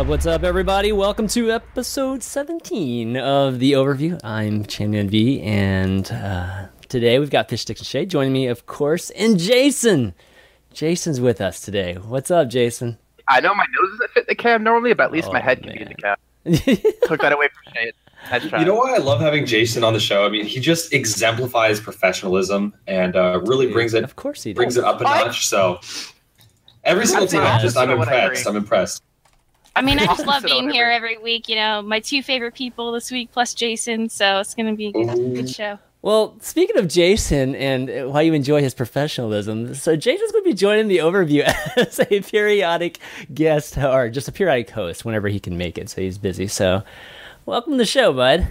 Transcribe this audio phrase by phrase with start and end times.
[0.00, 0.10] What's up?
[0.10, 0.92] What's up, everybody?
[0.92, 4.18] Welcome to episode 17 of the overview.
[4.24, 8.64] I'm Champion V, and uh, today we've got Fish Sticks and Shade joining me, of
[8.64, 10.14] course, and Jason.
[10.72, 11.96] Jason's with us today.
[11.96, 12.96] What's up, Jason?
[13.28, 15.62] I know my nose doesn't fit the cam normally, but at least Oh, my head
[15.62, 16.16] can be in the cam.
[17.04, 17.92] Took that away from Shade.
[18.58, 20.24] You know why I love having Jason on the show?
[20.24, 24.76] I mean, he just exemplifies professionalism and uh, really brings it Of course he brings
[24.76, 24.84] does.
[24.84, 25.46] it up a notch.
[25.46, 25.78] So
[26.84, 28.46] every single time, I'm just I'm opposite of what I impressed.
[28.46, 29.02] I'm impressed.
[29.76, 31.48] I mean, I just love being here every- every week.
[31.48, 34.92] You know, my two favorite people this week plus Jason, so it's gonna be a
[34.92, 35.34] good, Ooh.
[35.34, 35.54] good mm.
[35.54, 35.78] show.
[36.02, 40.54] Well, speaking of Jason and why you enjoy his professionalism, so Jason's going to be
[40.54, 41.42] joining the overview
[41.76, 42.98] as a periodic
[43.34, 45.90] guest or just a periodic host whenever he can make it.
[45.90, 46.46] So he's busy.
[46.46, 46.82] So
[47.44, 48.48] welcome to the show, bud.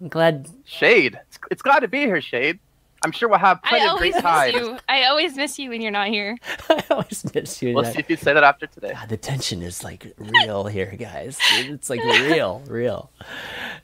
[0.00, 0.48] I'm glad.
[0.64, 1.18] Shade.
[1.28, 2.60] It's, it's glad to be here, Shade.
[3.06, 4.54] I'm sure we'll have I plenty of always great miss times.
[4.56, 4.78] you.
[4.88, 6.36] I always miss you when you're not here.
[6.68, 7.72] I always miss you.
[7.72, 8.94] We'll see if you say that after today.
[8.94, 11.38] God, the tension is like real here, guys.
[11.52, 13.12] It's like real, real.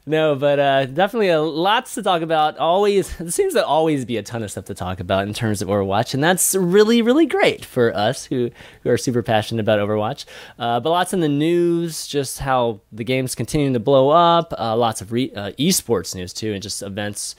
[0.04, 2.58] No, but uh, definitely uh, lots to talk about.
[2.58, 5.62] Always, it seems to always be a ton of stuff to talk about in terms
[5.62, 8.50] of Overwatch, and that's really, really great for us who
[8.82, 10.24] who are super passionate about Overwatch.
[10.58, 14.52] Uh, but lots in the news, just how the game's continuing to blow up.
[14.58, 17.36] Uh, lots of re- uh, esports news too, and just events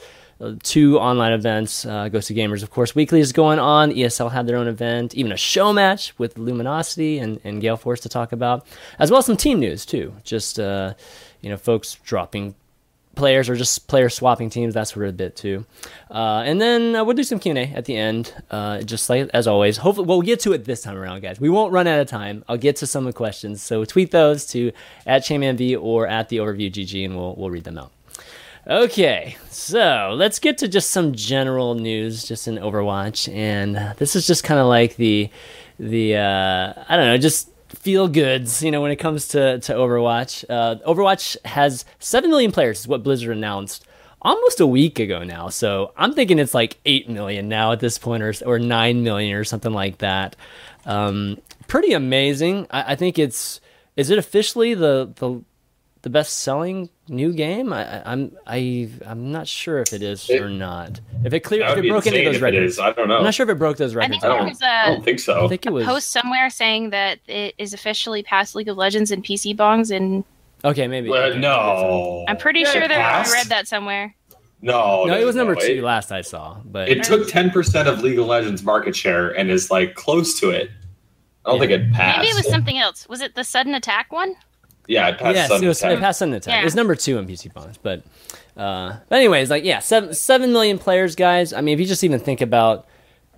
[0.63, 1.85] two online events.
[1.85, 3.91] Uh, Gosu Gamers, of course, weekly is going on.
[3.91, 7.99] ESL had their own event, even a show match with Luminosity and, and Gale Force
[8.01, 8.65] to talk about,
[8.99, 10.13] as well as some team news too.
[10.23, 10.93] Just uh,
[11.41, 12.55] you know, folks dropping
[13.15, 14.73] players or just player swapping teams.
[14.73, 15.65] That's sort of a bit too.
[16.09, 19.09] Uh, and then uh, we'll do some Q and A at the end, uh, just
[19.09, 19.77] like as always.
[19.77, 21.39] Hopefully, we'll get to it this time around, guys.
[21.39, 22.43] We won't run out of time.
[22.47, 24.71] I'll get to some of the questions, so tweet those to
[25.05, 27.91] at ChainmanV or at the Overview GG, and we'll we'll read them out.
[28.65, 34.25] Okay, so let's get to just some general news, just in Overwatch, and this is
[34.25, 35.29] just kind of like the
[35.77, 39.73] the uh, I don't know, just feel goods, you know, when it comes to to
[39.73, 40.45] Overwatch.
[40.49, 43.85] Uh, Overwatch has seven million players, is what Blizzard announced
[44.21, 45.49] almost a week ago now.
[45.49, 49.35] So I'm thinking it's like eight million now at this point, or or nine million
[49.35, 50.37] or something like that.
[50.85, 51.37] Um,
[51.67, 52.67] pretty amazing.
[52.71, 53.59] I, I think it's
[53.97, 55.43] is it officially the the
[56.03, 57.71] the best selling new game?
[57.73, 60.99] I, I- I'm I I'm not sure if it is It- or not.
[61.23, 62.79] If it clear if it broke any of those records, is.
[62.79, 63.17] I don't know.
[63.17, 64.13] I'm not sure if it broke those I records.
[64.21, 65.45] think I there don't, was I a, don't think so.
[65.45, 68.77] I think it a was post somewhere saying that it is officially past League of
[68.77, 70.23] Legends and PC bangs, and
[70.63, 70.87] okay.
[70.87, 72.25] Maybe Well, no.
[72.27, 74.15] I'm pretty Yeah, sure it that I read that somewhere.
[74.61, 75.59] No, No, it was number no.
[75.61, 79.31] two It, last I saw, but it took 10% of League of Legends market share
[79.37, 80.69] and is like close to it.
[81.45, 81.67] I don't Yeah.
[81.67, 82.19] think it passed.
[82.19, 83.05] Maybe it was something else.
[83.09, 84.35] Was it the sudden attack one?
[84.87, 85.97] Yeah, it passed yes, sudden it was attack.
[85.97, 86.53] it passed sudden attack.
[86.53, 86.61] Yeah.
[86.61, 88.03] It was number two in PC bangs, but
[88.57, 91.53] uh, but anyways, like yeah, seven seven million players, guys.
[91.53, 92.85] I mean, if you just even think about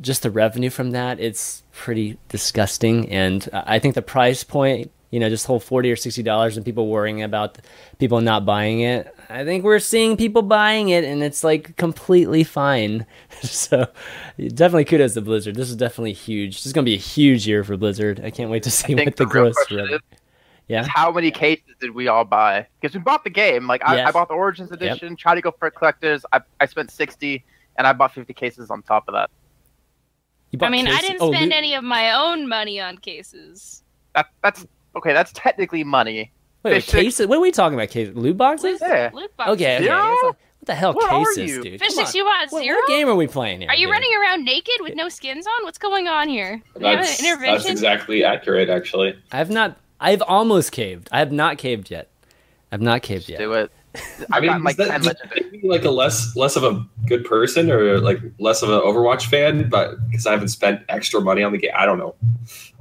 [0.01, 3.09] just the revenue from that, it's pretty disgusting.
[3.09, 6.57] And uh, I think the price point, you know, just whole forty or sixty dollars,
[6.57, 7.59] and people worrying about
[7.99, 9.13] people not buying it.
[9.29, 13.05] I think we're seeing people buying it, and it's like completely fine.
[13.41, 13.87] so
[14.37, 15.55] definitely kudos to Blizzard.
[15.55, 16.57] This is definitely huge.
[16.57, 18.21] This is going to be a huge year for Blizzard.
[18.23, 19.95] I can't wait to see I think what the, the real gross question revenue.
[19.95, 20.01] is,
[20.67, 20.85] Yeah.
[20.87, 22.65] how many cases did we all buy?
[22.81, 23.67] Because we bought the game.
[23.67, 24.07] Like I, Yes.
[24.09, 25.15] I bought the Origins edition.
[25.15, 26.25] Tried to go for collectors.
[26.33, 27.43] I, I spent sixty,
[27.77, 29.29] and I bought fifty cases on top of that.
[30.51, 32.97] You I bought mean, I didn't oh, spend loot- any of my own money on
[32.97, 33.83] cases.
[34.15, 34.65] That that's
[34.95, 35.13] okay.
[35.13, 36.31] That's technically money.
[36.63, 37.27] Wait, wait, cases?
[37.27, 37.89] What are we talking about?
[37.89, 38.15] Cases?
[38.15, 38.79] Loot boxes?
[38.81, 39.11] Yeah.
[39.13, 39.53] Loot boxes.
[39.55, 39.87] Okay, okay.
[39.89, 41.61] Like, what the hell, What are cases, you?
[41.61, 41.79] dude?
[41.79, 42.75] Fish sticks, you want What, zero?
[42.75, 43.69] what game are we playing here?
[43.69, 43.91] Are you dude?
[43.91, 45.63] running around naked with no skins on?
[45.63, 46.59] What's going on here?
[46.73, 49.15] Do you have an That's, that's exactly accurate, actually.
[49.31, 49.77] I've not.
[49.99, 51.09] I've almost caved.
[51.11, 52.09] I have not caved yet.
[52.71, 53.39] I've not caved yet.
[53.39, 53.71] Do it.
[54.31, 56.85] I mean, gotten like that, does that make me like a less less of a
[57.07, 61.21] good person or like less of an Overwatch fan, but because I haven't spent extra
[61.21, 62.15] money on the game, I don't know.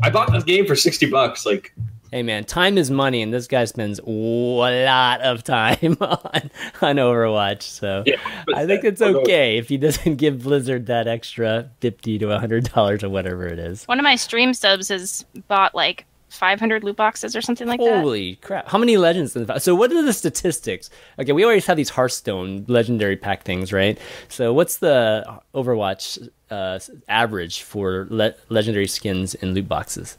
[0.02, 1.46] I bought this game for sixty bucks.
[1.46, 1.72] Like,
[2.14, 6.50] Hey man, time is money, and this guy spends a lot of time on
[6.81, 7.62] on Overwatch.
[7.62, 8.20] So yeah,
[8.55, 12.72] I think it's oh, okay if he doesn't give Blizzard that extra fifty to hundred
[12.72, 13.84] dollars or whatever it is.
[13.87, 18.00] One of my stream subs has bought like 500 loot boxes or something like that.
[18.00, 18.69] Holy crap!
[18.69, 19.34] How many legends?
[19.36, 20.90] In the, so what are the statistics?
[21.19, 23.98] Okay, we always have these Hearthstone legendary pack things, right?
[24.28, 26.78] So what's the Overwatch uh,
[27.08, 30.19] average for le- legendary skins in loot boxes?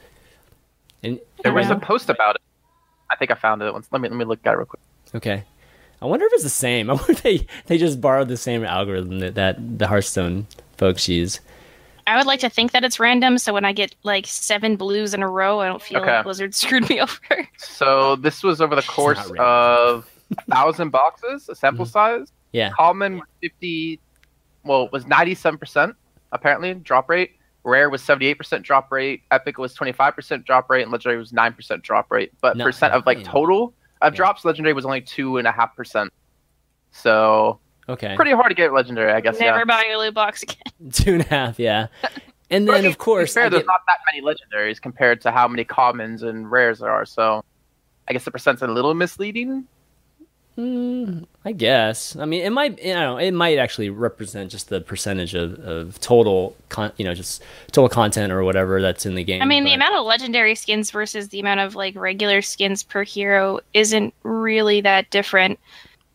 [1.03, 2.41] And There was a post about it.
[3.11, 3.87] I think I found it once.
[3.91, 4.81] Let me let me look at it real quick.
[5.13, 5.43] okay,
[6.01, 6.89] I wonder if it's the same.
[6.91, 10.47] I wonder if they they just borrowed the same algorithm that, that the Hearthstone
[10.77, 11.39] folks use.
[12.07, 15.13] I would like to think that it's random, so when I get like seven blues
[15.13, 16.15] in a row, I don't feel Okay.
[16.15, 17.47] like Blizzard screwed me over.
[17.57, 20.07] So this was over the course of
[20.37, 22.31] a thousand boxes, a sample size.
[22.51, 22.69] Yeah.
[22.71, 23.99] Common was fifty,
[24.63, 25.95] well, it was ninety-seven percent
[26.31, 27.31] apparently drop rate.
[27.63, 32.11] Rare was 78% drop rate, Epic was 25% drop rate, and Legendary was 9% drop
[32.11, 32.31] rate.
[32.39, 33.25] But No- percent of like damn.
[33.27, 34.17] total of Yeah.
[34.17, 36.13] drops, Legendary was only two and a half percent.
[36.91, 38.15] So Okay.
[38.15, 39.39] pretty hard to get Legendary, I guess.
[39.39, 39.63] Never yeah.
[39.65, 40.57] buying a loot box again.
[40.91, 41.87] Two and a half, yeah.
[42.51, 45.47] And then of course, fair, I there's get- not that many legendaries compared to how
[45.47, 47.03] many commons and rares there are.
[47.03, 47.43] So,
[48.07, 49.65] I guess the percent's a little misleading.
[50.57, 52.15] Mm, I guess.
[52.15, 52.81] I mean, it might.
[52.81, 57.13] You know, it might actually represent just the percentage of, of total, con- you know,
[57.13, 59.41] just total content or whatever that's in the game.
[59.41, 63.03] I mean, the amount of legendary skins versus the amount of like regular skins per
[63.03, 65.59] hero isn't really that different.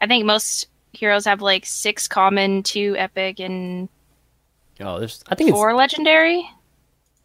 [0.01, 3.89] I think most heroes have like six common, two epic, and
[4.81, 5.23] Oh, there's.
[5.29, 5.57] I think it's.
[5.57, 6.49] four legendary,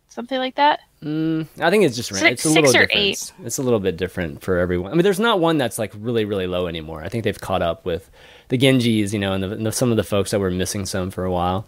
[0.09, 0.81] something like that.
[1.03, 2.91] Mm, I think it's just Six- it's a little different.
[2.93, 3.31] eight.
[3.43, 4.91] It's a little bit different for everyone.
[4.91, 7.03] I mean, there's not one that's like really really low anymore.
[7.03, 8.09] I think they've caught up with
[8.49, 10.85] the Genjis, you know, and, the, and the, some of the folks that were missing
[10.85, 11.65] some for a while.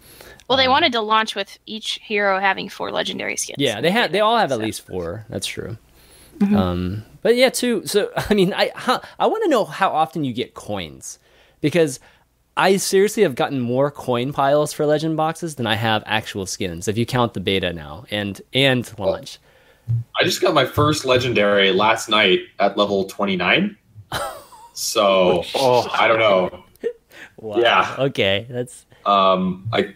[0.48, 3.56] Well, they Um, wanted to launch with each hero having four legendary skins.
[3.58, 4.12] Yeah, they had.
[4.12, 5.24] They all have at So- least four.
[5.28, 5.76] That's true.
[6.38, 6.56] Mm-hmm.
[6.56, 7.86] Um, but yeah, too.
[7.86, 11.18] So I mean, I huh, I want to know how often you get coins
[11.60, 12.00] because
[12.56, 16.88] I seriously have gotten more coin piles for legend boxes than I have actual skins.
[16.88, 19.38] If you count the beta now and and launch.
[20.20, 23.76] I just got my first legendary last night at level 29.
[24.74, 25.88] So Oh.
[25.92, 26.64] I don't know.
[27.36, 27.58] Wow.
[27.58, 27.96] Yeah.
[27.98, 29.94] Okay, that's Um, I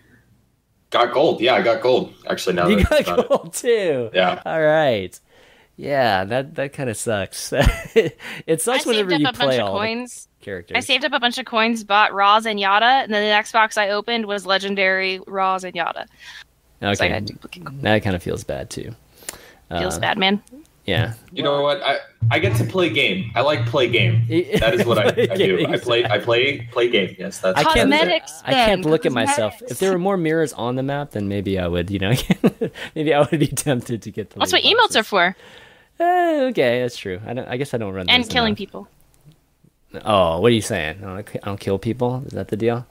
[0.91, 1.41] got gold.
[1.41, 2.15] Yeah, I got gold.
[2.29, 3.29] Actually, now you that got think about it.
[3.29, 4.11] gold too.
[4.13, 4.43] Yeah.
[4.45, 5.19] All right.
[5.83, 7.53] Yeah, that that kind of sucks.
[7.95, 8.17] it
[8.49, 10.29] I sucks saved whenever up you a bunch play of all the coins.
[10.41, 10.77] characters.
[10.77, 13.51] I saved up a bunch of coins, bought Raws and Yada, and then the next
[13.51, 16.07] box I opened was legendary Raws and Yada.
[16.81, 17.83] Okay, got duplicate coins.
[17.83, 18.95] that kind of feels bad too.
[19.71, 20.41] Feels Uh, bad, man.
[20.85, 21.15] Yeah.
[21.33, 21.81] You know what?
[21.83, 21.99] I,
[22.31, 23.31] I get to play game.
[23.35, 24.27] I like play game.
[24.61, 25.67] That is what I, I do.
[25.69, 27.17] I play I play play game.
[27.19, 27.91] Yes, that's I can't.
[27.91, 29.61] Cosmetics, I can't then, look at myself.
[29.69, 31.91] If there were more mirrors on the map, then maybe I would.
[31.91, 32.13] You know,
[32.95, 34.39] maybe I would be tempted to get the.
[34.41, 35.37] That's loot what emotes are for,
[36.03, 37.21] Eh, okay, that's true.
[37.27, 37.47] I don't.
[37.49, 38.09] I guess I don't run.
[38.09, 38.59] and killing enough.
[38.59, 38.89] people.
[40.05, 40.99] Oh, what are you saying?
[41.05, 42.23] I don't, I don't kill people.
[42.27, 42.87] Is that the deal?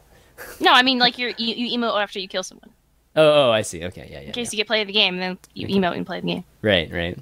[0.60, 2.70] No, I mean like you're, you you emote after you kill someone.
[3.16, 3.84] Oh, oh, I see.
[3.86, 4.28] Okay, yeah, yeah.
[4.28, 4.58] In case yeah.
[4.58, 6.44] you get play the game, then you emote and play the game.
[6.62, 7.20] Right, right.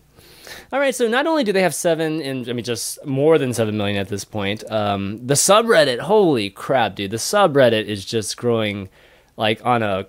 [0.72, 3.54] All right, so not only do they have seven, and I mean just more than
[3.54, 4.70] seven million at this point.
[4.72, 7.12] Um, the subreddit, holy crap, dude!
[7.12, 8.90] The subreddit is just growing
[9.38, 10.06] like on a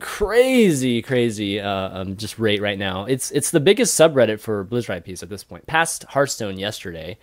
[0.00, 3.04] crazy, crazy uh, um, just rate right now.
[3.04, 7.18] It's it's the biggest subreddit for Blizzard IPs at this point, past Hearthstone yesterday.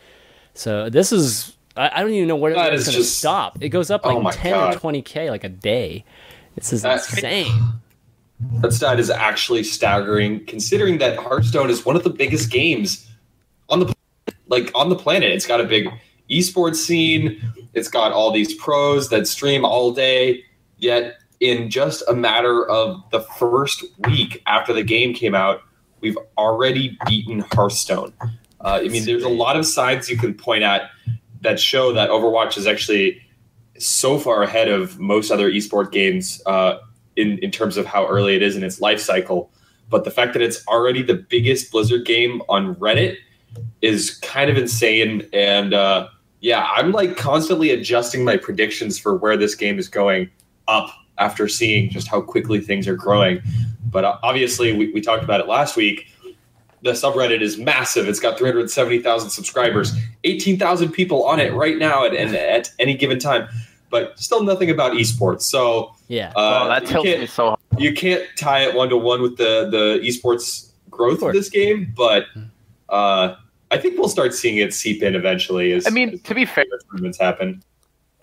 [0.54, 3.58] So this is I, I don't even know where That it's going to stop.
[3.62, 4.76] It goes up like my ten God.
[4.76, 6.06] or twenty k like a day.
[6.56, 7.52] This is That's- insane.
[8.60, 13.08] That stat is actually staggering, considering that Hearthstone is one of the biggest games
[13.70, 13.94] on the
[14.48, 15.32] like on the planet.
[15.32, 15.88] It's got a big
[16.30, 17.42] esports scene.
[17.74, 20.44] It's got all these pros that stream all day.
[20.78, 25.62] Yet, in just a matter of the first week after the game came out,
[26.02, 28.14] we've already beaten Hearthstone.
[28.62, 30.90] Uh, I mean, there's a lot of sides you can point at
[31.42, 33.22] that show that Overwatch is actually
[33.78, 36.78] so far ahead of most other esport games uh,
[37.16, 39.52] in, in terms of how early it is in its life cycle.
[39.90, 43.18] But the fact that it's already the biggest Blizzard game on Reddit
[43.82, 45.28] is kind of insane.
[45.32, 46.08] And uh,
[46.42, 50.30] yeah, I'm like constantly adjusting my predictions for where this game is going
[50.68, 53.42] up after seeing just how quickly things are growing.
[53.90, 56.08] But uh, obviously, we, we talked about it last week.
[56.82, 58.08] The subreddit is massive.
[58.08, 59.94] It's got 370,000 subscribers,
[60.24, 63.48] 18,000 people on it right now at, and at any given time,
[63.90, 65.42] but still nothing about esports.
[65.44, 66.32] So Yeah.
[66.36, 67.60] uh, oh, that you can't- me so hard.
[67.78, 71.50] you can't tie it one to one with the the esports growth Of of, this
[71.50, 72.26] game, but
[72.90, 73.36] uh,
[73.72, 75.72] I think we'll start seeing it seep in eventually.
[75.72, 77.64] As I mean, to be fair, improvements happen.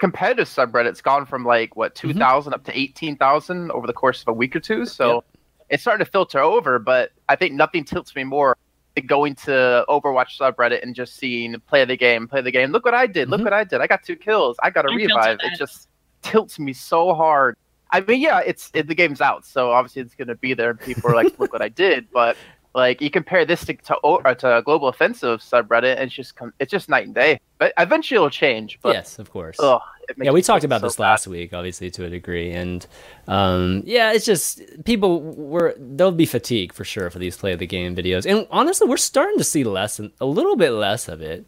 [0.02, 2.08] Competitive subreddit's gone from like what Mm-hmm.
[2.18, 4.84] 2000 up to 18,000 over the course of a week or two.
[4.84, 5.22] So
[5.70, 8.56] it's starting to filter over, but I think nothing tilts me more
[8.96, 12.72] than going to Overwatch subreddit and just seeing play the game, play the game.
[12.72, 13.28] Look what I did.
[13.28, 13.30] Mhm.
[13.30, 13.80] Look what I did.
[13.80, 14.56] I got two kills.
[14.60, 15.38] I got a I'm revive.
[15.44, 15.88] It just
[16.22, 17.56] tilts me so hard.
[17.92, 20.70] I mean, yeah, it's it, the game's out, so obviously it's going to be there
[20.70, 22.36] and people are like, "Look what I did." But
[22.74, 26.70] like you compare this to to, or to Global Offensive subreddit, and it's just it's
[26.70, 27.38] just night and day.
[27.58, 28.78] But eventually it'll change.
[28.82, 29.58] But yes, of course.
[29.60, 29.80] ugh,
[30.18, 31.02] yeah, we talked about so this bad.
[31.04, 32.86] last week, obviously to a degree, and
[33.28, 37.58] um, yeah, it's just people were there'll be fatigue for sure for these play of
[37.58, 41.20] the game videos, and honestly, we're starting to see less, a little bit less of
[41.22, 41.44] it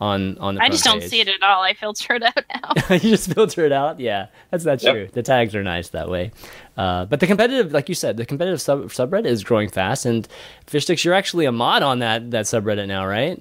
[0.00, 0.62] on on the.
[0.62, 1.62] I just don't see it at all.
[1.62, 2.44] I filter it out
[2.88, 2.94] now.
[2.94, 4.00] you just filter it out.
[4.00, 4.92] Yeah, that's not Yep.
[4.94, 5.08] true.
[5.12, 6.32] The tags are nice that way.
[6.76, 10.06] Uh, but the competitive, like you said, the competitive sub- subreddit is growing fast.
[10.06, 10.26] And
[10.66, 13.40] Fishsticks, you're actually a mod on that that subreddit now, right?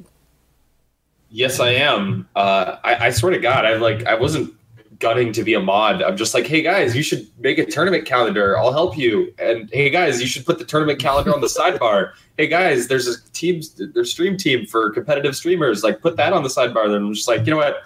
[1.31, 2.27] Yes, I am.
[2.35, 4.53] Uh, I, I swear to God, I like I wasn't
[4.99, 6.03] gunning to be a mod.
[6.03, 8.57] I'm just like, hey guys, you should make a tournament calendar.
[8.57, 9.33] I'll help you.
[9.39, 12.13] And hey guys, you should put the tournament calendar on the sidebar.
[12.37, 13.61] Hey guys, there's a team,
[13.93, 15.83] there's stream team for competitive streamers.
[15.83, 16.87] Like put that on the sidebar.
[16.87, 17.83] Then I'm just like, you know what?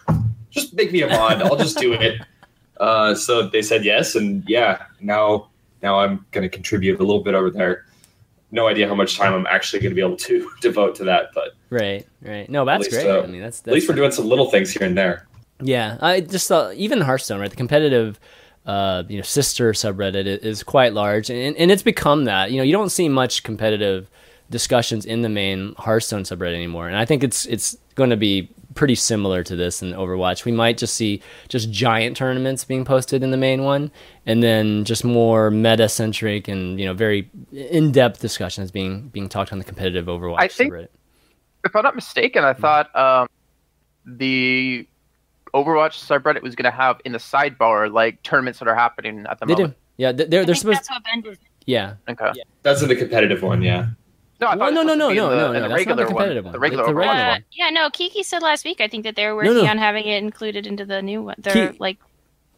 [0.50, 1.42] Just make me a mod.
[1.42, 2.22] I'll just do it.
[2.78, 5.48] Uh, so they said yes, and yeah, now
[5.82, 7.86] now I'm going to contribute a little bit over there.
[8.52, 11.30] No idea how much time I'm actually going to be able to devote to that,
[11.34, 12.50] but right, right.
[12.50, 13.08] No, that's least, great.
[13.08, 15.28] uh, I mean, that's, at least we're doing some little things here and there.
[15.62, 17.50] Yeah, I just thought even Hearthstone, right?
[17.50, 18.20] The competitive,
[18.66, 22.52] uh, you know, sister subreddit is quite large, and and it's become that.
[22.52, 24.10] You know, you don't see much competitive
[24.50, 28.50] discussions in the main Hearthstone subreddit anymore, and I think it's it's going to be
[28.74, 30.44] pretty similar to this in Overwatch.
[30.44, 33.90] We might just see just giant tournaments being posted in the main one,
[34.26, 39.30] and then just more meta centric and you know very in depth discussions being being
[39.30, 40.88] talked on the competitive Overwatch I think- subreddit.
[41.66, 43.28] If I'm not mistaken, I thought um,
[44.06, 44.88] the
[45.54, 49.40] Overwatch subreddit was going to have in the sidebar like tournaments that are happening at
[49.40, 49.78] the They do, moment.
[49.98, 50.12] yeah.
[50.12, 51.40] They're they're I think supposed, that's what Ben did.
[51.66, 51.96] yeah.
[52.10, 52.32] Okay.
[52.64, 53.88] That's in the competitive one, yeah.
[54.42, 55.86] No, I Well, thought no, it was no, no, no, the, no, in the that's
[55.88, 56.52] not the regular competitive one.
[56.52, 56.54] one.
[56.54, 57.44] The regular It's the regular Uh, one.
[57.54, 58.82] yeah, no, Kiki said last week.
[58.82, 59.66] I think that they were working no.
[59.66, 61.36] on having it included into the new one.
[61.38, 61.98] Their Ki- like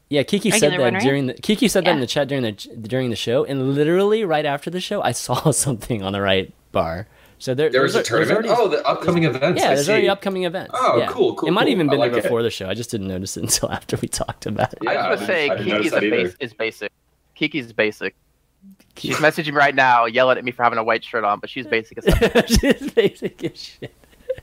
[0.09, 1.03] Yeah, Kiki said that one, right?
[1.03, 4.23] during the Kiki said that in the chat during the during the show, and literally
[4.25, 7.07] right after the show, I saw something on the right bar.
[7.39, 8.47] So there, There was a there's there's tournament.
[8.49, 9.61] already- oh, the upcoming events.
[9.61, 9.91] yeah, I there's see.
[9.91, 10.71] already upcoming events.
[10.73, 11.07] Oh, Yeah.
[11.11, 11.71] cool, cool, It might cool.
[11.71, 12.23] even I been like there it.
[12.23, 12.67] before the show.
[12.67, 14.79] I just didn't notice it until after we talked about it.
[14.81, 16.53] Yeah, I was I going to say didn't- I didn't Kiki's a that base, is
[16.53, 16.91] basic.
[17.35, 18.15] Kiki's basic.
[18.97, 21.49] She's messaging me right now, yelling at me for having a white shirt on, but
[21.51, 22.43] she's basic as hell.
[22.47, 23.93] She's basic as shit.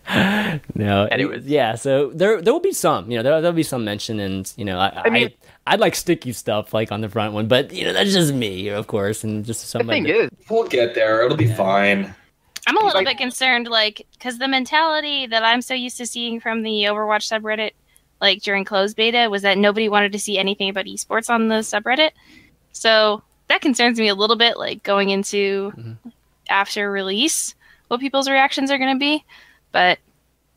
[0.75, 1.47] No, Anyways.
[1.47, 1.75] yeah.
[1.77, 3.11] So there, there will be some.
[3.11, 5.31] You know, there, there'll be some mention, and you know, I, I mean-
[5.67, 8.33] I, would like sticky stuff like on the front one, but you know, that's just
[8.35, 10.03] me, of course, and just The somebody.
[10.03, 11.25] thing is, We'll get there.
[11.25, 11.55] It'll be Yeah.
[11.57, 12.15] fine.
[12.67, 16.07] I'm a little Like- bit concerned, like, because the mentality that I'm so used to
[16.07, 17.73] seeing from the Overwatch subreddit,
[18.21, 21.57] like during closed beta, was that nobody wanted to see anything about esports on the
[21.57, 22.11] subreddit.
[22.73, 25.97] So that concerns me a little bit, like going into Mhm.
[26.49, 27.55] after release,
[27.89, 29.25] what people's reactions are going to be.
[29.73, 29.99] But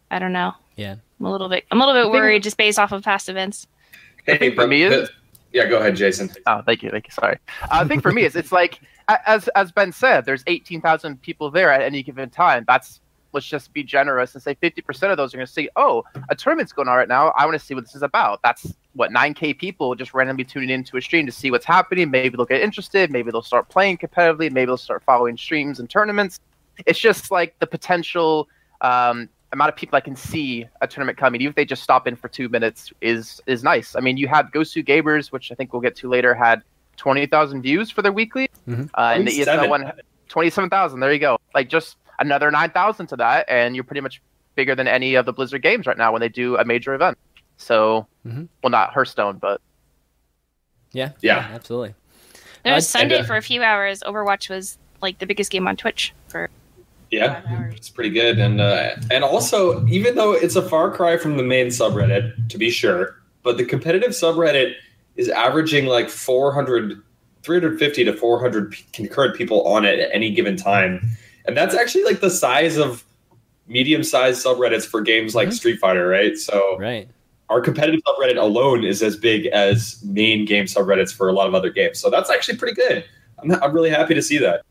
[0.10, 0.54] I don't know.
[0.76, 0.96] Yeah.
[1.20, 1.66] I'm a little bit.
[1.72, 3.68] I'm a little bit worried just based off of past events.
[4.26, 5.10] Hey, thing for me is-
[5.52, 6.30] yeah, go ahead, Jason.
[6.46, 7.12] Oh, thank you, thank you.
[7.12, 7.38] Sorry.
[7.64, 11.22] Uh, I think for me, it's it's like a- as as Ben said, there's 18,000
[11.22, 12.66] people there at any given time.
[12.68, 13.00] That's
[13.34, 16.36] let's just be generous and say 50% of those are going to say, "Oh, a
[16.36, 17.34] tournament's going on right now.
[17.38, 20.70] I want to see what this is about." That's what 9k people just randomly tuning
[20.70, 22.10] into a stream to see what's happening.
[22.10, 23.12] Maybe they'll get interested.
[23.12, 24.52] Maybe they'll start playing competitively.
[24.52, 26.40] Maybe they'll start following streams and tournaments.
[26.86, 28.48] It's just like the potential
[28.82, 32.08] um, amount of people I can see a tournament coming, even if they just stop
[32.08, 33.96] in for two minutes, is is nice.
[33.96, 36.64] I mean, you had Gosu Gamers, which I think we'll get to later, had
[36.98, 38.89] twenty thousand views for their weekly, Mhm.
[38.96, 39.70] uh, and the ESL 27.
[39.70, 39.92] one,
[40.27, 41.00] twenty-seven thousand.
[41.00, 41.38] There you go.
[41.56, 44.22] Like just another nine thousand to that, and you're pretty much
[44.56, 47.18] bigger than any of the Blizzard games right now when they do a major event.
[47.58, 48.48] So, Mhm.
[48.63, 49.62] well, not Hearthstone, but
[50.94, 51.12] Yeah.
[51.22, 51.48] Yeah.
[51.54, 51.94] Absolutely.
[52.63, 54.01] There was Uh, and, Sunday uh, for a few hours.
[54.06, 56.50] Overwatch was like the biggest game on Twitch for
[57.12, 61.38] Yeah, it's pretty good, and uh, and also even though it's a far cry from
[61.38, 64.74] the main subreddit, to be sure, but the competitive subreddit
[65.18, 67.02] is averaging like 400,
[67.44, 71.06] 350 to 400 p- concurrent people on it at any given time,
[71.46, 73.04] and that's actually like the size of
[73.68, 75.54] medium-sized subreddits for games like Mhm.
[75.54, 76.38] Street Fighter, right?
[76.38, 77.08] So Right.
[77.50, 81.56] our competitive subreddit alone is as big as main game subreddits for a lot of
[81.56, 82.00] other games.
[82.00, 83.04] So that's actually pretty good.
[83.42, 84.62] I'm, I'm really happy to see that.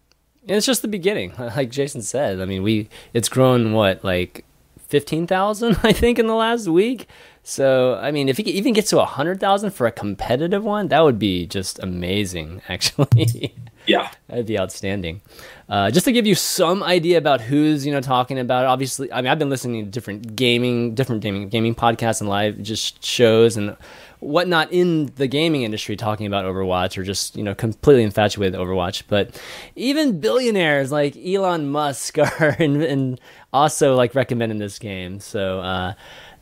[0.48, 2.40] And it's just the beginning, like Jason said.
[2.40, 4.44] I mean, we it's grown what like
[4.88, 7.06] fifteen thousand, I think, in the last week.
[7.48, 10.88] So I mean, if it even gets to a hundred thousand for a competitive one,
[10.88, 12.60] that would be just amazing.
[12.68, 13.54] Actually,
[13.86, 14.10] Yeah.
[14.26, 15.20] that'd be outstanding.
[15.68, 18.66] Uh, just to give you some idea about who's you know talking about it.
[18.66, 22.60] Obviously, I mean, I've been listening to different gaming, different gaming gaming podcasts and live
[22.62, 23.76] just shows and
[24.18, 28.68] whatnot in the gaming industry talking about Overwatch or just you know completely infatuated with
[28.68, 29.04] Overwatch.
[29.06, 29.40] But
[29.76, 33.20] even billionaires like Elon Musk are and, and
[33.52, 35.20] also like recommending this game.
[35.20, 35.94] So uh,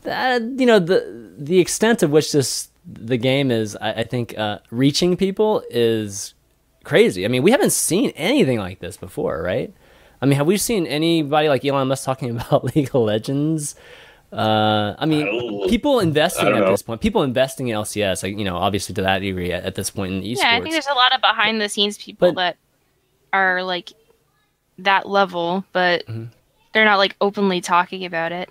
[0.03, 4.37] that you know the the extent of which this the game is, I, I think
[4.37, 6.33] uh, reaching people is
[6.83, 7.25] crazy.
[7.25, 9.73] I mean, we haven't seen anything like this before, right?
[10.21, 13.75] I mean, have we seen anybody like Elon Musk talking about League of Legends?
[14.31, 16.69] Uh, I mean, I- people investing at know.
[16.71, 19.75] this point, people investing in LCS, like you know, obviously to that degree at, at
[19.75, 20.37] this point in esports.
[20.43, 22.57] Yeah, I think there's a lot of behind the scenes people But- that
[23.33, 23.93] are like
[24.79, 26.29] that level, but Mhm.
[26.75, 28.49] They're not like openly talking about it.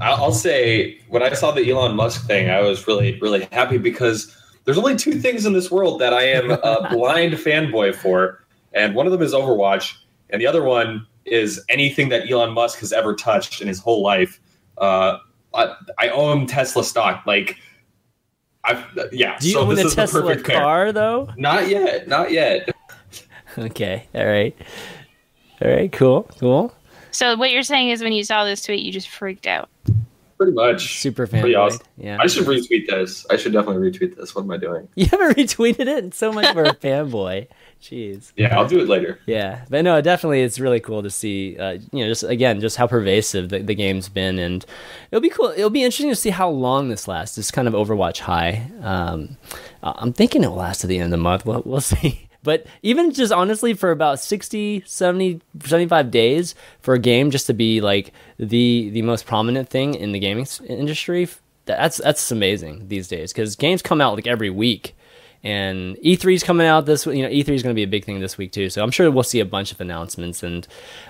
[0.00, 3.76] I'll I'll say when I saw the Elon Musk thing, I was really, really happy
[3.76, 4.34] because
[4.64, 8.94] there's only two things in this world that I am a blind fanboy for, and
[8.94, 9.94] one of them is Overwatch,
[10.30, 14.02] and the other one is anything that Elon Musk has ever touched in his whole
[14.02, 14.40] life.
[14.78, 15.18] Uh,
[15.54, 17.26] I, I own Tesla stock.
[17.26, 17.58] Like,
[18.64, 19.38] I've, yeah.
[19.38, 20.60] Do you so own this a the Tesla perfect pair.
[20.60, 21.28] car though?
[21.36, 22.08] Not yet.
[22.08, 22.70] Not yet.
[23.58, 24.54] Okay, all right,
[25.62, 26.74] all right, cool, cool.
[27.16, 29.70] So what you're saying is when you saw this tweet, you just freaked out.
[30.36, 30.98] Pretty much.
[31.00, 31.58] Super Pretty fanboy.
[31.58, 31.80] awesome.
[31.96, 32.18] Yeah.
[32.20, 33.24] I should retweet this.
[33.30, 34.34] I should definitely retweet this.
[34.34, 34.86] What am I doing?
[34.96, 36.12] You haven't retweeted it?
[36.12, 37.46] So much for a fanboy.
[37.80, 38.32] Jeez.
[38.36, 39.18] Yeah, I'll do it later.
[39.24, 41.56] Yeah, but no, definitely, it's really cool to see.
[41.58, 44.66] Uh, you know, just again, just how pervasive the, the game's been, and
[45.10, 45.54] it'll be cool.
[45.56, 47.36] It'll be interesting to see how long this lasts.
[47.36, 48.70] This kind of Overwatch high.
[48.82, 49.38] Um,
[49.82, 51.46] uh, I'm thinking it'll last to the end of the month.
[51.46, 52.25] We'll, we'll see.
[52.46, 57.52] But even just honestly, for about 60, 70, 75 days for a game just to
[57.52, 61.28] be like the the most prominent thing in the gaming industry,
[61.64, 64.94] that's that's amazing these days because games come out like every week
[65.42, 67.18] and E3 is coming out this week.
[67.18, 68.92] you know E3 is going to be a big thing this week too so I'm
[68.92, 70.66] sure we'll see a bunch of announcements and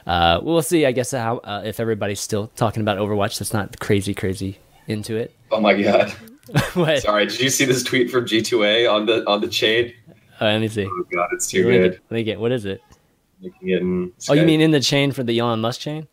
[0.06, 3.78] uh, we'll see I guess how uh, if everybody's still talking about Overwatch that's not
[3.80, 6.10] crazy crazy into it Oh my god.
[6.74, 7.26] what Sorry.
[7.26, 9.92] Did you see this tweet from G2A on the on the chain?
[10.40, 11.92] Oh, let me see Oh god, it's too let good.
[11.92, 12.80] get, let me get what is it
[13.40, 16.06] Making it in oh you mean in the chain for the Elon Musk chain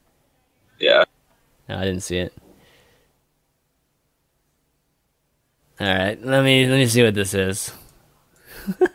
[0.79, 1.03] yeah?
[1.69, 2.33] no I didn't see it
[5.79, 7.71] all right let me let me see what this is
[8.79, 8.89] Wait,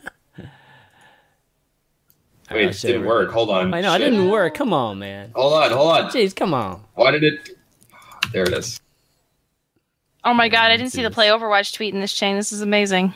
[2.50, 3.30] I oh, it didn't work.
[3.30, 3.74] Hold on.
[3.74, 5.70] I know it didn't work come on man Hold on.
[5.70, 6.10] Hold on.
[6.10, 7.50] jeez come on Why did it?
[8.32, 8.80] There it is.
[10.24, 12.36] Oh my god, I didn't see see the play Overwatch tweet in this chain.
[12.36, 13.14] This is amazing.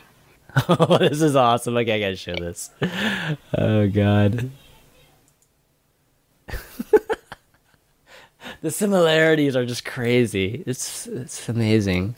[0.69, 1.75] Oh, this is awesome.
[1.77, 2.69] Okay, I gotta show this.
[3.57, 4.51] Oh god.
[8.61, 10.63] the similarities are just crazy.
[10.65, 12.15] It's it's amazing.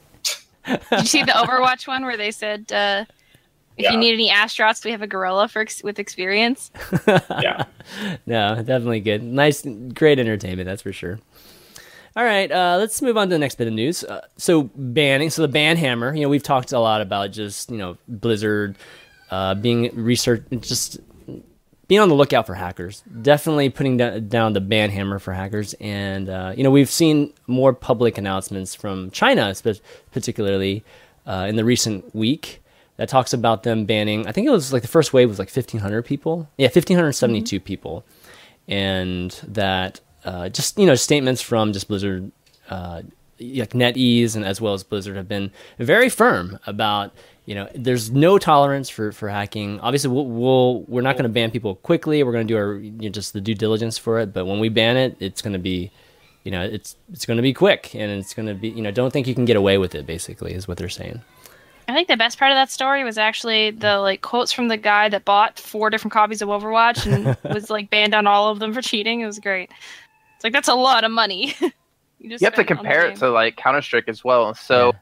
[0.65, 3.05] Did you see the Overwatch one where they said, uh,
[3.77, 3.91] "If Yeah.
[3.91, 6.71] you need any astronauts, we have a gorilla for ex- with experience."
[7.07, 7.65] Yeah.
[8.25, 9.21] No, definitely good.
[9.21, 9.63] Nice,
[9.93, 10.65] great entertainment.
[10.65, 11.19] That's for sure.
[12.17, 14.03] All right, uh, let's move on to the next bit of news.
[14.03, 16.15] Uh, so banning, so the ban hammer.
[16.15, 18.77] You know, we've talked a lot about just you know Blizzard
[19.31, 20.99] uh, being research, just
[21.89, 23.03] being on the lookout for hackers.
[23.21, 27.33] Definitely putting da- down the ban hammer for hackers, and uh, you know we've seen
[27.47, 29.81] more public announcements from China, spe-
[30.13, 30.85] particularly
[31.25, 32.61] uh, in the recent week.
[32.95, 34.25] That talks about them banning.
[34.25, 36.47] I think it was like the first wave was like fifteen hundred people.
[36.57, 38.05] Yeah, fifteen hundred seventy-two people
[38.67, 42.31] and that uh, just you know statements from just Blizzard,
[42.69, 43.03] uh,
[43.39, 47.13] like NetEase and as well as Blizzard have been very firm about
[47.45, 49.79] you know there's no tolerance for for hacking.
[49.81, 52.23] Obviously, we'll, we'll we're not going to ban people quickly.
[52.23, 54.33] We're going to do our you know, just the due diligence for it.
[54.33, 55.91] But when we ban it, it's going to be
[56.43, 58.91] you know it's it's going to be quick and it's going to be you know
[58.91, 60.07] don't think you can get away with it.
[60.07, 61.21] Basically, is what they're saying.
[61.87, 64.77] I think the best part of that story was actually the like quotes from the
[64.77, 68.59] guy that bought four different copies of Overwatch and was like banned on all of
[68.59, 69.21] them for cheating.
[69.21, 69.71] It was great.
[70.45, 71.55] It's like that's a lot of money.
[72.19, 74.23] you, just You have to spent on the compare it to like Counter Strike as
[74.23, 74.53] well.
[74.53, 74.93] So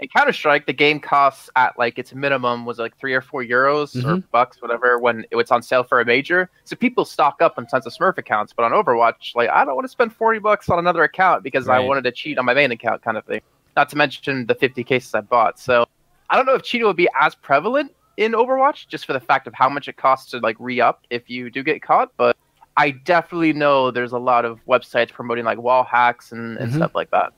[0.00, 3.42] in Counter Strike, the game costs at like its minimum was like three or four
[3.42, 4.24] euros or Mhm.
[4.30, 6.50] bucks, whatever, when it was on sale for a major.
[6.64, 8.52] So people stock up on tons of Smurf accounts.
[8.52, 11.68] But on Overwatch, like I don't want to spend forty bucks on another account because
[11.68, 13.40] I wanted to cheat on my main account, kind of thing.
[13.76, 15.58] Not to mention the fifty cases I bought.
[15.58, 15.86] So
[16.28, 19.46] I don't know if cheating would be as prevalent in Overwatch, just for the fact
[19.46, 22.10] of how much it costs to like re up if you do get caught.
[22.16, 22.36] But
[22.76, 26.76] I definitely know there's a lot of websites promoting like wall hacks and, and Mhm.
[26.76, 27.32] stuff like that.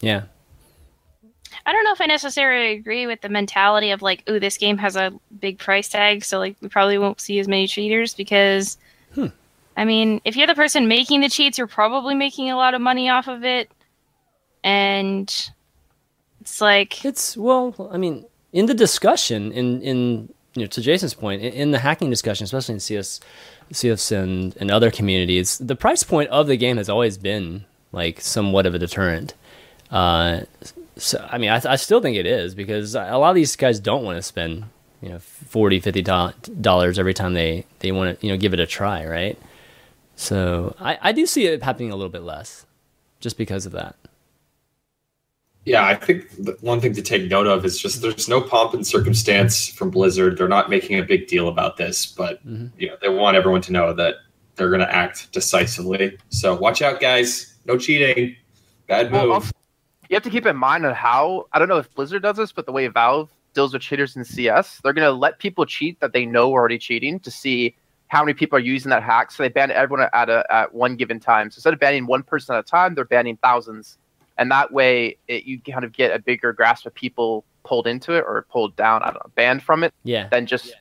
[0.00, 0.24] Yeah.
[1.66, 4.78] I don't know if I necessarily agree with the mentality of like, ooh, this game
[4.78, 8.78] has a big price tag, so like we probably won't see as many cheaters because
[9.14, 9.26] Hmm.
[9.76, 12.80] I mean, if you're the person making the cheats, you're probably making a lot of
[12.80, 13.70] money off of it.
[14.64, 15.28] And
[16.40, 21.14] it's like It's well, I mean, in the discussion, in in you know, to Jason's
[21.14, 23.20] point, in, in the hacking discussion, especially in CS,
[23.72, 28.20] CS and and other communities, the price point of the game has always been like
[28.20, 29.34] somewhat of a deterrent.
[29.90, 30.42] Uh,
[30.96, 33.80] so I mean, I, I still think it is because a lot of these guys
[33.80, 34.64] don't want to spend
[35.00, 36.02] you know 40 50
[36.60, 39.38] dollars every time they they want to you know give it a try, right?
[40.16, 42.66] So I, I do see it happening a little bit less,
[43.20, 43.96] just because of that.
[45.64, 48.74] Yeah, I think the one thing to take note of is just there's no pomp
[48.74, 50.36] and circumstance from Blizzard.
[50.36, 52.70] They're not making a big deal about this, but Mhm.
[52.78, 54.16] you know they want everyone to know that
[54.56, 56.18] they're going to act decisively.
[56.30, 57.54] So watch out, guys!
[57.64, 58.34] No cheating.
[58.88, 59.32] Bad Well, move.
[59.34, 59.52] also,
[60.10, 62.50] you have to keep in mind on how I don't know if Blizzard does this,
[62.50, 66.12] but the way Valve deals with cheaters in CS, they're gonna let people cheat that
[66.12, 67.76] they know are already cheating to see
[68.08, 69.30] how many people are using that hack.
[69.30, 71.50] So they ban everyone at a at one given time.
[71.52, 73.96] So instead of banning one person at a time, they're banning thousands,
[74.38, 78.14] and that way it, you kind of get a bigger grasp of people pulled into
[78.14, 79.02] it or pulled down.
[79.02, 80.28] I don't know, banned from it Yeah.
[80.28, 80.74] than just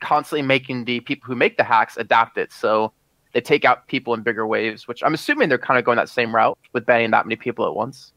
[0.00, 2.52] constantly making the people who make the hacks adapt it.
[2.52, 2.92] So
[3.32, 6.08] they take out people in bigger waves, which I'm assuming they're kind of going that
[6.08, 8.12] same route with banning that many people at once.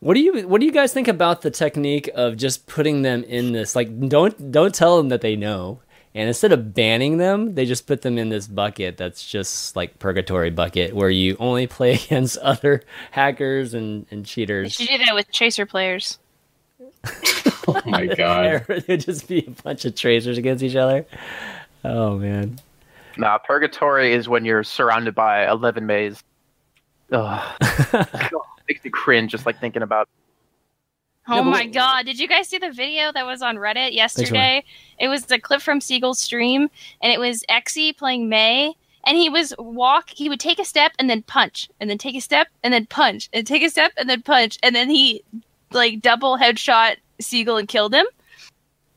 [0.00, 3.22] What do you What do you guys think about the technique of just putting them
[3.24, 3.76] in this?
[3.76, 5.80] Like, don't don't tell them that they know,
[6.14, 9.98] and instead of banning them, they just put them in this bucket that's just like
[9.98, 14.72] purgatory bucket, where you only play against other hackers and and They cheaters.
[14.74, 16.18] should do that with tracer players.
[17.68, 18.64] Oh my god.
[18.68, 21.06] It'd just be a bunch of tracers against each other.
[21.84, 22.58] Oh man.
[23.16, 26.24] Nah, purgatory is when you're surrounded by eleven Meis.
[27.12, 27.56] Ugh.
[28.68, 30.08] makes me cringe just like thinking about.
[31.30, 32.06] Oh Yeah, my god!
[32.06, 34.64] Did you guys see the video that was on Reddit yesterday?
[34.98, 36.68] It was a clip from Seagull's stream,
[37.00, 38.74] and it was Exy playing Mei,
[39.06, 40.10] and he was walk.
[40.10, 42.86] He would take a step and then punch, and then take a step and then
[42.86, 45.22] punch, and take a step and then punch, and then he
[45.70, 48.06] like double headshot Siegel and killed him.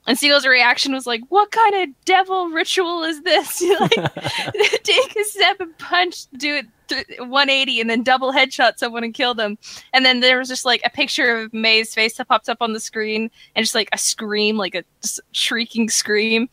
[0.05, 3.61] And Seagull's reaction was like, "What kind of devil ritual is this?
[3.61, 3.91] You, like,
[4.83, 9.13] take a step and punch, do it th- 180, and then double headshot someone and
[9.13, 9.57] kill them."
[9.93, 12.73] And then there was just like a picture of Mei's face that pops up on
[12.73, 16.49] the screen, and just like a scream, like a just shrieking scream.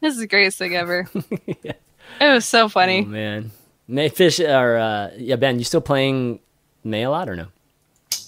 [0.00, 1.08] This is the greatest thing ever.
[1.64, 1.72] Yeah.
[2.20, 3.00] It was so funny.
[3.00, 3.12] Oh funny.
[3.12, 3.50] man.
[3.86, 6.40] Mei Fish or uh, yeah Ben, you still playing
[6.84, 7.48] Mei a lot or no?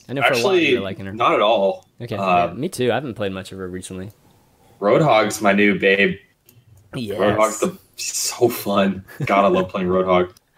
[0.09, 1.13] I know for a while Actually, you were liking her.
[1.13, 1.87] not at all.
[2.01, 2.91] Okay, uh, yeah, me too.
[2.91, 4.11] I haven't played much of her recently.
[4.81, 6.19] Roadhog's my new babe.
[6.95, 7.19] Yes.
[7.19, 9.05] Roadhog's the so fun.
[9.25, 10.35] God, I love playing Roadhog.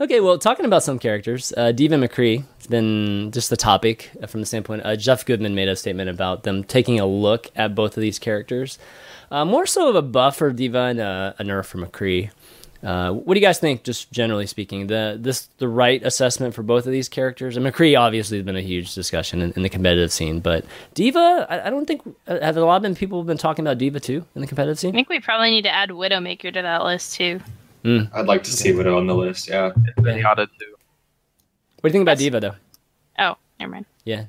[0.00, 4.26] Okay, well, talking about some characters, uh, D.Va McCree has been just the topic uh,
[4.26, 4.80] from the standpoint.
[4.82, 8.18] Uh, Geoff Goodman made a statement about them taking a look at both of these
[8.18, 8.78] characters,
[9.30, 12.30] uh, more so of a buff for D.Va and a, a nerf for McCree.
[12.82, 16.62] Uh, what do you guys think, just generally speaking, the this the right assessment for
[16.62, 17.58] both of these characters?
[17.58, 21.46] And McCree obviously has been a huge discussion in, in the competitive scene, but D.Va,
[21.50, 24.24] I, I don't think uh, have a lot of people been talking about D.Va too
[24.34, 24.94] in the competitive scene.
[24.94, 27.40] I think we probably need to add Widowmaker to that list too.
[27.84, 29.48] I'd like to see Widow on the list.
[29.48, 29.70] Yeah.
[29.98, 30.74] Zenyatta too.
[31.80, 32.54] What do you think about D.Va though?
[33.18, 33.86] Oh, never mind.
[34.04, 34.24] Yeah,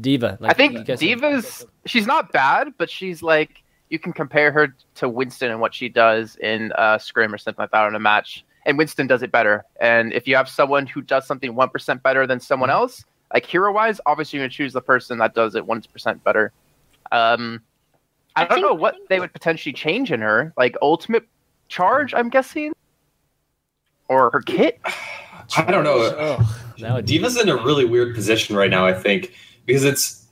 [0.00, 0.38] D.Va.
[0.42, 5.50] I think D.Va's she's not bad, but she's like you can compare her to Winston
[5.50, 8.78] and what she does in uh, scrim or something like that in a match, and
[8.78, 9.64] Winston does it better.
[9.80, 12.76] And if you have someone who does something one percent better than someone Mm-hmm.
[12.82, 13.04] else,
[13.34, 16.52] like hero wise, obviously you're gonna choose the person that does it one percent better.
[17.10, 17.60] Um,
[18.34, 21.26] I, I don't think- know what they would potentially change in her, like ultimate
[21.72, 22.14] charge.
[22.14, 22.72] I'm guessing,
[24.08, 24.80] or her kit.
[25.56, 26.44] I don't know.
[26.84, 29.34] Oh, D.Va's in a really weird position right now, I think,
[29.66, 30.26] because it's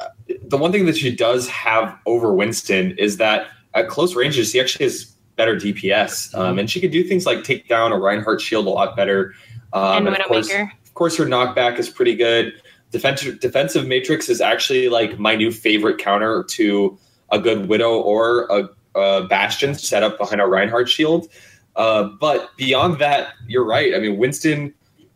[0.00, 0.08] uh,
[0.42, 4.60] the one thing that she does have over Winston is that at close ranges, she
[4.60, 5.04] actually has
[5.36, 6.34] better DPS.
[6.34, 9.34] Um, and she can do things like take down a Reinhardt shield a lot better.
[9.72, 10.70] Um, and of course, Widowmaker.
[10.84, 12.60] of course, her knockback is pretty good.
[12.90, 16.98] Defensive defensive matrix is actually like my new favorite counter to
[17.30, 21.28] a good widow or a, a bastion set up behind a Reinhardt shield.
[21.76, 23.94] Uh, but beyond that, you're right.
[23.94, 24.74] I mean, Winston.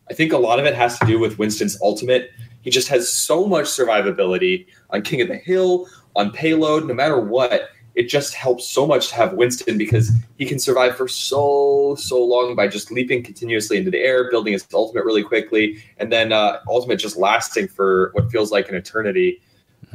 [0.09, 2.31] I think a lot of it has to do with Winston's ultimate.
[2.61, 7.19] He just has so much survivability on King of the Hill, on payload, no matter
[7.19, 7.69] what.
[7.95, 12.23] It just helps so much to have Winston because he can survive for so so
[12.23, 16.33] long by just leaping continuously into the air, building his ultimate really quickly, and then
[16.33, 19.41] uh, ultimate just lasting for what feels like an eternity.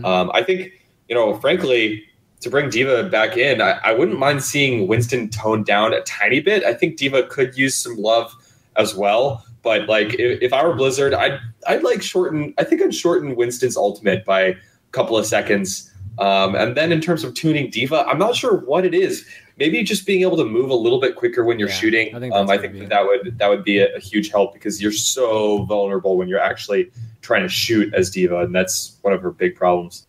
[0.05, 0.73] Um, I think
[1.09, 2.05] you know, frankly,
[2.41, 6.41] to bring D.Va back in, I, I wouldn't mind seeing Winston toned down a tiny
[6.41, 6.65] bit.
[6.65, 8.33] I think D.Va could use some love
[8.77, 9.45] as well.
[9.63, 12.55] But like, if, if I were Blizzard, I'd I'd like shorten.
[12.59, 14.55] I think I'd shorten Winston's ultimate by a
[14.93, 15.93] couple of seconds.
[16.19, 19.27] Um, and then in terms of tuning D.Va, I'm not sure what it is.
[19.57, 22.15] Maybe just being able to move a little bit quicker when you're Yeah, shooting.
[22.15, 24.53] I think um, I think that, that would that would be a, a huge help
[24.53, 29.13] because you're so vulnerable when you're actually trying to shoot as Diva, and that's one
[29.13, 30.07] of her big problems.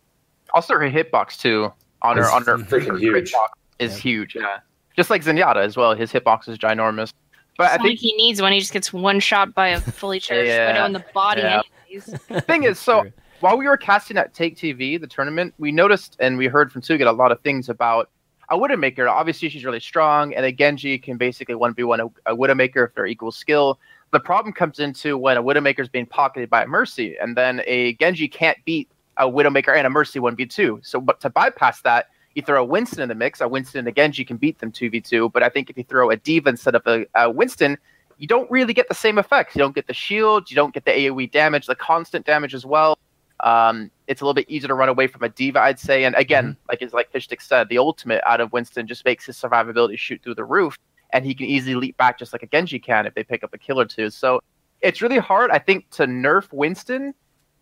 [0.54, 3.32] Also, her hitbox too on her on her freaking her huge.
[3.32, 4.00] hitbox is Yeah.
[4.00, 4.34] huge.
[4.36, 4.58] Yeah,
[4.96, 5.94] just like Zenyatta as well.
[5.94, 7.12] His hitbox is ginormous.
[7.58, 8.52] But I think like he needs one.
[8.52, 10.72] He just gets one shot by a fully charged Yeah.
[10.72, 11.42] Widow in the body.
[11.42, 11.62] Yeah.
[11.90, 12.18] anyways.
[12.46, 13.12] thing is, so True.
[13.40, 17.06] while we were casting at TaKeTV, the tournament, we noticed and we heard from Suga
[17.06, 18.08] a lot of things about
[18.48, 19.10] a Widowmaker.
[19.10, 23.06] Obviously, she's really strong, and a Genji can basically 1v1 a, a Widowmaker if they're
[23.06, 23.78] equal skill.
[24.12, 27.62] The problem comes into when a Widowmaker is being pocketed by a Mercy, and then
[27.66, 28.88] a Genji can't beat
[29.20, 30.84] a Widowmaker and a Mercy 1v2.
[30.84, 33.40] So, but to bypass that, you throw a Winston in the mix.
[33.40, 36.10] A Winston and a Genji can beat them 2v2, but I think if you throw
[36.10, 37.76] a D.Va instead of a, a Winston,
[38.18, 39.54] you don't really get the same effects.
[39.54, 42.64] You don't get the shield, you don't get the AoE damage, the constant damage as
[42.64, 42.98] well.
[43.42, 46.04] Um, it's a little bit easier to run away from a D.Va, I'd say.
[46.04, 49.36] And again, like as like Fishstick said, the ultimate out of Winston just makes his
[49.36, 50.78] survivability shoot through the roof,
[51.12, 53.54] and he can easily leap back just like a Genji can if they pick up
[53.54, 54.10] a kill or two.
[54.10, 54.40] So
[54.80, 57.14] it's really hard, I think, to nerf Winston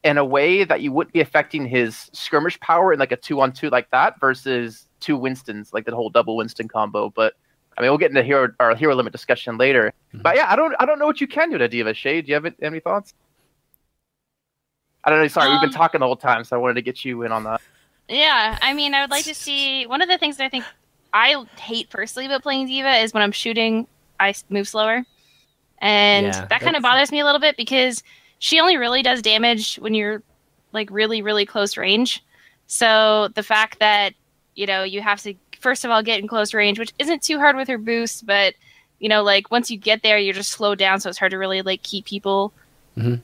[0.05, 3.41] in a way that you wouldn't be affecting his skirmish power in like a two
[3.41, 7.11] on two like that versus two Winstons, like the whole double Winston combo.
[7.11, 7.35] But
[7.77, 9.93] I mean, we'll get into hero our hero limit discussion later.
[10.15, 12.27] But yeah, I don't I don't know what you can do to D.Va Shade.
[12.27, 13.15] Do you have any thoughts?
[15.05, 15.29] I don't know.
[15.29, 17.33] Sorry, we've been Um, talking the whole time, so I wanted to get you in
[17.33, 17.61] on that.
[18.09, 20.65] Yeah, I mean, I would like to see one of the things that I think
[21.13, 23.87] I hate personally about playing D.Va is when I'm shooting,
[24.19, 25.05] I move slower,
[25.79, 28.03] and Yeah, that kind of bothers me a little bit because
[28.39, 30.23] she only really does damage when you're
[30.73, 32.23] like really, really close range.
[32.67, 34.15] So the fact that
[34.55, 37.39] you know you have to first of all get in close range, which isn't too
[37.39, 38.55] hard with her boost, but
[38.99, 41.39] you know, like once you get there, you're just slowed down, so it's hard to
[41.39, 42.53] really like keep people
[42.97, 43.17] mm-hmm.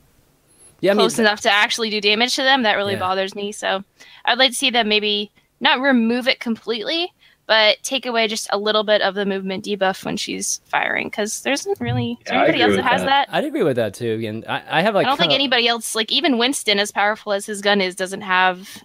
[0.80, 2.62] Yeah, I mean, close enough to actually do damage to them.
[2.62, 3.00] That really Yeah.
[3.00, 3.52] bothers me.
[3.52, 3.82] So
[4.24, 7.12] I'd like to see them maybe not remove it completely,
[7.46, 11.08] but take away just a little bit of the movement debuff when she's firing.
[11.08, 13.28] Because there isn't really is there Yeah, anybody else that has that.
[13.28, 13.28] that.
[13.34, 14.22] I'd agree with that too.
[14.26, 16.90] And I, I have like I don't think kinda- anybody else, like even Winston, as
[16.92, 18.82] powerful as his gun is, doesn't have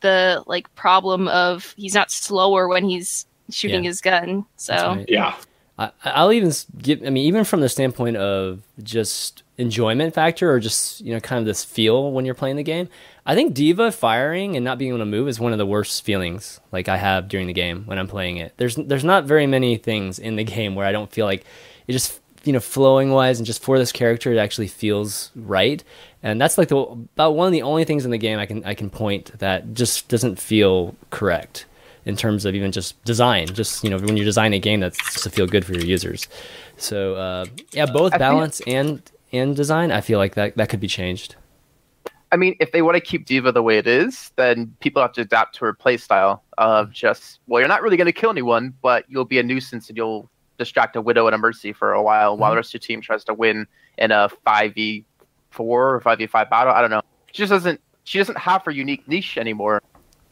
[0.00, 3.88] the like problem of he's not slower when he's shooting Yeah.
[3.88, 4.44] his gun.
[4.56, 5.06] So right.
[5.08, 5.34] Yeah.
[5.78, 7.02] I, I'll even s- give.
[7.06, 11.38] I mean, even from the standpoint of just enjoyment factor, or just you know, kind
[11.38, 12.88] of this feel when you're playing the game.
[13.26, 16.04] I think D.Va firing and not being able to move is one of the worst
[16.04, 18.54] feelings like I have during the game when I'm playing it.
[18.56, 21.44] There's there's not very many things in the game where I don't feel like
[21.86, 25.82] it just you know flowing wise and just for this character it actually feels right.
[26.22, 28.64] And that's like the about one of the only things in the game I can
[28.64, 31.66] I can point that just doesn't feel correct
[32.06, 33.46] in terms of even just design.
[33.46, 36.28] Just you know, when you design a game that's to feel good for your users.
[36.76, 39.02] So uh, yeah, both balance and
[39.34, 41.36] and design, I feel like that that could be changed.
[42.32, 45.12] I mean, if they want to keep D.Va the way it is, then people have
[45.12, 48.30] to adapt to her play style of just, well, you're not really going to kill
[48.30, 51.92] anyone, but you'll be a nuisance and you'll distract a Widow and a Mercy for
[51.92, 53.66] a while while the rest of your team tries to win
[53.98, 55.04] in a 5v4
[55.60, 56.72] or 5v5 battle.
[56.72, 57.02] I don't know.
[57.32, 59.80] She just doesn't, she doesn't have her unique niche anymore.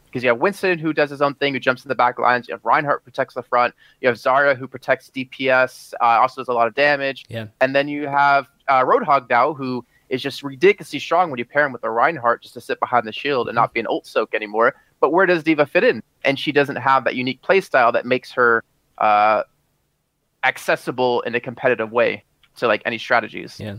[0.05, 2.47] Because you have Winston who does his own thing, who jumps in the back lines.
[2.47, 3.73] You have Reinhardt who protects the front.
[3.99, 7.25] You have Zarya who protects DPS, uh, also does a lot of damage.
[7.29, 7.47] Yeah.
[7.61, 11.65] And then you have uh, Roadhog now who is just ridiculously strong when you pair
[11.65, 14.05] him with a Reinhardt just to sit behind the shield and not be an ult
[14.05, 14.75] soak anymore.
[14.99, 16.03] But where does Diva fit in?
[16.23, 18.63] And she doesn't have that unique playstyle that makes her
[18.99, 19.43] uh,
[20.43, 22.23] accessible in a competitive way
[22.57, 23.59] to like any strategies.
[23.59, 23.77] Yeah.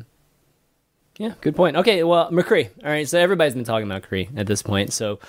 [1.18, 1.76] Yeah, good point.
[1.76, 2.70] Okay, well, McCree.
[2.82, 4.92] All right, so everybody's been talking about McCree at this point.
[4.92, 5.20] So,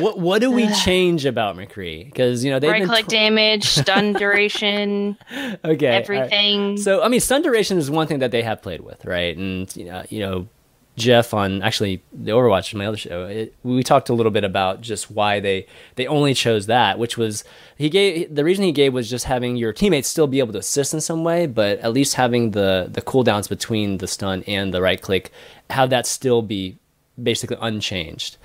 [0.00, 2.04] what what do we change about McCree?
[2.04, 5.56] Because you know they've right been click tw- damage, stun duration, okay.
[5.64, 5.82] all right.
[5.82, 6.76] everything.
[6.76, 9.36] So I mean, stun duration is one thing that they have played with, right?
[9.36, 10.48] And you know, you know,
[10.96, 14.82] Jeff on actually the Overwatch, my other show, it, we talked a little bit about
[14.82, 17.44] just why they they only chose that, which was
[17.78, 20.58] he gave the reason he gave was just having your teammates still be able to
[20.58, 24.74] assist in some way, but at least having the the cooldowns between the stun and
[24.74, 25.30] the right click,
[25.70, 26.76] have that still be
[27.20, 28.36] basically unchanged.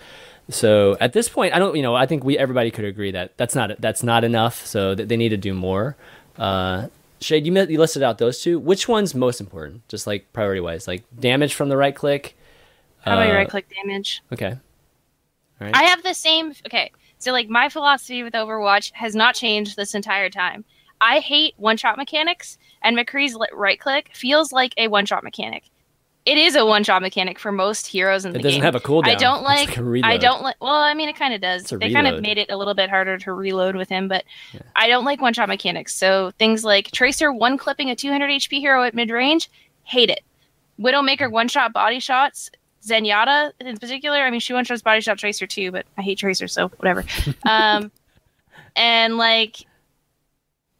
[0.49, 3.35] So at this point, I don't, you know, I think we everybody could agree that
[3.37, 4.65] that's not that's not enough.
[4.65, 5.97] So they need to do more.
[6.37, 6.87] Uh,
[7.19, 8.59] Shade, you, you listed out those two.
[8.59, 9.87] Which one's most important?
[9.87, 12.36] Just like priority wise, like damage from the right click.
[13.01, 14.21] How about your Uh, right click damage?
[14.33, 14.57] Okay.
[15.59, 15.75] Right.
[15.75, 16.53] I have the same.
[16.65, 20.65] Okay, so like my philosophy with Overwatch has not changed this entire time.
[21.01, 25.63] I hate one shot mechanics, and McCree's right click feels like a one shot mechanic.
[26.25, 28.81] It is a one shot mechanic for most heroes in it the doesn't have a
[28.81, 29.07] cooldown.
[29.07, 30.03] I don't It's like.
[30.03, 30.57] I don't like.
[30.59, 31.63] Well, I mean, it kind of does.
[31.63, 34.61] They kind of made it a little bit harder to reload with him, but Yeah.
[34.75, 35.95] I don't like one shot mechanics.
[35.95, 39.49] So things like Tracer one clipping a 200 HP hero at mid range,
[39.83, 40.19] hate it.
[40.77, 42.51] Widowmaker one shot body shots.
[42.87, 44.19] Zenyatta in particular.
[44.19, 47.03] I mean, she one shots body shot Tracer too, but I hate Tracer, so whatever.
[47.47, 47.91] um,
[48.75, 49.57] and like,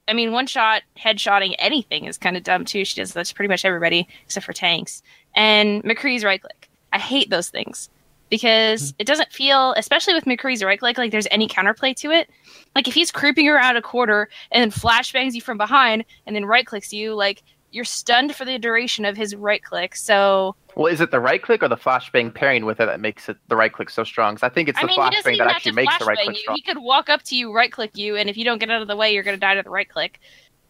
[0.07, 2.85] I mean, one shot headshotting anything is kind of dumb too.
[2.85, 5.01] She does that to pretty much everybody except for tanks.
[5.35, 6.69] And McCree's right click.
[6.93, 7.89] I hate those things
[8.29, 12.29] because it doesn't feel, especially with McCree's right click, like there's any counterplay to it.
[12.75, 16.45] Like if he's creeping around a quarter and then flashbangs you from behind and then
[16.45, 19.95] right clicks you, like you're stunned for the duration of his right click.
[19.95, 23.27] So Well, is it the right click or the flashbang pairing with it that makes
[23.29, 24.35] it the right click so strong?
[24.35, 26.05] 'Cause I think it's I the mean, he doesn't flashbang that actually to makes the
[26.05, 26.41] right flashbang click you.
[26.43, 26.55] strong.
[26.55, 28.83] He could walk up to you, right click you, and if you don't get out
[28.83, 30.19] of the way, you're going to die to the right click.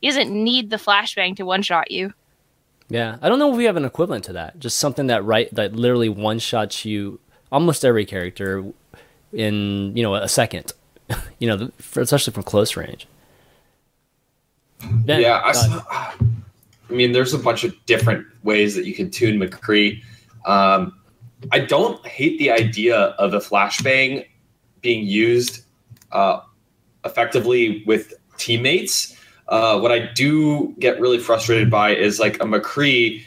[0.01, 2.13] He doesn't need the flashbang to one shot you.
[2.89, 4.57] Yeah, I don't know if we have an equivalent to that.
[4.59, 7.19] Just something that right that literally one shots you
[7.51, 8.63] almost every character
[9.33, 10.71] in you know a second.
[11.39, 13.07] you know, especially from close range.
[14.79, 16.36] Ben, yeah, I, go s- ahead.
[16.89, 20.01] I mean, there's a bunch of different ways that you can tune McCree.
[20.45, 20.97] Um,
[21.51, 24.25] I don't hate the idea of a flashbang
[24.81, 25.65] being used
[26.11, 26.41] uh,
[27.05, 29.15] effectively with teammates.
[29.47, 33.23] Uh, what I do get really frustrated by is like a McCree.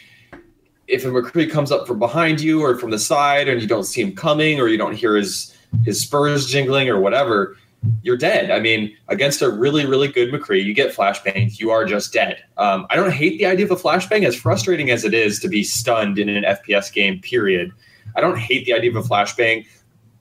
[0.89, 3.85] If a McCree comes up from behind you or from the side, and you don't
[3.85, 7.57] see him coming, or you don't hear his his spurs jingling or whatever,
[8.03, 8.51] you're dead.
[8.51, 12.43] I mean, against a really, really good McCree, you get flashbangs, you are just dead.
[12.59, 15.49] Um, I don't hate the idea of a flashbang, as frustrating as it is to
[15.49, 17.73] be stunned in an FPS game, period.
[18.17, 19.67] I don't hate the idea of a flashbang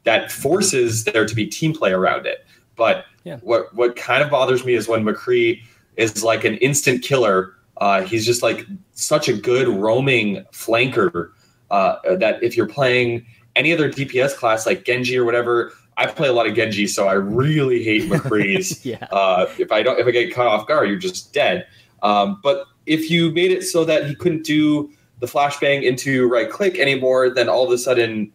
[0.03, 2.45] that forces there to be team play around it.
[2.75, 3.37] But Yeah.
[3.41, 5.61] what what kind of bothers me is when McCree
[5.97, 7.55] is like an instant killer.
[7.77, 11.31] Uh, he's just like such a good roaming flanker
[11.71, 16.29] uh, that if you're playing any other DPS class like Genji or whatever, I play
[16.29, 18.85] a lot of Genji, so I really hate McCree's.
[18.85, 19.05] yeah.
[19.11, 21.67] uh, if I don't, if I get caught off guard, you're just dead.
[22.01, 26.49] Um, but if you made it so that he couldn't do the flashbang into right
[26.49, 28.31] click anymore, then all of a sudden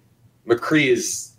[0.47, 1.33] McCree is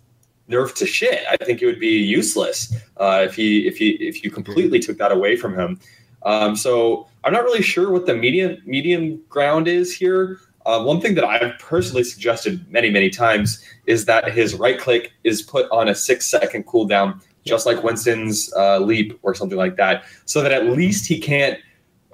[0.50, 1.24] nerfed to shit.
[1.30, 4.98] I think it would be useless uh, if he if he if you completely took
[4.98, 5.78] that away from him.
[6.24, 10.40] Um, so I'm not really sure what the medium medium ground is here.
[10.66, 15.12] Uh, one thing that I've personally suggested many many times is that his right click
[15.22, 19.76] is put on a six second cooldown, just like Winston's uh, leap or something like
[19.76, 21.60] that, so that at least he can't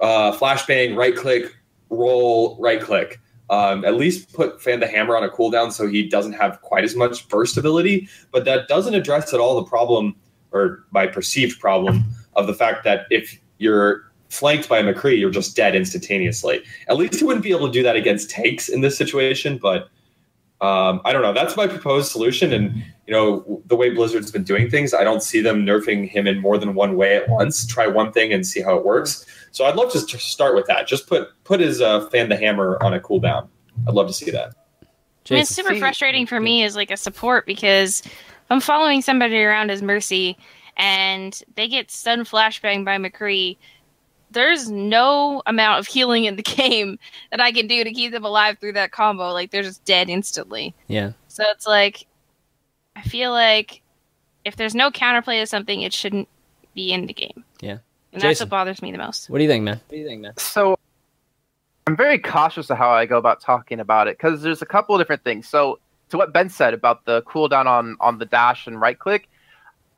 [0.01, 1.55] uh, flashbang, right click,
[1.89, 3.19] roll, right click.
[3.49, 6.83] Um, at least put Fan the Hammer on a cooldown so he doesn't have quite
[6.83, 8.07] as much burst ability.
[8.31, 10.15] But that doesn't address at all the problem,
[10.51, 15.55] or my perceived problem, of the fact that if you're flanked by McCree, you're just
[15.55, 16.63] dead instantaneously.
[16.87, 19.89] At least he wouldn't be able to do that against tanks in this situation, but
[20.61, 21.33] um, I don't know.
[21.33, 22.53] That's my proposed solution.
[22.53, 22.73] And,
[23.05, 26.39] you know, the way Blizzard's been doing things, I don't see them nerfing him in
[26.39, 27.67] more than one way at once.
[27.67, 29.25] Try one thing and see how it works.
[29.51, 30.87] So I'd love to st- start with that.
[30.87, 33.49] Just put put his uh, fan the hammer on a cooldown.
[33.87, 34.55] I'd love to see that.
[35.29, 39.01] I mean, it's super frustrating for me as like a support because if I'm following
[39.01, 40.37] somebody around as Mercy
[40.77, 43.57] and they get stun flashbang by McCree.
[44.33, 46.99] There's no amount of healing in the game
[47.31, 49.31] that I can do to keep them alive through that combo.
[49.31, 50.75] Like they're just dead instantly.
[50.87, 51.13] Yeah.
[51.27, 52.07] So it's like
[52.95, 53.81] I feel like
[54.45, 56.27] if there's no counterplay to something, it shouldn't
[56.73, 57.43] be in the game.
[57.61, 57.77] Yeah.
[58.11, 59.29] And that's what bothers me the most.
[59.29, 59.77] What do you think, man?
[59.87, 60.33] What do you think, man?
[60.37, 60.77] So
[61.87, 64.93] I'm very cautious of how I go about talking about it because there's a couple
[64.95, 65.47] of different things.
[65.47, 69.29] So to what Ben said about the cooldown on on the dash and right click,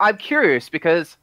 [0.00, 1.16] I'm curious because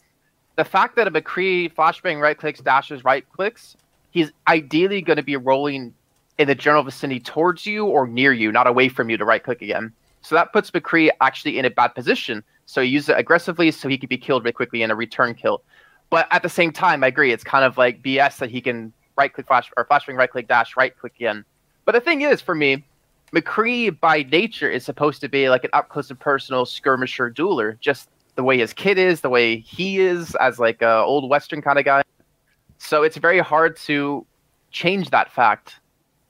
[0.56, 3.76] the fact that a McCree flashbang right clicks, dashes right clicks,
[4.12, 5.94] he's ideally going to be rolling
[6.38, 9.44] in the general vicinity towards you or near you, not away from you to right
[9.44, 9.92] click again.
[10.22, 12.44] So that puts McCree actually in a bad position.
[12.66, 15.36] So he uses it aggressively so he could be killed really quickly in a return
[15.36, 15.64] kill.
[16.10, 18.94] But at the same time, I agree, it's kind of like BS that he can
[19.18, 21.44] right click flash or flashbang right click dash right click again.
[21.86, 22.84] But the thing is, for me,
[23.34, 27.80] McCree by nature is supposed to be like an up close and personal skirmisher dueler,
[27.80, 31.62] just the way his kid is, the way he is as like a old western
[31.62, 32.04] kind of guy.
[32.78, 34.26] So it's very hard to
[34.72, 35.80] change that fact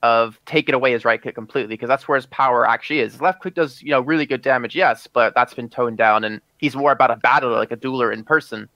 [0.03, 3.13] of taking away his right click completely because that's where his power actually is.
[3.13, 6.23] His left click does you know really good damage, yes, but that's been toned down
[6.23, 8.67] and he's more about a battler like a dueler in person.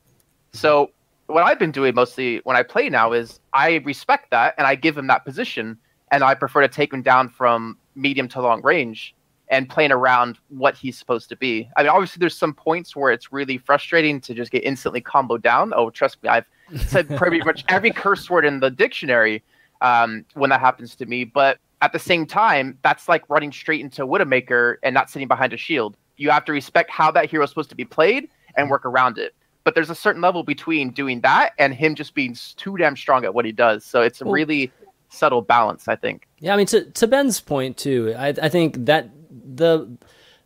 [0.53, 0.91] So
[1.27, 4.75] what I've been doing mostly when I play now is I respect that and I
[4.75, 5.77] give him that position
[6.11, 9.13] and I prefer to take him down from medium to long range
[9.49, 11.69] and playing around what he's supposed to be.
[11.77, 15.41] I mean, obviously, there's some points where it's really frustrating to just get instantly comboed
[15.41, 15.73] down.
[15.75, 19.43] Oh, trust me, I've said pretty much every curse word in the dictionary
[19.81, 21.23] um, when that happens to me.
[21.23, 25.53] But at the same time, that's like running straight into Widowmaker and not sitting behind
[25.53, 25.95] a shield.
[26.17, 29.17] You have to respect how that hero is supposed to be played and work around
[29.17, 29.35] it.
[29.63, 33.25] But there's a certain level between doing that and him just being too damn strong
[33.25, 33.83] at what he does.
[33.83, 34.71] So it's a really
[35.09, 36.27] subtle balance, I think.
[36.39, 38.15] Yeah, I mean to to Ben's point too.
[38.17, 39.09] I I think that
[39.55, 39.97] the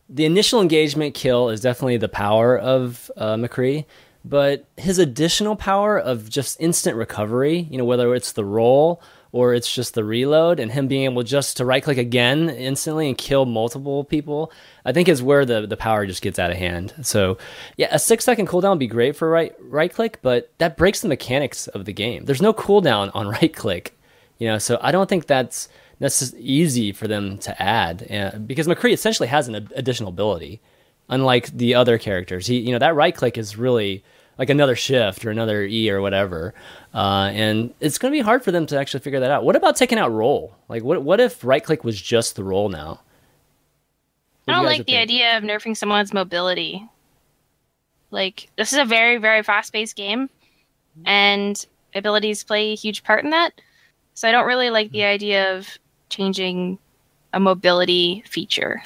[0.09, 3.85] the initial engagement kill is definitely the power of uh, McCree,
[4.25, 9.53] but his additional power of just instant recovery, you know, whether it's the roll or
[9.53, 13.17] it's just the reload and him being able just to right click again instantly and
[13.17, 14.51] kill multiple people,
[14.83, 16.93] I think is where the, the power just gets out of hand.
[17.03, 17.37] So
[17.77, 20.99] yeah, a six second cooldown would be great for right right click, but that breaks
[20.99, 22.25] the mechanics of the game.
[22.25, 23.97] There's no cooldown on right click
[24.41, 25.69] you know so i don't think that's
[26.01, 30.09] that's just easy for them to add uh, because mccree essentially has an ad- additional
[30.09, 30.59] ability
[31.09, 34.03] unlike the other characters he you know that right click is really
[34.38, 36.53] like another shift or another e or whatever
[36.93, 39.55] uh, and it's going to be hard for them to actually figure that out what
[39.55, 42.99] about taking out roll like what, what if right click was just the roll now
[44.47, 45.03] I What do don't guys like the think?
[45.03, 46.86] idea of nerfing someone's mobility.
[48.11, 50.30] Like this is a very very fast paced game,
[51.05, 51.63] and
[51.95, 53.51] abilities play a huge part in that.
[54.15, 55.78] So I don't really like the idea of
[56.12, 56.78] changing
[57.34, 58.84] a mobility feature.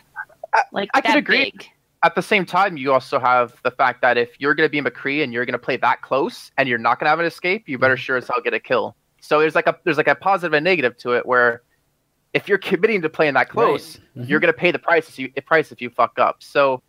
[0.53, 1.45] I- Like I can that agree.
[1.51, 1.67] big.
[2.03, 4.79] At the same time, you also have the fact that if you're going to be
[4.79, 7.25] McCree and you're going to play that close and you're not going to have an
[7.25, 8.95] escape, you better sure as hell get a kill.
[9.21, 11.63] So there's like a there's like a positive and negative to it where
[12.33, 14.29] if you're committing to playing that close, Mhm.
[14.29, 16.43] you're going to pay the price if you the price if you fuck up.
[16.43, 16.83] So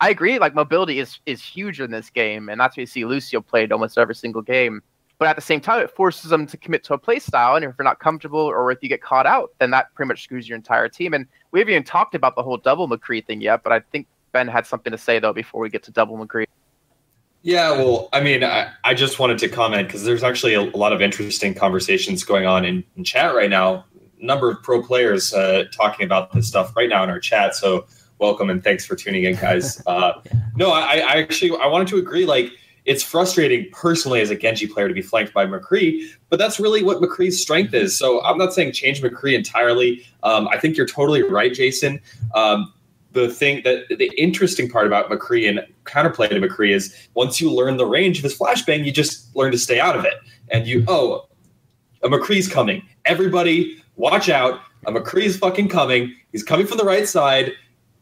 [0.00, 0.38] I agree.
[0.38, 3.70] Like mobility is is huge in this game, and that's why you see Lucio played
[3.70, 4.82] almost every single game.
[5.18, 7.54] But at the same time, it forces them to commit to a play style.
[7.54, 10.24] And if you're not comfortable or if you get caught out, then that pretty much
[10.24, 11.14] screws your entire team.
[11.14, 14.06] And we haven't even talked about the whole double McCree thing yet, but I think
[14.32, 16.46] Ben had something to say, though, before we get to double McCree.
[17.42, 20.76] Yeah, well, I mean, I, I just wanted to comment because there's actually a, a,
[20.78, 23.84] lot of interesting conversations going on in, in chat right now.
[24.20, 27.54] A number of pro players uh, talking about this stuff right now in our chat.
[27.54, 27.86] So
[28.18, 29.82] welcome and thanks for tuning in, guys.
[29.86, 30.22] Uh,
[30.56, 32.24] no, I, I actually I wanted to agree.
[32.24, 32.50] Like,
[32.84, 36.82] it's frustrating personally as a Genji player to be flanked by McCree, but that's really
[36.82, 37.96] what McCree's strength is.
[37.96, 40.06] So I'm not saying change McCree entirely.
[40.22, 42.00] Um, I think you're totally right, Jason.
[42.34, 42.72] Um,
[43.12, 47.50] the thing that the interesting part about McCree and counterplay to McCree is once you
[47.50, 50.14] learn the range of his flashbang, you just learn to stay out of it.
[50.50, 51.28] And you, oh,
[52.02, 52.86] a McCree's coming.
[53.04, 54.60] Everybody, watch out.
[54.86, 56.14] A McCree's fucking coming.
[56.32, 57.52] He's coming from the right side.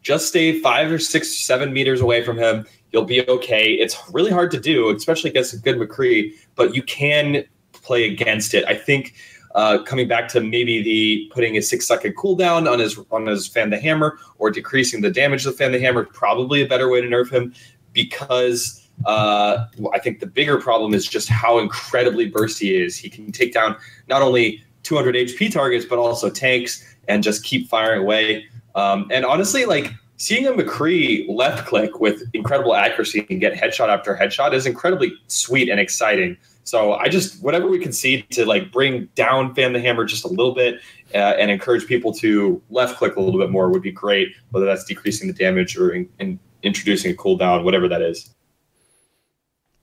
[0.01, 2.67] Just stay five or six, seven meters away from him.
[2.93, 3.73] You'll be okay.
[3.73, 8.55] It's really hard to do, especially against a good McCree, but you can play against
[8.55, 8.65] it.
[8.67, 9.15] I think
[9.55, 13.47] uh, coming back to maybe the putting a six second cooldown on his on his
[13.47, 16.89] fan the hammer or decreasing the damage of the fan the hammer probably a better
[16.89, 17.53] way to nerf him
[17.93, 22.97] because uh, I think the bigger problem is just how incredibly bursty he is.
[22.97, 23.77] He can take down
[24.09, 28.47] not only 200 HP targets but also tanks and just keep firing away.
[28.75, 29.93] Um, and honestly, like
[30.23, 35.13] seeing a McCree left click with incredible accuracy and get headshot after headshot is incredibly
[35.27, 36.37] sweet and exciting.
[36.63, 40.25] So I just whatever we can see to like bring down Fan the Hammer just
[40.25, 40.77] a little bit
[41.13, 44.29] uh, and encourage people to left click a little bit more would be great.
[44.53, 48.33] Whether that's decreasing the damage or in, in introducing a cooldown, whatever that is.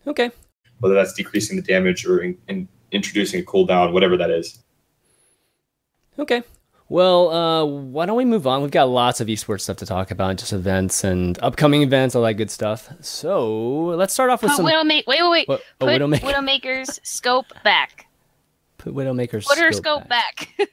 [0.08, 0.32] Okay.
[0.80, 4.64] Whether that's decreasing the damage or in, in introducing a cooldown, whatever that is.
[6.18, 6.44] Okay.
[6.92, 8.64] Well, uh, why don't we move on?
[8.64, 12.24] We've got lots of esports stuff to talk about, just events and upcoming events, all
[12.24, 12.90] that good stuff.
[13.02, 14.66] So let's start off with Put some.
[14.66, 15.48] Widowma- wait, wait, wait.
[15.48, 16.22] What- oh, Put Widowmaker.
[16.22, 18.08] Widowmaker's scope back.
[18.80, 20.50] Put Widowmaker's Put her scope back.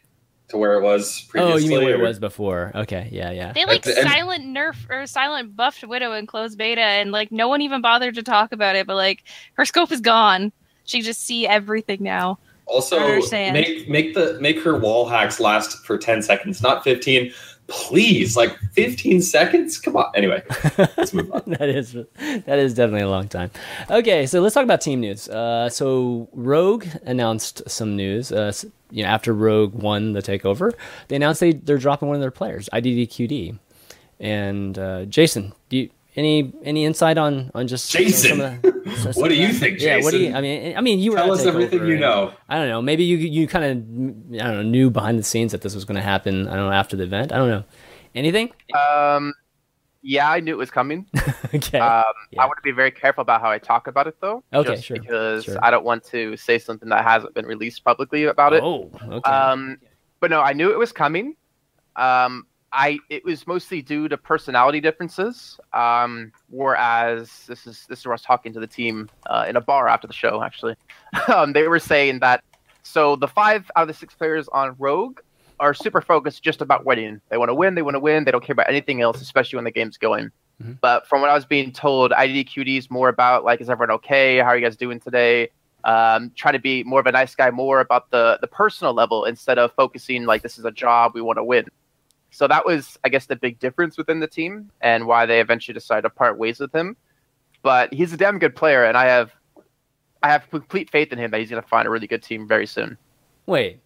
[0.51, 1.53] To where it was previously.
[1.55, 2.71] Oh, you mean where it was before?
[2.73, 3.53] Okay, yeah, yeah.
[3.53, 7.33] they like And- and- silent nerf or silent buffed Widow in closed beta, and like
[7.33, 8.87] no one even bothered to talk about it.
[8.87, 10.53] But like her scope is gone.
[10.85, 12.39] She can just see everything now.
[12.67, 17.33] Also, make make the make her wall hacks last for ten seconds, not fifteen.
[17.69, 19.79] Please, like fifteen seconds.
[19.79, 20.11] Come on.
[20.15, 20.43] Anyway,
[20.97, 21.43] let's move on.
[21.47, 23.51] that is that is definitely a long time.
[23.91, 25.29] Okay, so let's talk about team news.
[25.29, 28.33] Uh, so Rogue announced some news.
[28.33, 28.53] Uh,
[28.91, 30.73] you know, after Rogue won the takeover,
[31.09, 33.59] they announced they they're dropping one of their players, IDDQD.
[34.19, 38.63] And uh, Jason, do you any any insight on on just some- Jason, some of
[38.63, 39.55] the- some- some what do you that?
[39.55, 40.35] think, Yeah, what do you?
[40.35, 42.33] I mean, I mean, you were Tell at us everything TakeOver, you and know.
[42.49, 42.81] I don't know.
[42.83, 45.85] Maybe you you kind of I don't know knew behind the scenes that this was
[45.85, 46.49] going to happen.
[46.49, 47.33] I don't know after the event.
[47.33, 47.65] I don't know.
[48.15, 48.51] Anything?
[48.75, 49.35] Um,
[50.03, 51.07] yeah, I knew it was coming.
[51.55, 51.79] okay.
[51.81, 52.43] Um, Yeah.
[52.43, 54.43] I want to be very careful about how I talk about it, though.
[54.55, 55.59] Okay, just sure, Because sure.
[55.63, 58.63] I don't want to say something that hasn't been released publicly about it.
[58.63, 59.31] oh, okay.
[59.31, 59.79] Um,
[60.21, 61.37] but no, I knew it was coming.
[61.97, 62.47] Um,
[62.77, 65.59] I it was mostly due to personality differences.
[65.73, 69.57] Um, whereas this is this is where I was talking to the team uh, in
[69.57, 70.43] a bar after the show.
[70.43, 70.77] Actually,
[71.35, 72.45] um, they were saying that
[72.83, 75.21] so the five out of the six players on Rogue
[75.59, 77.21] are super focused just about winning.
[77.31, 77.75] They want to win.
[77.75, 78.25] They want to win.
[78.25, 80.31] They don't care about anything else, especially when the game's going.
[80.63, 80.79] Mhm.
[80.83, 84.37] But from what I was being told, IDDQD is more about like, is everyone okay?
[84.37, 85.49] How are you guys doing today?
[85.87, 89.25] um, try to be more of a nice guy, more about the the personal level
[89.25, 91.65] instead of focusing like this is a job we want to win.
[92.37, 95.73] So that was, I guess, the big difference within the team and why they eventually
[95.73, 96.95] decided to part ways with him.
[97.63, 99.33] But he's a damn good player, and I have
[100.23, 102.47] I have complete faith in him that he's going to find a really good team
[102.47, 102.99] very soon.
[103.47, 103.81] Wait.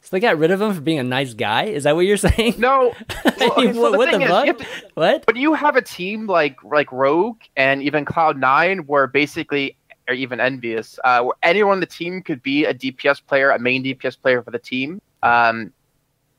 [0.00, 1.64] So they got rid of him for being a nice guy?
[1.64, 2.54] Is that what you're saying?
[2.56, 2.94] No,
[3.38, 4.58] well, okay, so what, the what the fuck?
[4.58, 5.26] to- What?
[5.26, 9.76] But you have a team like like Rogue and even Cloud Nine, where basically,
[10.08, 13.58] or even Envious, uh, where anyone on the team could be a DPS player, a
[13.58, 14.98] main DPS player for the team.
[15.22, 15.74] Um,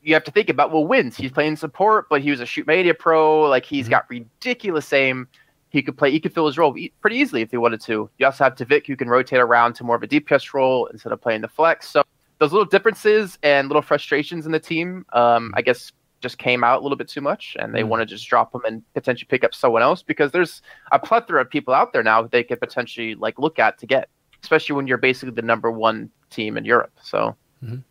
[0.04, 1.16] you have to think about well, wins.
[1.18, 3.41] He's playing support, but he was a ShootMania pro.
[3.41, 3.91] Like he's Mhm.
[3.91, 5.28] got ridiculous aim.
[5.70, 6.12] He could play.
[6.12, 8.10] He could fill his role pretty easily if he wanted to.
[8.20, 11.12] You also have Tviq, who can rotate around to more of a DPS role instead
[11.12, 11.89] of playing the flex.
[11.89, 12.04] So
[12.39, 15.91] those little differences and little frustrations in the team, um, I guess,
[16.22, 17.88] just came out a little bit too much, and they Mm.
[17.88, 21.41] want to just drop them and potentially pick up someone else because there's a plethora
[21.41, 24.10] of people out there now that they could potentially like look at to get,
[24.41, 26.93] especially when you're basically the number one team in Europe.
[27.01, 27.36] So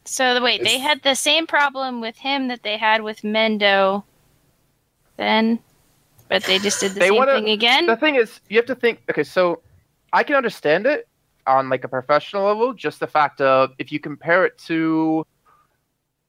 [0.04, 4.04] So the wait, they had the same problem with him that they had with Mendo,
[5.16, 5.58] then,
[6.28, 7.86] but they just did the same wanna- thing again.
[7.86, 9.00] the thing is, you have to think.
[9.10, 9.62] Okay, so
[10.12, 11.08] I can understand it
[11.46, 12.72] on like a professional level.
[12.74, 15.26] Just the fact of if you compare it to,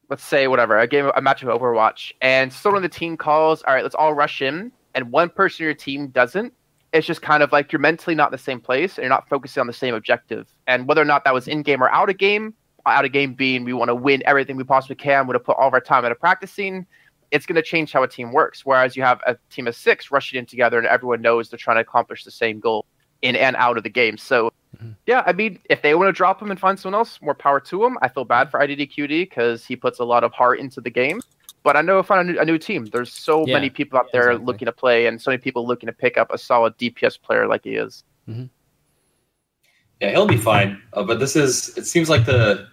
[0.10, 3.62] let's say, whatever a game, a match of Overwatch, and someone on the team calls,
[3.64, 6.54] "All right, let's all rush in," and one person on your team doesn't.
[6.94, 9.28] it's just kind of like you're mentally not in the same place and you're not
[9.28, 10.48] focusing on the same objective.
[10.68, 12.54] And whether or not that was in game or out of game,
[12.86, 15.40] out of game being we want to win everything we possibly can, we want to
[15.46, 16.86] put all of our time into practicing,
[17.32, 18.66] it's going to change how a team works.
[18.66, 21.78] Whereas you have a team of six rushing in together and everyone knows they're trying
[21.78, 22.86] to accomplish the same goal
[23.24, 24.18] in and out of the game.
[24.18, 24.92] So, mm-hmm.
[25.08, 27.60] yeah, I mean, if they want to drop him and find someone else, more power
[27.62, 27.98] to him.
[28.02, 31.22] I feel bad for IDDQD because he puts a lot of heart into the game.
[31.64, 32.86] But I know if find a new, a new team.
[32.86, 33.54] There's so yeah.
[33.54, 34.46] many people out there exactly.
[34.46, 37.48] looking to play, and so many people looking to pick up a solid DPS player
[37.48, 38.04] like he is.
[38.28, 38.46] Mm-hmm.
[40.02, 40.82] Yeah, he'll be fine.
[40.92, 41.76] Uh, but this is.
[41.78, 42.68] It seems like the,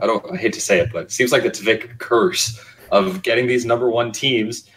[0.00, 0.24] I don't.
[0.32, 3.64] I hate to say it, but it seems like the Tviq curse of getting these
[3.64, 4.68] number one teams,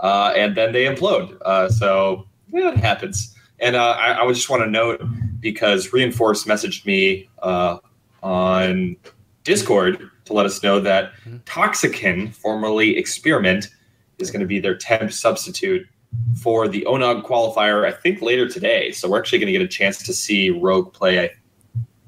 [0.00, 1.36] uh, and then they implode.
[1.42, 3.34] Uh, so yeah, it happens.
[3.60, 5.02] And uh, I, I would just want to note
[5.40, 7.78] because Reinforce messaged me uh,
[8.22, 8.96] on
[9.44, 12.26] Discord to let us know that mm-hmm.
[12.28, 13.68] Formerly Experiment,
[14.18, 15.86] is going to be their temp substitute
[16.40, 18.92] for the ONOG qualifier, I think later today.
[18.92, 21.30] So we're actually going to get a chance to see Rogue play,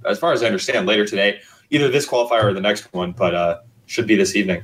[0.07, 1.41] as far as I understand, later today,
[1.71, 4.63] either this qualifier or the next one, but uh, should be this evening.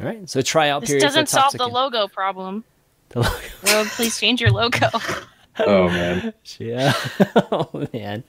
[0.00, 0.28] All right.
[0.28, 1.02] So tryout this period.
[1.02, 2.64] This doesn't solve the logo problem.
[3.10, 3.36] The logo.
[3.76, 4.88] Rogue, please change your logo.
[5.60, 6.32] oh man.
[6.58, 6.94] Yeah.
[7.52, 8.24] oh man.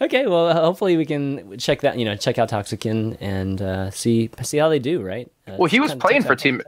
[0.00, 0.26] Okay.
[0.26, 1.96] Well, hopefully we can check that.
[1.96, 5.00] You know, check out Toxikin and uh, see see how they do.
[5.00, 5.30] Right.
[5.46, 6.60] Uh, well, he was playing for team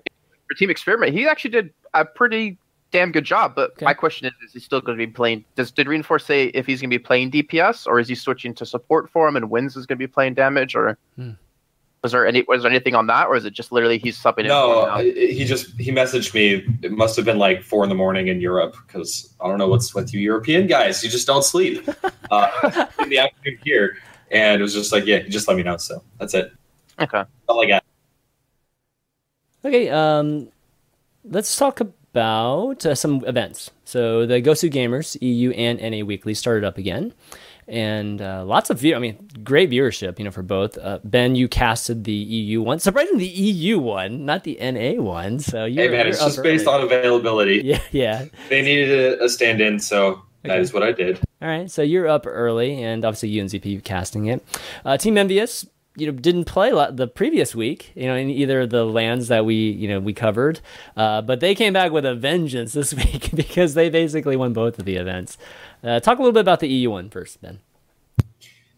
[0.48, 1.12] for Team Experiment.
[1.12, 2.58] He actually did a pretty
[2.92, 3.54] damn good job.
[3.56, 3.84] But okay.
[3.84, 5.44] my question is: Is he still going to be playing?
[5.56, 8.54] Does did Reinforce say if he's going to be playing DPS, or is he switching
[8.54, 10.96] to support for him and wins is going to be playing damage, or?
[11.16, 11.30] Hmm.
[12.02, 14.48] Was there any was there anything on that, or is it just literally he's subbing?
[14.48, 16.64] No, he just he messaged me.
[16.82, 19.68] It must have been like four in the morning in Europe because I don't know
[19.68, 21.04] what's with you European guys.
[21.04, 21.88] You just don't sleep
[22.32, 23.98] uh, in the afternoon here,
[24.32, 25.76] and it was just like, yeah, just let me know.
[25.76, 26.52] So that's it.
[26.98, 27.84] Okay, that's all I got.
[29.64, 30.48] Okay, um,
[31.22, 33.70] let's talk about uh, some events.
[33.84, 37.12] So the Gosu Gamers EU and NA Weekly started up again
[37.68, 38.94] and uh, lots of view.
[38.94, 40.76] I mean, great viewership, you know, for both.
[40.78, 45.38] Uh, ben, you casted the EU one, surprisingly the EU one, not the NA one.
[45.38, 47.62] So you hey man, it's just based on availability.
[47.72, 48.24] Yeah, yeah.
[48.48, 50.22] They needed a, a stand-in, so okay.
[50.44, 51.20] that is what I did.
[51.40, 54.44] All right, so you're up early, and obviously UNZP casting it.
[54.84, 55.66] Uh, Team Envious,
[55.96, 59.54] you know, didn't play the previous week, you know, in either the lands that we,
[59.54, 60.60] you know, we covered,
[60.96, 64.78] uh, but they came back with a vengeance this week because they basically won both
[64.78, 65.36] of the events.
[65.84, 67.60] Uh, talk a little bit about the EU one first, Ben.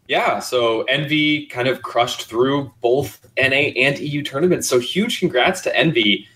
[0.07, 4.69] Yeah, so Envy kind of crushed through both NA and EU tournaments.
[4.69, 6.29] So huge congrats to Envy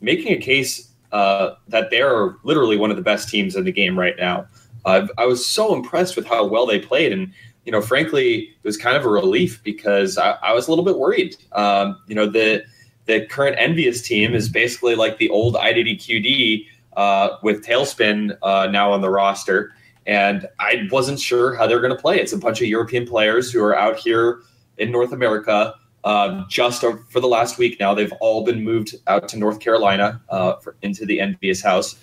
[0.00, 3.96] making a case uh, that they're literally one of the best teams in the game
[3.96, 4.46] right now.
[4.84, 7.32] I was so impressed with how well they played, and
[7.64, 10.84] you know, frankly, it was kind of a relief because I, I was a little
[10.84, 11.36] bit worried.
[11.52, 12.64] Um, you know, the
[13.06, 18.92] the current Envious team is basically like the old IDDQD uh, with Tailspin uh, now
[18.92, 19.72] on the roster
[20.06, 22.18] and I wasn't sure how they're going to play.
[22.18, 24.40] It's a bunch of European players who are out here
[24.78, 25.74] in North America.
[26.04, 30.20] Uh, just for the last week now, they've all been moved out to North Carolina
[30.30, 31.96] uh, for, into the Envious house,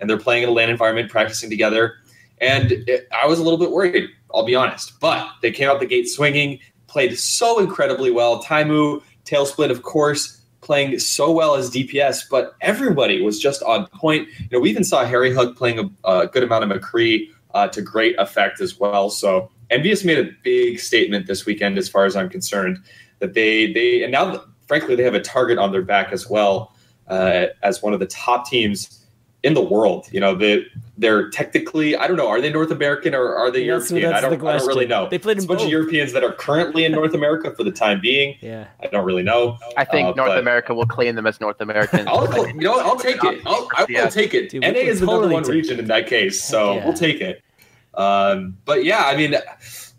[0.00, 1.94] and they're playing in a LAN environment, practicing together.
[2.40, 5.80] And it, I was a little bit worried, I'll be honest, but they came out
[5.80, 8.42] the gate swinging, played so incredibly well.
[8.42, 14.28] Taimou, Tailspin, of course, playing so well as DPS, but everybody was just on point.
[14.38, 17.68] You know, we even saw Harry Hook playing a, a good amount of McCree uh,
[17.68, 19.10] to great effect as well.
[19.10, 22.82] So Envious made a big statement this weekend, as far as I'm concerned,
[23.20, 26.74] that they they and now frankly they have a target on their back as well
[27.08, 29.03] uh, as one of the top teams
[29.44, 30.08] in the world.
[30.10, 30.66] You know, they
[30.96, 34.14] they're technically I don't know, are they North American or are they yes, European?
[34.14, 35.08] I don't, I don't really know.
[35.08, 35.66] They played it's a bunch both.
[35.66, 38.36] of Europeans that are currently in North America for the time being.
[38.40, 39.58] Yeah, I don't really know.
[39.76, 42.08] I think uh, North America will claim them as North American.
[42.08, 43.42] I'll, you know, I'll take it.
[43.46, 44.48] I'll, I will take it.
[44.48, 46.84] Dude, NA is the number one region in that case, so yeah.
[46.84, 47.44] we'll take it.
[47.92, 49.36] Um, but yeah, I mean,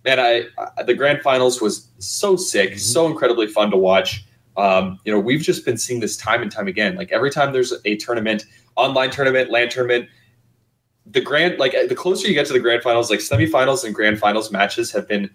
[0.03, 0.45] man, I,
[0.77, 2.79] I, the grand finals was so sick, mm-hmm.
[2.79, 4.25] so incredibly fun to watch.
[4.57, 6.95] Um, you know, we've just been seeing this time and time again.
[6.95, 8.45] Like every time there's a tournament,
[8.75, 10.09] online tournament, LAN tournament,
[11.05, 14.19] the grand like the closer you get to the grand finals, like semifinals and grand
[14.19, 15.29] finals matches have been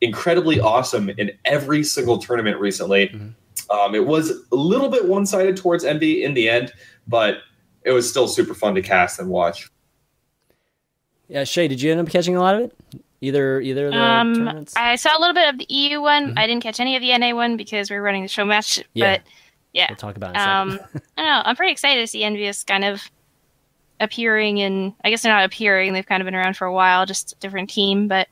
[0.00, 3.08] incredibly awesome in every single tournament recently.
[3.08, 3.30] Mm-hmm.
[3.70, 6.72] Um, it was a little bit one sided towards Envy in the end,
[7.06, 7.38] but
[7.82, 9.70] it was still super fun to cast and watch.
[11.28, 13.02] Yeah, Shay, did you end up catching a lot of it?
[13.20, 14.74] Either either of the um, tournaments?
[14.76, 16.28] I saw a little bit of the EU one.
[16.28, 16.38] Mm-hmm.
[16.38, 18.82] I didn't catch any of the NA one because we were running the show match.
[18.94, 19.16] Yeah.
[19.16, 19.22] But
[19.72, 20.38] yeah, we'll talk about it.
[20.38, 20.78] Um,
[21.16, 21.42] I don't know.
[21.44, 23.02] I'm pretty excited to see Envious kind of
[24.00, 25.92] appearing, and I guess they're not appearing.
[25.92, 28.08] They've kind of been around for a while, just a different team.
[28.08, 28.28] But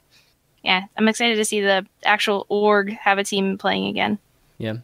[0.65, 4.19] yeah, I'm excited to see the actual org have a team playing again.
[4.59, 4.75] Yeah.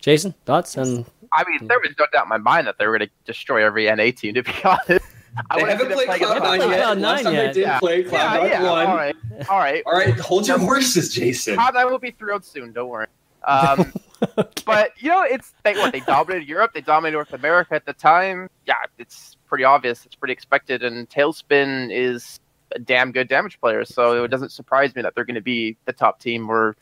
[0.00, 0.76] Jason, thoughts?
[0.76, 3.14] And I mean, there was no doubt in my mind that they were going to
[3.26, 4.34] destroy every NA team.
[4.34, 5.04] To be honest.
[5.50, 6.80] I They wanna haven't played play Cloud9 Cloud9 yet.
[6.96, 7.78] Cloud9 Last time they did Yeah.
[7.78, 8.08] play Yeah,
[8.38, 8.62] Cloud9 yeah.
[8.62, 8.86] won.
[8.86, 9.16] All right,
[9.50, 9.82] all right.
[9.86, 11.56] All right, hold your horses, Jason.
[11.56, 12.72] Cloud9 will be thrilled soon.
[12.72, 13.06] Don't worry.
[13.44, 13.92] Um,
[14.64, 17.92] But you know, it's they what they dominated Europe, they dominated North America at the
[17.92, 18.50] time.
[18.66, 22.40] Yeah, it's pretty obvious, it's pretty expected, and Tailspin is
[22.72, 25.76] a damn good damage player, so it doesn't surprise me that they're going to be
[25.86, 26.76] the top team or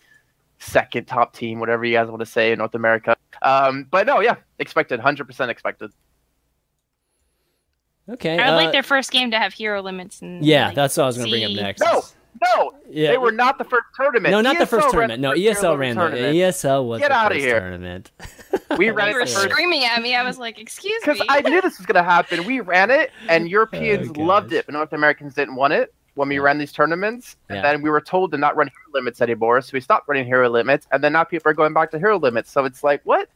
[0.58, 3.16] second top team, whatever you guys want to say in North America.
[3.42, 5.92] Um, but no, yeah, expected, hundred percent expected.
[8.08, 8.38] Okay.
[8.38, 10.22] I would uh, like their first game to have hero limits.
[10.22, 11.80] And Yeah, like, that's what I was going to bring up next.
[11.80, 12.02] No,
[12.42, 13.10] no, Yeah.
[13.10, 14.32] they were not the first tournament.
[14.32, 15.20] No, not the first tournament.
[15.20, 16.34] No, ESL Hero ran the tournament.
[16.36, 17.60] ESL was Get the outta first here.
[17.60, 18.10] tournament.
[18.78, 20.14] We ran You it were first screaming at me.
[20.16, 21.26] I was like, "Excuse me," because.
[21.28, 22.44] I knew this was going to happen.
[22.44, 26.28] We ran it, and Europeans Oh, loved it, but North Americans didn't want it when
[26.28, 26.40] we Yeah.
[26.42, 27.36] ran these tournaments.
[27.48, 27.62] And Yeah.
[27.62, 30.48] then we were told to not run hero limits anymore, so we stopped running hero
[30.48, 30.86] limits.
[30.90, 32.50] And then now people are going back to hero limits.
[32.50, 33.28] So it's like, what?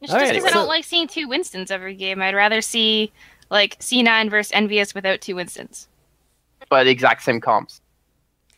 [0.00, 2.20] It's All just right, because I don't like seeing two Winstons every game.
[2.22, 3.12] I'd rather see
[3.50, 5.88] like C9 versus Envious without two Winstons.
[6.68, 7.80] But exact same comps.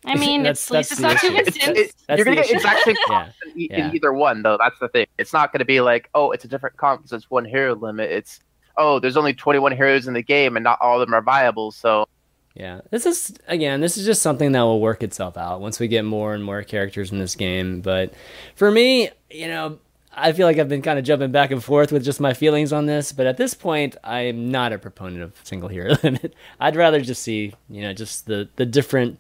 [0.05, 1.37] I mean, That's- it's, at least that's it's not the two issue.
[1.49, 1.79] It's, Winstons.
[1.79, 2.57] it, That's you're going to get issue.
[2.57, 3.15] exact same Yeah.
[3.15, 3.89] comps in, Yeah.
[3.89, 4.57] in either one, though.
[4.59, 5.07] That's the thing.
[5.19, 7.75] It's not going to be like, oh, it's a different comp because it's one hero
[7.75, 8.11] limit.
[8.11, 8.41] It's,
[8.77, 11.73] oh, there's only 21 heroes in the game, and not all of them are viable.
[11.73, 12.07] So
[12.55, 15.89] Yeah, this is again, this is just something that will work itself out once we
[15.89, 17.81] get more and more characters in this game.
[17.81, 18.15] But
[18.55, 19.79] for me, you know,
[20.21, 22.73] I feel like I've been kind of jumping back and forth with just my feelings
[22.73, 23.12] on this.
[23.12, 26.35] But at this point, I'm not a proponent of single hero limit.
[26.61, 29.19] I'd rather just see, you know, just the the different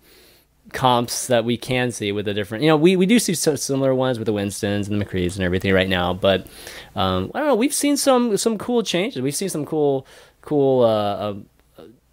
[0.72, 2.62] comps that we can see with the different.
[2.62, 5.36] You know, we we do see so similar ones with the Winstons and the McCrees
[5.36, 6.12] and everything right now.
[6.12, 6.46] But
[6.94, 7.54] um, I don't know.
[7.54, 9.22] We've seen some some cool changes.
[9.22, 10.06] We've seen some cool
[10.42, 10.84] cool.
[10.84, 11.34] Uh, uh,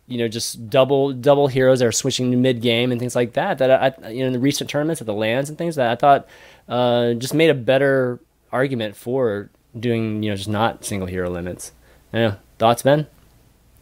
[0.08, 3.58] you know, just double double heroes that are switching mid game and things like that.
[3.58, 5.96] That I, you know, in the recent tournaments at the lands and things that I
[5.96, 6.28] thought
[6.70, 8.20] uh, just made a better
[8.56, 11.74] argument for doing you know just not single hero limits.
[12.14, 13.06] Yeah, thoughts, Ben?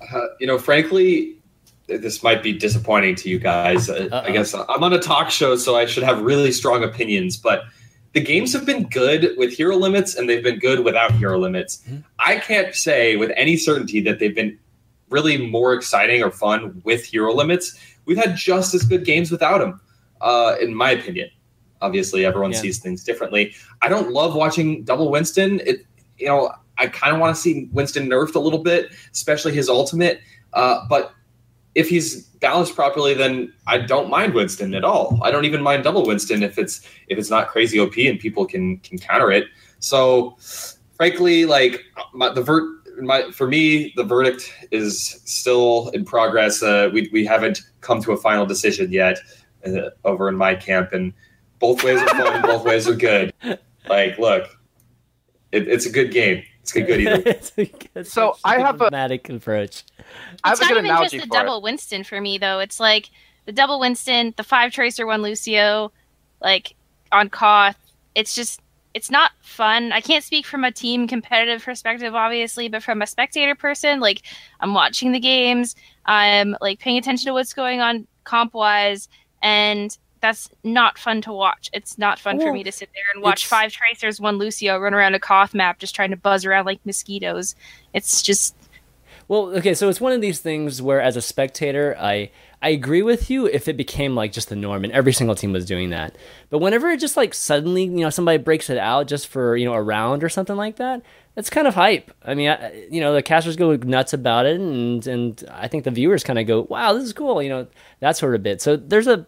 [0.01, 1.35] Uh, you know, frankly,
[1.87, 3.89] this might be disappointing to you guys.
[3.89, 4.27] Uh, Uh-oh.
[4.27, 7.37] I guess I'm on a talk show, so I should have really strong opinions.
[7.37, 7.63] But
[8.13, 11.83] the games have been good with hero limits, and they've been good without hero limits.
[11.89, 12.03] Mhm.
[12.19, 14.57] I can't say with any certainty that they've been
[15.09, 17.77] really more exciting or fun with hero limits.
[18.05, 19.79] We've had just as good games without them,
[20.21, 21.29] uh, in my opinion.
[21.83, 22.61] Obviously, everyone Yeah.
[22.61, 23.53] sees things differently.
[23.81, 25.59] I don't love watching double Winston.
[25.65, 25.85] It,
[26.17, 29.69] you know, I kind of want to see Winston nerfed a little bit, especially his
[29.69, 30.21] ultimate.
[30.53, 31.13] Uh, but
[31.75, 35.19] if he's balanced properly, then I don't mind Winston at all.
[35.23, 38.45] I don't even mind double Winston if it's if it's not crazy OP and people
[38.45, 39.45] can can counter it.
[39.79, 40.37] So,
[40.97, 41.81] frankly, like
[42.13, 42.63] my, the vert.
[43.01, 46.61] My, for me, the verdict is still in progress.
[46.61, 49.17] Uh, we, we haven't come to a final decision yet
[49.65, 51.11] uh, over in my camp, and
[51.63, 53.33] both ways are fun, both ways are good.
[53.87, 54.49] Like, look,
[55.53, 56.43] it, it's a good game.
[56.61, 57.23] It's a good either.
[57.25, 59.85] It's a- it's So I have a- diplomatic approach.
[60.43, 62.37] I have it's a not good even analogy just the for double Winston for me
[62.37, 62.59] though.
[62.59, 63.09] It's like
[63.45, 65.93] the double Winston, the five Tracer, one Lucio,
[66.41, 66.75] like
[67.13, 67.77] on Koth.
[68.13, 68.59] It's just
[68.93, 69.93] it's not fun.
[69.93, 74.21] I can't speak from a team competitive perspective, obviously, but from a spectator person, like
[74.59, 79.07] I'm watching the games, I'm like paying attention to what's going on comp wise,
[79.41, 81.69] and that's not fun to watch.
[81.73, 84.93] It's not fun for me to sit there and watch five Tracers, one Lucio run
[84.93, 87.55] around a Koth map just trying to buzz around like mosquitoes.
[87.93, 88.55] It's just
[89.27, 93.01] Well, okay, so it's one of these things where, as a spectator, I I agree
[93.01, 95.89] with you if it became like just the norm and every single team was doing
[95.89, 96.15] that.
[96.49, 99.65] But whenever it just like suddenly, you know, somebody breaks it out just for you
[99.65, 101.01] know a round or something like that,
[101.35, 102.11] it's kind of hype.
[102.23, 105.83] I mean, I, you know, the casters go nuts about it, and and I think
[105.83, 107.67] the viewers kind of go, "Wow, this is cool," you know,
[107.99, 108.61] that sort of bit.
[108.61, 109.27] So there's a,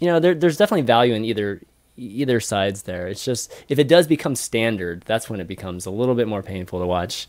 [0.00, 1.60] you know, there, there's definitely value in either
[1.96, 3.06] either sides there.
[3.06, 6.42] It's just if it does become standard, that's when it becomes a little bit more
[6.42, 7.28] painful to watch.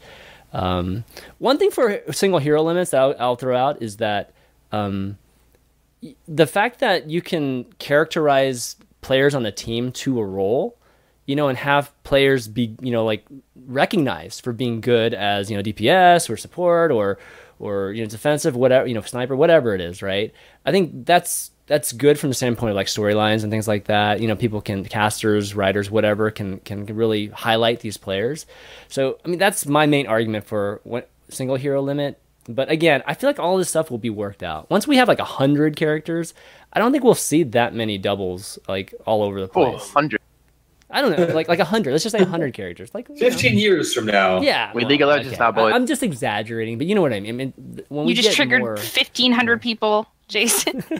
[0.53, 1.03] Um,
[1.37, 4.31] one thing for single hero limits that I'll, I'll throw out is that
[4.71, 5.17] um,
[6.27, 10.77] the fact that you can characterize players on a team to a role,
[11.25, 13.25] you know, and have players be, you know, like
[13.67, 17.19] recognized for being good as, you know, DPS or support or,
[17.59, 20.33] or, you know, defensive, whatever, you know, sniper, whatever it is, right?
[20.65, 24.21] I think that's, that's good from the standpoint of like storylines and things like that.
[24.21, 28.45] You know, people can casters, writers, whatever can can really highlight these players.
[28.87, 32.19] So, I mean, that's my main argument for what single hero limit.
[32.47, 35.07] But again, I feel like all this stuff will be worked out once we have
[35.07, 36.33] like a hundred characters.
[36.71, 39.93] I don't think we'll see that many doubles like all over the Oh, place.
[39.93, 40.21] 100.
[40.91, 41.91] I don't know, like like a hundred.
[41.91, 42.93] Let's just say a hundred characters.
[42.93, 43.19] Like you know.
[43.19, 44.39] 15 years from now.
[44.41, 45.73] Yeah, We League of Legends now, boys.
[45.73, 47.29] I, am just exaggerating, but you know what I mean.
[47.29, 47.53] I mean
[47.89, 50.83] when we you just get triggered 1,500 people, Jason.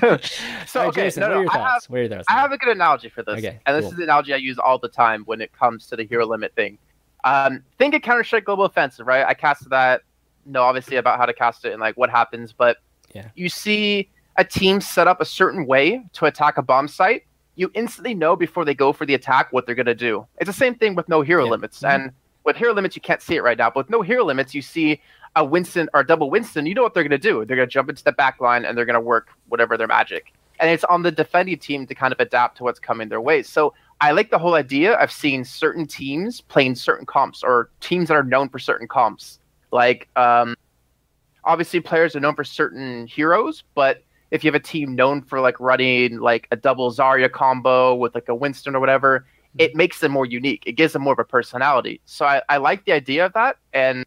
[0.66, 1.88] So, All right, okay, Jason, no, what no, are your I have, thoughts?
[1.88, 2.26] What are your thoughts?
[2.28, 3.38] I have a good analogy for this.
[3.38, 3.92] Okay, and this cool.
[3.92, 6.54] is the analogy I use all the time when it comes to the hero limit
[6.54, 6.78] thing.
[7.24, 9.24] Um, think of Counter Strike Global Offensive, right?
[9.24, 10.02] I cast that
[10.44, 12.78] know obviously about how to cast it and like what happens, but
[13.14, 13.28] Yeah.
[13.34, 17.22] you see a team set up a certain way to attack a bomb site,
[17.54, 20.26] you instantly know before they go for the attack what they're gonna do.
[20.38, 21.50] It's the same thing with no hero Yeah.
[21.52, 22.10] limits, and
[22.44, 24.62] with hero limits you can't see it right now, but with no hero limits you
[24.62, 25.00] see
[25.36, 27.44] a Winston or a double Winston, you know what they're gonna do.
[27.44, 30.32] They're gonna jump into the back line and they're gonna work whatever their magic.
[30.58, 33.42] And it's on the defending team to kind of adapt to what's coming their way.
[33.42, 38.08] So I like the whole idea of seeing certain teams playing certain comps or teams
[38.08, 39.38] that are known for certain comps.
[39.70, 40.56] Like, um,
[41.44, 45.40] obviously, players are known for certain heroes, but if you have a team known for
[45.40, 49.26] like running like a double Zarya combo with like a Winston or whatever,
[49.58, 50.62] it makes them more unique.
[50.66, 52.00] It gives them more of a personality.
[52.06, 53.56] So I, I like the idea of that.
[53.72, 54.04] And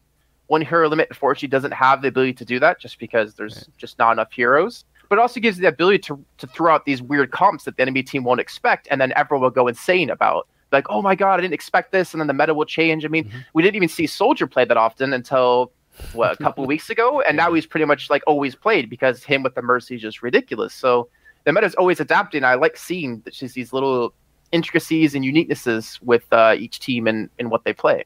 [0.50, 3.98] one hero limit, unfortunately, doesn't have the ability to do that just because there's just
[3.98, 7.02] not enough heroes but it also gives you the ability to, to throw out these
[7.02, 10.48] weird comps that the enemy team won't expect, and then everyone will go insane about.
[10.72, 13.04] Like, oh my god, I didn't expect this, and then the meta will change.
[13.04, 13.44] I mean, Mhm.
[13.56, 15.72] we didn't even see Soldier play that often until
[16.14, 19.42] what a couple weeks ago, and now he's pretty much like always played because him
[19.42, 20.76] with the Mercy is just ridiculous.
[20.76, 21.10] So
[21.44, 22.44] the meta is always adapting.
[22.44, 24.14] I like seeing that just these little
[24.52, 28.04] intricacies and uniquenesses with uh, each team and, and what they play.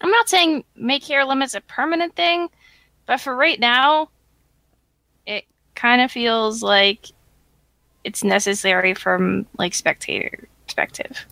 [0.00, 2.48] I'm not saying make hero limits a permanent thing,
[3.06, 4.10] but for right now,
[5.26, 5.44] it
[5.74, 7.06] kind of feels like
[8.04, 11.26] it's necessary from like spectator perspective.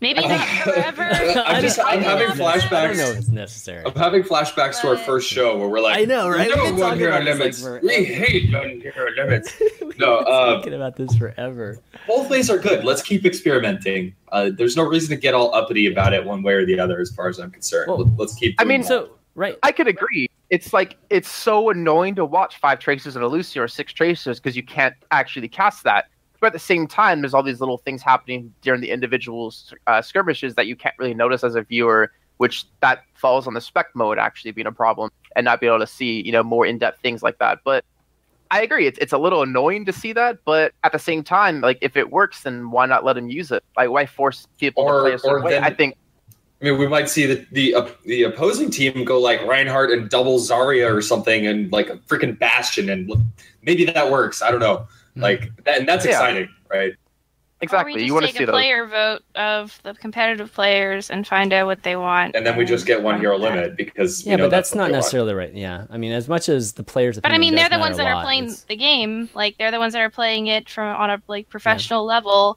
[0.00, 1.02] Maybe not forever.
[1.46, 2.88] I'm just- I I'm having know if it's- I flashbacks.
[2.88, 3.82] don't know if it's necessary.
[3.84, 6.48] I'm having flashbacks to our first show where we're like, I know, right?
[6.48, 7.62] No We've been one talking hero about like, limits.
[7.82, 9.52] we hate non hero limits.
[10.00, 11.78] No, been uh, talking about this forever.
[12.08, 12.86] Both ways are good.
[12.86, 14.14] Let's keep experimenting.
[14.32, 17.00] Uh, there's no reason to get all uppity about it one way or the other,
[17.00, 17.88] as far as I'm concerned.
[17.88, 18.54] Well, Let- Let's keep.
[18.58, 18.86] I mean, that.
[18.86, 20.26] So right, I could agree.
[20.48, 24.40] It's like it's so annoying to watch five tracers and a Lucio or six tracers
[24.40, 26.06] because you can't actually cast that.
[26.40, 29.52] But at the same time, there's all these little things happening during the individual
[29.86, 33.60] uh, skirmishes that you can't really notice as a viewer, which that falls on the
[33.60, 36.64] spec mode actually being a problem and not be able to see you know more
[36.66, 37.58] in depth things like that.
[37.62, 37.84] But
[38.50, 41.60] I agree, it's it's a little annoying to see that, but at the same time,
[41.60, 43.62] like if it works, then why not let them use it?
[43.76, 45.50] Like why force people Or- to play a certain way?
[45.52, 45.96] then- I think
[46.62, 50.10] I mean, we might see the the uh, the opposing team go like Reinhardt and
[50.10, 53.10] double Zarya or something, and like a freaking Bastion, and
[53.62, 54.42] maybe that works.
[54.42, 54.86] I don't know.
[55.20, 55.22] Mhm.
[55.22, 56.12] Like, that, and that's Yeah.
[56.12, 56.94] exciting, right?
[57.62, 57.92] exactly.
[57.92, 58.54] Or we You just want to take see a those.
[58.54, 62.34] player vote of the competitive players and find out what they want.
[62.34, 64.50] And then we just get one run hero with limit because we yeah, know but
[64.50, 64.98] that's what not they want.
[65.00, 65.52] necessarily right.
[65.52, 68.06] Yeah, I mean, as much as the players, But I mean, they're the ones that
[68.06, 69.28] a are playing it's- the game.
[69.34, 72.56] Like they're the ones that are playing it from on a like professional level.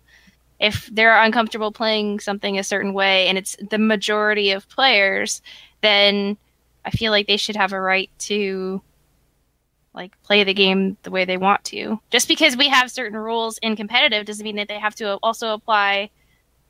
[0.61, 5.41] If they're uncomfortable playing something a certain way, and it's the majority of players,
[5.81, 6.37] then
[6.85, 8.81] I feel like they should have a right to
[9.93, 11.99] like play the game the way they want to.
[12.09, 15.53] Just because we have certain rules in competitive doesn't mean that they have to also
[15.53, 16.09] apply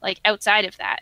[0.01, 1.01] like outside of that.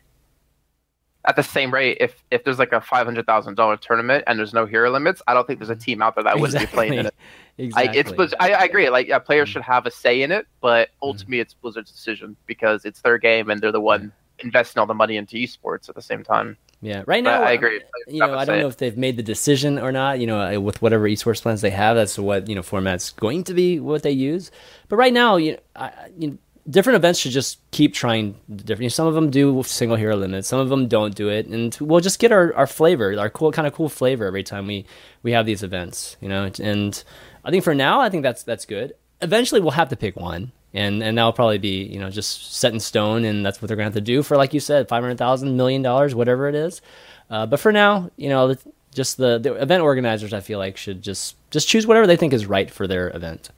[1.25, 4.37] at the same rate, if if there's like a five hundred thousand dollar tournament and
[4.39, 6.65] there's no hero limits, I don't think there's a team out there that wouldn't be
[6.67, 7.15] playing in it.
[7.57, 7.89] Exactly.
[7.97, 8.89] I, it's Blizz- I, I agree.
[8.89, 9.51] Like yeah, players Mm.
[9.53, 13.49] should have a say in it, but ultimately it's Blizzard's decision because it's their game
[13.51, 16.57] and they're the one investing all the money into esports at the same time.
[16.81, 17.81] Yeah, right But now I agree.
[18.07, 20.19] You know, I don't know if they've made the decision or not.
[20.19, 23.43] You know, uh, with whatever esports plans they have, that's what you know format's going
[23.45, 24.51] to be what they use.
[24.89, 26.37] But right now, you know, I, you know
[26.69, 28.81] different events should just keep trying different.
[28.81, 31.47] You know, some of them do single hero limits, some of them don't do it,
[31.47, 34.67] and we'll just get our, our flavor, our cool kind of cool flavor every time
[34.67, 34.85] we
[35.23, 36.17] we have these events.
[36.19, 37.03] You know, and
[37.43, 38.93] I think for now, I think that's that's good.
[39.21, 40.51] Eventually, we'll have to pick one.
[40.73, 43.75] And, and that'll probably be you know just set in stone, and that's what they're
[43.75, 46.55] gonna have to do for like you said, five hundred thousand million dollars, whatever it
[46.55, 46.81] is.
[47.29, 48.55] Uh, but for now, you know,
[48.93, 52.31] just the, the event organizers, I feel like should just just choose whatever they think
[52.33, 53.49] is right for their event.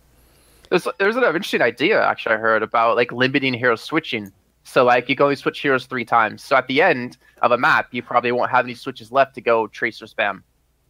[0.69, 4.31] There's there's an interesting idea actually I heard about like limiting hero switching.
[4.63, 6.43] So like you can only switch heroes three times.
[6.43, 9.41] So at the end of a map, you probably won't have any switches left to
[9.41, 10.41] go tracer spam,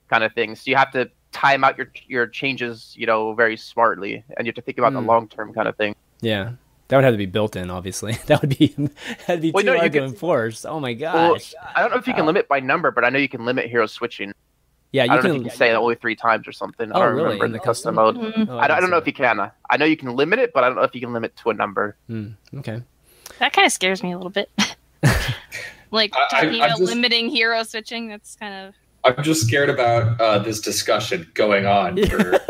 [0.10, 0.56] kind of thing.
[0.56, 4.52] So you have to time out your your changes, you know, very smartly, and you
[4.52, 5.00] have to think about Hmm.
[5.00, 5.96] the long term kind of thing.
[6.24, 6.52] Yeah,
[6.88, 7.70] that would have to be built in.
[7.70, 8.68] Obviously, that would be
[9.28, 10.66] that'd be Well, too no, you hard to could- enforce.
[10.66, 11.54] Oh my Well, gosh!
[11.76, 12.28] I don't know if you can Wow.
[12.28, 14.34] limit by number, but I know you can limit hero switching.
[14.92, 15.32] yeah, I don't know can.
[15.32, 16.92] if you can say that only three times or something.
[16.92, 17.24] Oh, I don't really?
[17.26, 18.22] remember in In the the custom custom?
[18.22, 18.34] mode.
[18.36, 18.50] Mhm.
[18.50, 19.52] Oh, I don't, I don't know see if you can.
[19.70, 21.50] I know you can limit it, but I don't know if you can limit to
[21.50, 21.96] a number.
[22.08, 22.14] that.
[22.14, 22.82] Hmm, okay.
[23.40, 24.50] That kind of scares me a little bit.
[25.92, 28.08] like I- I- talking I about just- limiting hero switching.
[28.08, 32.42] That's kind of I'm just scared about uh, this discussion going on forever and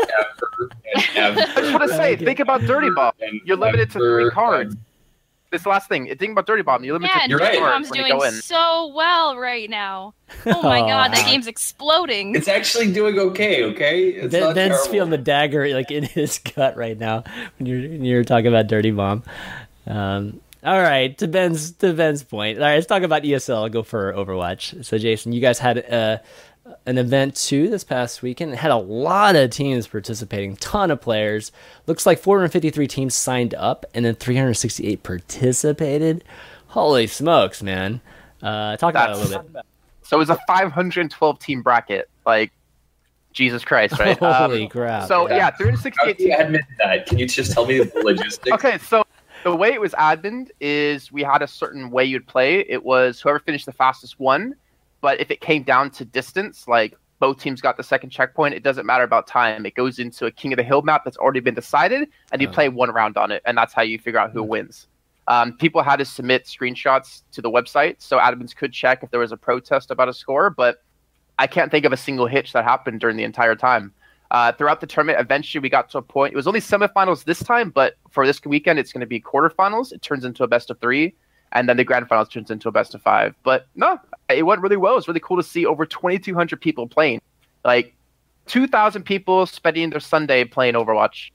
[1.16, 1.40] ever.
[1.40, 3.12] I just want to say, think about Dirty Bomb.
[3.44, 4.76] You're limited to three cards.
[5.50, 6.82] This last thing, think about Dirty Bomb.
[6.82, 7.22] You're limited yeah.
[7.22, 7.58] to three Dirty right.
[7.58, 10.14] cards Bomb's when you go doing so well right now.
[10.46, 12.34] Oh my god, that game's exploding.
[12.34, 13.64] It's actually doing okay.
[13.64, 14.90] Okay, it's Ben, Ben's terrible.
[14.90, 17.22] feeling the dagger like in his gut right now
[17.58, 19.22] when you're when you're talking about Dirty Bomb.
[19.86, 22.58] Um, all right, to Ben's to Ben's point.
[22.58, 23.54] All right, let's talk about ESL.
[23.54, 24.84] I'll go for Overwatch.
[24.84, 26.18] So, Jason, you guys had uh,
[26.86, 28.52] an event too this past weekend.
[28.52, 31.52] It had a lot of teams participating, ton of players.
[31.86, 36.24] Looks like 453 teams signed up, and then 368 participated.
[36.68, 38.00] Holy smokes, man!
[38.42, 39.62] Uh, talk about it a little bit.
[40.02, 42.08] So it was a 512 team bracket.
[42.26, 42.52] Like,
[43.32, 44.16] Jesus Christ, right?
[44.18, 45.08] Holy Um, crap!
[45.08, 45.36] So Yeah.
[45.36, 46.36] yeah, 368 do teams.
[46.40, 47.06] admit that?
[47.06, 48.52] Can you just tell me the logistics?
[48.52, 49.04] Okay, so
[49.44, 52.60] the way it was admin is we had a certain way you'd play.
[52.60, 54.54] It was whoever finished the fastest won,
[55.04, 58.62] but if it came down to distance, like both teams got the second checkpoint, it
[58.62, 59.66] doesn't matter about time.
[59.66, 62.48] It goes into a King of the Hill map that's already been decided, and you
[62.48, 62.52] Oh.
[62.52, 64.88] play one round on it, and that's how you figure out who wins.
[65.28, 69.20] Um, people had to submit screenshots to the website, so admins could check if there
[69.20, 70.82] was a protest about a score, but
[71.38, 73.92] I can't think of a single hitch that happened during the entire time.
[74.30, 76.32] Uh, throughout the tournament, eventually we got to a point.
[76.32, 79.92] It was only semifinals this time, but for this weekend, it's going to be quarterfinals.
[79.92, 81.14] It turns into a best of three,
[81.54, 83.34] and then the grand finals turns into a best of five.
[83.44, 83.98] But no,
[84.28, 84.92] it went really well.
[84.94, 87.20] It was really cool to see over 2,200 people playing,
[87.64, 87.94] like
[88.46, 91.30] 2,000 people spending their Sunday playing Overwatch.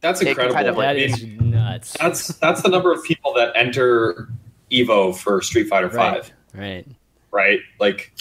[0.00, 0.54] That's It incredible.
[0.54, 1.96] kind of- that mean, is nuts.
[2.00, 4.28] that's that's the number of people that enter
[4.70, 6.86] Evo for Street Fighter right, Five, right.
[7.30, 7.60] right?
[7.78, 8.12] Like,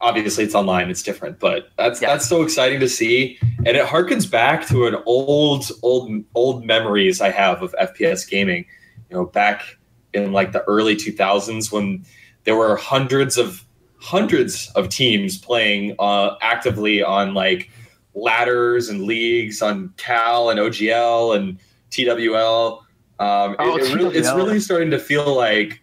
[0.00, 2.08] obviously it's online, it's different, but that's Yeah.
[2.12, 7.20] that's so exciting to see, and it harkens back to an old, old, old memories
[7.20, 8.64] I have of FPS gaming.
[9.10, 9.76] You know, back
[10.14, 12.04] in like the early 2000s when
[12.44, 13.64] there were hundreds of
[14.00, 17.70] hundreds of teams playing uh, actively on like
[18.14, 21.58] ladders and leagues on Cal and OGL and
[21.90, 22.80] TWL.
[23.20, 25.80] Um, Oh, it, it really, it's really starting to feel like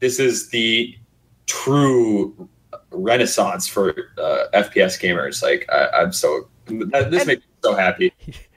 [0.00, 0.94] this is the
[1.46, 2.48] true
[2.90, 5.42] renaissance for uh, FPS gamers.
[5.42, 8.12] Like I, I'm so that, this And- makes me so happy.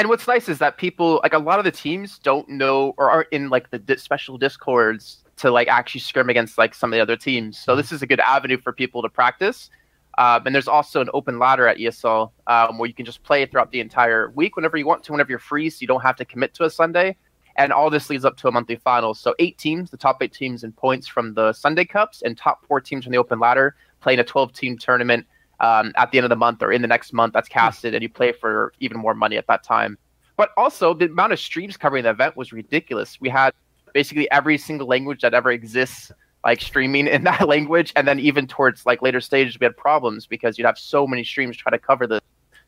[0.00, 3.10] And what's nice is that people, like a lot of the teams, don't know or
[3.10, 6.96] aren't in like the di- special discords to like actually scrim against like some of
[6.96, 7.58] the other teams.
[7.58, 9.68] So this is a good avenue for people to practice.
[10.16, 13.44] Um, and there's also an open ladder at ESL um, where you can just play
[13.44, 16.16] throughout the entire week whenever you want to, whenever you're free, so you don't have
[16.16, 17.14] to commit to a Sunday.
[17.56, 19.12] And all this leads up to a monthly final.
[19.12, 22.64] So eight teams, the top eight teams in points from the Sunday Cups, and top
[22.64, 25.26] four teams from the open ladder playing a 12 team tournament
[25.60, 28.02] um, at the end of the month or in the next month that's casted, and
[28.02, 29.98] you play for even more money at that time.
[30.36, 33.20] But also, the amount of streams covering the event was ridiculous.
[33.20, 33.52] We had
[33.92, 36.12] basically every single language that ever exists
[36.44, 37.92] like streaming in that language.
[37.96, 41.24] And then even towards like later stages we had problems because you'd have so many
[41.24, 42.20] streams try to cover this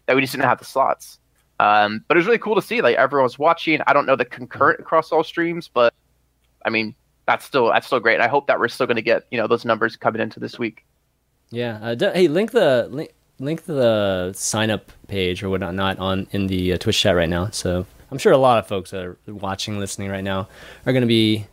[0.07, 1.19] that we just didn't have the slots.
[1.61, 3.81] Um, but it was really cool to see like everyone was watching.
[3.87, 5.95] I don't know the concurrent across all streams but
[6.65, 6.95] i mean
[7.27, 8.15] that's still that's still great.
[8.15, 10.41] And i hope that we're still going to get you know those numbers coming into
[10.41, 10.85] this week
[11.53, 11.79] Yeah.
[11.81, 16.27] Uh, d- hey, link the link, link the sign up page or whatnot not on
[16.33, 17.51] in the uh, Twitch chat right now.
[17.51, 20.49] So I'm sure a lot of folks that are watching, listening right now
[20.87, 21.47] are going to be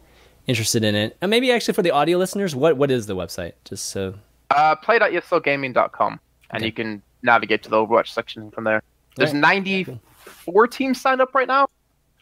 [0.47, 1.15] interested in it.
[1.21, 3.53] And maybe actually for the audio listeners, what what is the website?
[3.65, 4.15] Just so.
[4.49, 6.19] uh, play.eslgaming.com
[6.51, 6.65] and Okay.
[6.65, 8.81] you can navigate to the overwatch section from there
[9.17, 9.63] there's Alright.
[9.65, 11.67] 94 teams signed up right now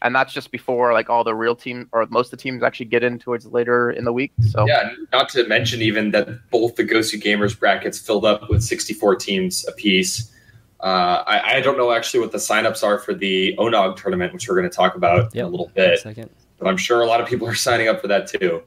[0.02, 2.86] and that's just before like all the real team or most of the teams actually
[2.86, 6.76] get in towards later in the week so Yeah, not to mention even that both
[6.76, 10.32] the Gosu Gamers brackets filled up with 64 teams apiece.
[10.80, 14.48] Uh, I, I don't know actually what the signups are for the Onog tournament, which
[14.48, 16.00] we're going to talk about in a little bit.
[16.00, 16.30] second.
[16.60, 18.62] But I'm sure a lot of people are signing up for that too.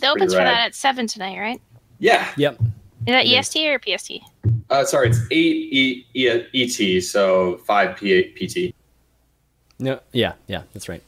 [0.00, 1.60] The opens for that at seven tonight, right?
[1.98, 2.26] Yeah.
[2.36, 2.58] Yep.
[2.60, 4.12] Is that EST or PST?
[4.70, 8.74] Uh, sorry, it's eight e- e- ET, so five P- PT
[9.78, 10.00] No.
[10.12, 10.32] Yeah.
[10.46, 10.62] Yeah.
[10.72, 11.02] That's right.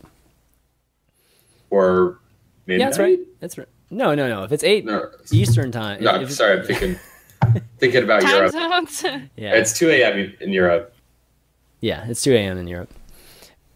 [1.70, 2.18] or
[2.66, 3.18] maybe Yeah, that's right.
[3.40, 3.68] That's right.
[3.90, 4.44] No, no, no.
[4.44, 6.02] If it's eight No, Eastern time.
[6.02, 6.96] no, if it's- sorry, I'm thinking
[7.78, 8.52] thinking about Time Europe.
[8.52, 9.02] zones.
[9.36, 9.54] Yeah.
[9.54, 10.34] It's 2 a.m.
[10.40, 10.94] in Europe.
[11.80, 12.58] Yeah, it's 2 a.m.
[12.58, 12.90] in Europe.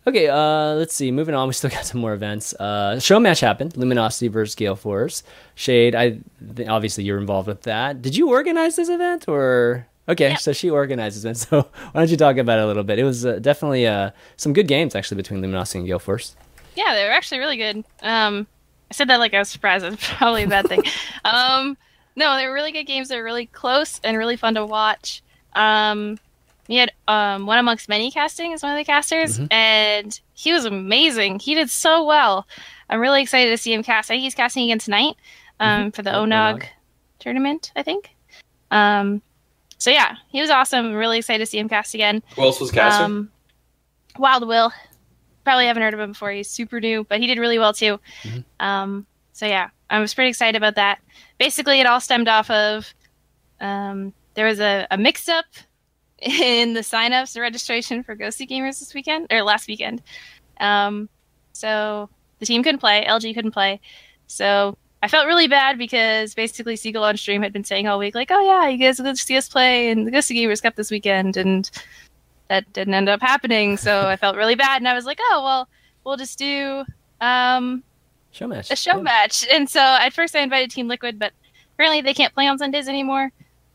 [0.07, 1.11] Okay, uh, let's see.
[1.11, 2.53] Moving on, we still got some more events.
[2.55, 3.75] Uh, show match happened.
[3.79, 5.23] Luminosity versus Gale Force.
[5.55, 6.19] Shade, I
[6.57, 8.03] th- obviously you're involved with that.
[8.03, 9.87] Did you organize this event or?
[10.09, 11.37] Okay, so she organizes it.
[11.49, 12.99] So why don't you talk about it a little bit?
[12.99, 16.37] It was uh, definitely uh, some good games actually between Luminosity and Gale Force.
[16.77, 17.85] Yeah, they were actually really good.
[18.03, 18.47] Um,
[18.91, 19.85] I said that like I was surprised.
[19.85, 20.83] It's probably a bad thing.
[21.25, 21.77] um,
[22.17, 23.09] no, they were really good games.
[23.09, 25.23] They were really close and really fun to watch.
[25.55, 26.19] Um,
[26.69, 29.49] we had um, one amongst many casting as one of the casters, Mhm.
[29.53, 31.39] and he was amazing.
[31.39, 32.47] He did so well.
[32.89, 34.11] I'm really excited to see him cast.
[34.11, 35.17] I think he's casting again tonight
[35.61, 36.65] um, for the Onog Onog.
[37.19, 38.15] tournament, I think.
[38.71, 39.21] Um,
[39.79, 40.93] so yeah, he was awesome.
[40.95, 42.23] Really excited to see him cast again.
[42.37, 43.05] Who else was casting?
[43.05, 43.31] Um,
[44.19, 44.73] Wild Will.
[45.45, 46.31] Probably haven't heard of him before.
[46.31, 48.01] He's super new, but he did really well too.
[48.23, 48.45] Mhm.
[48.61, 51.01] Um, so yeah, I was pretty excited about that.
[51.39, 52.95] Basically, it all stemmed off of
[53.61, 55.45] um, there was a, a mix up
[56.19, 60.03] in the signups and registration for Gosu Gamers this weekend or last weekend.
[60.61, 61.09] Um,
[61.53, 62.09] so
[62.39, 63.81] the team couldn't play, LG couldn't play.
[64.27, 68.15] So I felt really bad because basically Seagull on stream had been saying all week,
[68.15, 70.91] like, "Oh yeah, you guys will see us play in the Gosu Gamers Cup this
[70.91, 71.71] weekend," and
[72.49, 73.77] that didn't end up happening.
[73.77, 75.69] So I felt really bad, and I was like, "Oh well,
[76.05, 76.85] we'll just do
[77.21, 77.83] um,
[78.33, 78.71] Show match.
[78.71, 79.03] a show Yeah.
[79.03, 81.33] match." And so at first I invited Team Liquid, but
[81.75, 83.31] apparently they can't play on Sundays anymore,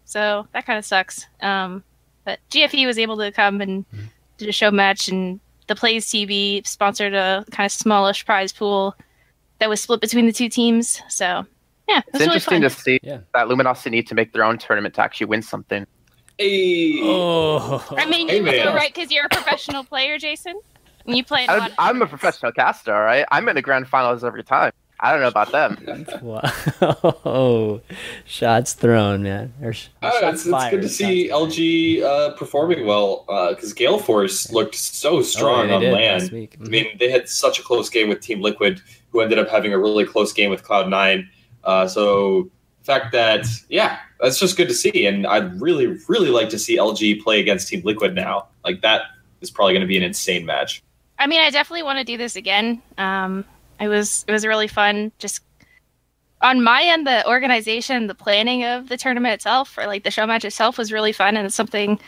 [0.05, 1.27] so that kind of sucks.
[1.41, 1.83] Um,
[2.25, 4.05] but GFE was able to come and Mm-hmm.
[4.39, 8.95] did a show match, and the Plays TV sponsored a kind of smallish prize pool
[9.59, 11.01] that was split between the two teams.
[11.09, 11.45] So
[11.87, 13.19] yeah, it It's was really interesting to see Yeah.
[13.33, 15.85] that Luminosity need to make their own tournament to actually win something.
[16.37, 16.99] Hey.
[17.01, 17.85] Oh.
[17.97, 18.65] I mean, Hey, you man.
[18.67, 20.59] were right because you're a professional player, Jason.
[21.05, 23.25] And you play a lot I'm, I'm a professional caster, all right?
[23.31, 24.71] I'm in the grand finals every time.
[25.01, 26.05] I don't know about them.
[26.21, 27.81] Wow.
[28.25, 29.53] Shots thrown, man.
[29.61, 31.55] Or sh- Uh, shots it's, it's good to see shots.
[31.55, 36.23] LG uh, performing well because Gale Force looked so strong Oh, they on did land.
[36.23, 36.57] last week.
[36.63, 38.81] I mean, they had such a close game with Team Liquid,
[39.21, 41.27] ended up having a really close game with Cloud9.
[41.63, 42.49] Uh, so
[42.79, 45.05] the fact that, yeah, that's just good to see.
[45.05, 48.47] And I'd really, really like to see LG play against Team Liquid now.
[48.63, 49.03] Like, that
[49.41, 50.81] is probably going to be an insane match.
[51.17, 52.81] I mean, I definitely want to do this again.
[52.97, 53.43] Um,
[53.79, 55.11] it was it was really fun.
[55.19, 55.41] Just
[56.41, 60.25] on my end, the organization, the planning of the tournament itself, or like the show
[60.25, 61.99] match itself, was really fun, and it's something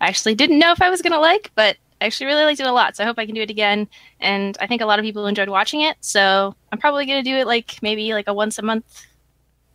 [0.00, 2.66] I actually didn't know if I was gonna like, but I actually really liked it
[2.66, 2.96] a lot.
[2.96, 3.88] So I hope I can do it again.
[4.20, 5.96] And I think a lot of people enjoyed watching it.
[6.00, 8.84] So I'm probably gonna do it like maybe like a once a month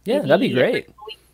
[0.05, 0.87] Yeah, that'd be great.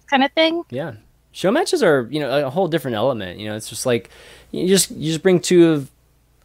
[0.07, 0.63] kind of thing.
[0.69, 0.93] Yeah.
[1.33, 3.39] Show matches are, you know, a whole different element.
[3.39, 4.09] You know, it's just like
[4.51, 5.91] you just you just bring two of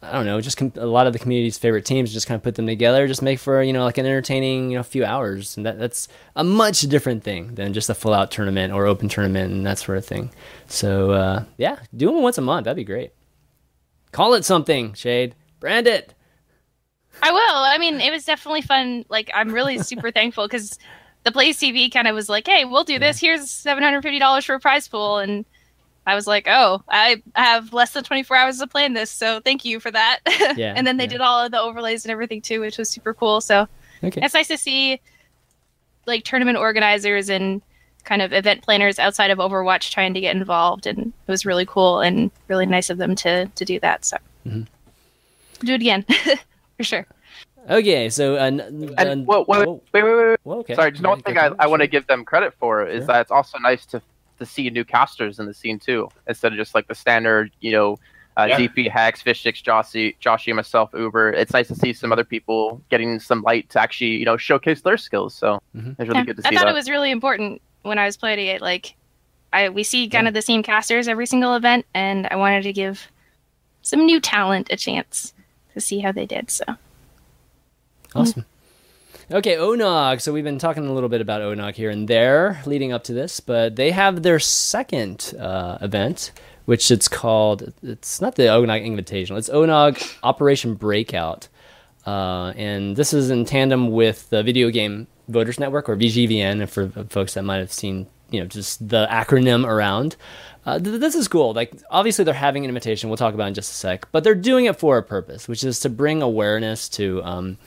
[0.03, 2.41] I don't know, just com- a lot of the community's favorite teams, just kind of
[2.43, 5.55] put them together, just make for you know like an entertaining you know few hours,
[5.55, 9.07] and that that's a much different thing than just a full out tournament or open
[9.07, 10.31] tournament and that sort of thing.
[10.67, 12.65] So uh, yeah, do them once a month.
[12.65, 13.11] That'd be great.
[14.11, 15.35] Call it something, Shade.
[15.59, 16.13] Brand it.
[17.23, 17.39] I will.
[17.63, 19.05] I mean, it was definitely fun.
[19.09, 20.77] Like, I'm really super thankful because
[21.23, 23.19] the Plays TV kind of was like, "Hey, we'll do this.
[23.19, 25.45] Here's seven hundred fifty dollars for a prize pool," and
[26.07, 29.39] I was like, "Oh, I have less than twenty four hours to plan this, so
[29.39, 30.19] thank you for that."
[30.57, 31.09] Yeah, and then they yeah.
[31.11, 33.39] did all of the overlays and everything too, which was super cool.
[33.39, 33.67] So
[34.03, 34.19] Okay.
[34.23, 34.99] it's nice to see
[36.07, 37.61] like tournament organizers and
[38.05, 41.65] kind of event planners outside of Overwatch trying to get involved, and it was really
[41.65, 44.05] cool and really nice of them to to do that.
[44.05, 44.67] So Mhm.
[45.59, 46.05] do it again
[46.77, 47.05] for sure.
[47.69, 48.09] Okay.
[48.09, 50.39] So uh, n- And uh, well, wait, whoa, wait, wait, wait, wait.
[50.43, 50.75] whoa, okay.
[50.75, 53.07] Sorry, just Yeah, one thing I, I want to give them credit for is Sure.
[53.07, 54.01] that it's also nice to
[54.39, 57.71] to see new casters in the scene too, instead of just like the standard, you
[57.71, 57.97] know,
[58.37, 58.57] uh, Yeah.
[58.57, 61.33] ZP, Hex, Fish Sticks, Joshy, Joshy, myself, Uber.
[61.33, 64.81] It's nice to see some other people getting some light to actually, you know, showcase
[64.81, 65.35] their skills.
[65.35, 65.91] So Mhm.
[65.91, 66.47] it's really Yeah, good to see.
[66.49, 66.71] I thought that.
[66.71, 68.61] it was really important when I was playing it.
[68.61, 68.95] Like,
[69.53, 72.73] I we see kind of the same casters every single event, and I wanted to
[72.73, 73.07] give
[73.81, 75.33] some new talent a chance
[75.73, 76.49] to see how they did.
[76.51, 76.63] So
[78.15, 78.45] Awesome.
[79.31, 80.19] Okay, Onog.
[80.19, 83.13] So we've been talking a little bit about Onog here and there leading up to
[83.13, 86.33] this, but they have their second uh, event,
[86.65, 87.71] which it's called.
[87.81, 89.37] It's not the Onog Invitational.
[89.37, 91.47] It's Onog Operation Breakout,
[92.05, 96.67] uh, and this is in tandem with the Video Game Voters Network or VGVN.
[96.69, 100.15] For folks that might have seen, you know, just the acronym around.
[100.65, 101.53] Uh, th- this is cool.
[101.53, 103.09] Like, obviously, they're having an invitation.
[103.09, 105.63] We'll talk about in just a sec, but they're doing it for a purpose, which
[105.63, 107.57] is to bring awareness to um,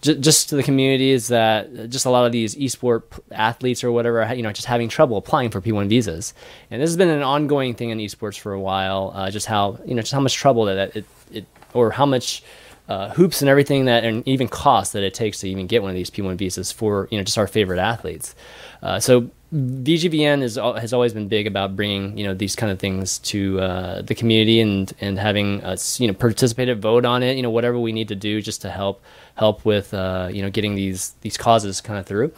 [0.00, 3.02] j- just to the communities that just a lot of these esport
[3.32, 6.34] athletes or whatever, you know, just having trouble applying for P1 visas.
[6.70, 9.12] And this has been an ongoing thing in esports for a while.
[9.14, 12.42] Uh, just how you know, just how much trouble that it, it or how much
[12.88, 15.90] uh, hoops and everything that, and even cost that it takes to even get one
[15.90, 18.34] of these P1 visas for you know just our favorite athletes.
[18.82, 22.78] Uh, so VGVN is, has always been big about bringing you know these kind of
[22.78, 27.36] things to uh, the community and and having us you know participate vote on it.
[27.36, 29.02] You know whatever we need to do just to help
[29.36, 32.32] help with uh, you know getting these these causes kind of through.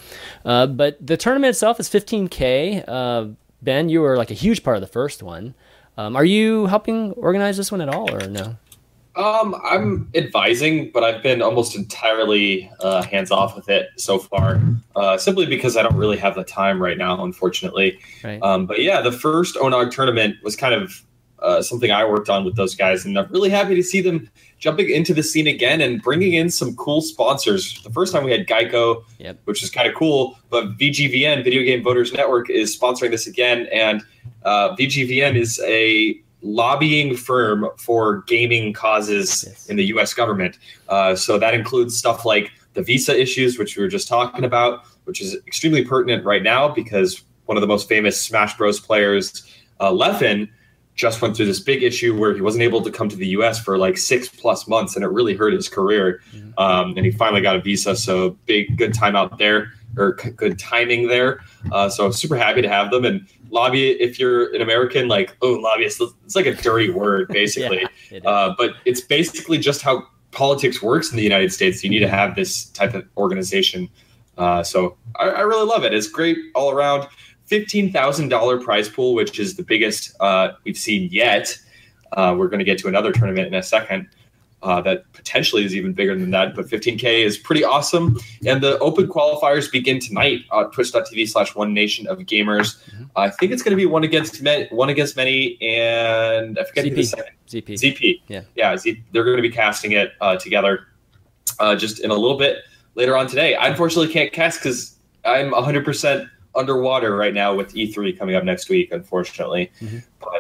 [0.45, 2.85] Uh, but the tournament itself is 15k.
[2.87, 3.27] Uh,
[3.63, 5.55] ben, you were like a huge part of the first one.
[5.97, 8.57] Um, are you helping organize this one at all, or no?
[9.19, 14.63] Um, I'm advising, but I've been almost entirely uh, hands off with it so far,
[14.95, 17.99] uh, simply because I don't really have the time right now, unfortunately.
[18.23, 18.41] Right.
[18.43, 21.03] Um, but yeah, the first Onog tournament was kind of
[21.41, 24.31] uh, something I worked on with those guys, and I'm really happy to see them
[24.61, 27.81] jumping into the scene again and bringing in some cool sponsors.
[27.83, 29.41] The first time we had Geico, Yep.
[29.47, 33.67] which is kind of cool, but VGVN, Video Game Voters Network, is sponsoring this again,
[33.73, 34.01] and
[34.45, 39.69] uh, VGVN is a lobbying firm for gaming causes Yes.
[39.69, 40.15] in the U.S.
[40.15, 40.59] government.
[40.89, 44.85] Uh, so that includes stuff like the visa issues, which we were just talking about,
[45.05, 48.79] which is extremely pertinent right now because one of the most famous Smash Bros.
[48.79, 49.45] players,
[49.81, 50.49] uh, Leffen,
[50.95, 53.59] just went through this big issue where he wasn't able to come to the U.S.
[53.63, 56.21] for like six plus months, and it really hurt his career.
[56.59, 59.73] Um, and he finally got a visa, so big good time out there.
[59.97, 61.41] or c- good timing there.
[61.73, 63.05] Uh, so I'm super happy to have them.
[63.05, 67.81] And lobby, if you're an American, like oh lobbyist, it's like a dirty word basically.
[68.11, 68.27] Yeah, it.
[68.27, 71.83] Uh, but it's basically just how politics works in the United States.
[71.83, 73.89] You need to have this type of organization.
[74.37, 75.93] Uh, so I, I really love it.
[75.93, 77.09] It's great all around.
[77.45, 81.59] Fifteen thousand dollar prize pool, which is the biggest uh, we've seen yet.
[82.13, 84.09] Uh, we're going to get to another tournament in a second
[84.63, 86.55] uh, that potentially is even bigger than that.
[86.55, 88.19] But 15K is pretty awesome.
[88.47, 92.77] And the open qualifiers begin tonight on twitch.tv slash one nation of gamers.
[93.17, 96.87] I think it's going to be one against men, one against many, and I forget
[96.87, 97.75] who the second ZP.
[97.75, 98.23] ZP.
[98.29, 98.43] Yeah.
[98.57, 98.77] Yeah.
[98.77, 100.89] Z, they're going to be casting it uh, together
[101.61, 102.59] uh, just in a little bit
[102.95, 103.55] later on today.
[103.55, 108.69] I unfortunately can't cast because I'm 100% underwater right now with E3 coming up next
[108.69, 109.71] week, unfortunately.
[109.81, 110.03] Mhm.
[110.21, 110.38] But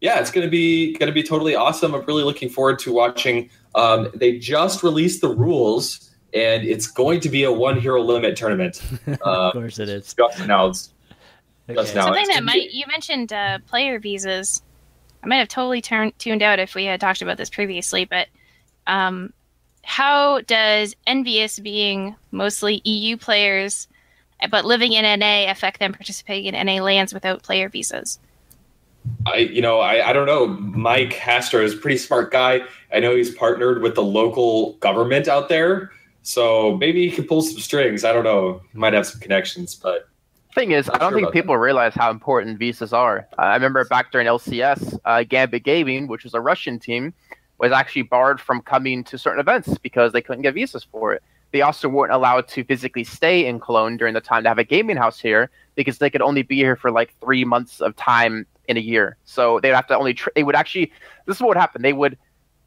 [0.00, 1.94] yeah, it's going to be going to be totally awesome.
[1.94, 3.50] I'm really looking forward to watching.
[3.74, 8.36] Um, they just released the rules, and it's going to be a one hero limit
[8.36, 8.82] tournament.
[9.06, 10.14] Uh, of course it is.
[10.14, 10.94] just announced.
[11.68, 12.04] Just now.
[12.06, 14.62] Something it's- that might you mentioned uh, player visas.
[15.22, 18.28] I might have totally turned tuned out if we had talked about this previously, but
[18.86, 19.32] um,
[19.84, 23.86] how does EnVyUs being mostly EU players,
[24.50, 28.18] but living in NA affect them participating in NA lands without player visas?
[29.26, 30.46] I, you know, I, I don't know.
[30.46, 32.60] Mike Hastor is a pretty smart guy.
[32.92, 35.90] I know he's partnered with the local government out there,
[36.22, 38.04] so maybe he can pull some strings.
[38.04, 38.62] I don't know.
[38.72, 40.10] He might have some connections, but
[40.54, 43.28] Thing is, I don't sure think people realize how important visas are.
[43.38, 47.14] Uh, I remember back during LCS, uh, Gambit Gaming, which was a Russian team,
[47.58, 51.22] was actually barred from coming to certain events because they couldn't get visas for it.
[51.52, 54.64] They also weren't allowed to physically stay in Cologne during the time to have a
[54.64, 58.44] gaming house here because they could only be here for like three months of time
[58.70, 59.16] in a year.
[59.24, 60.92] So they'd have to only, tra- they would actually,
[61.26, 61.82] this is what would happen.
[61.82, 62.16] They would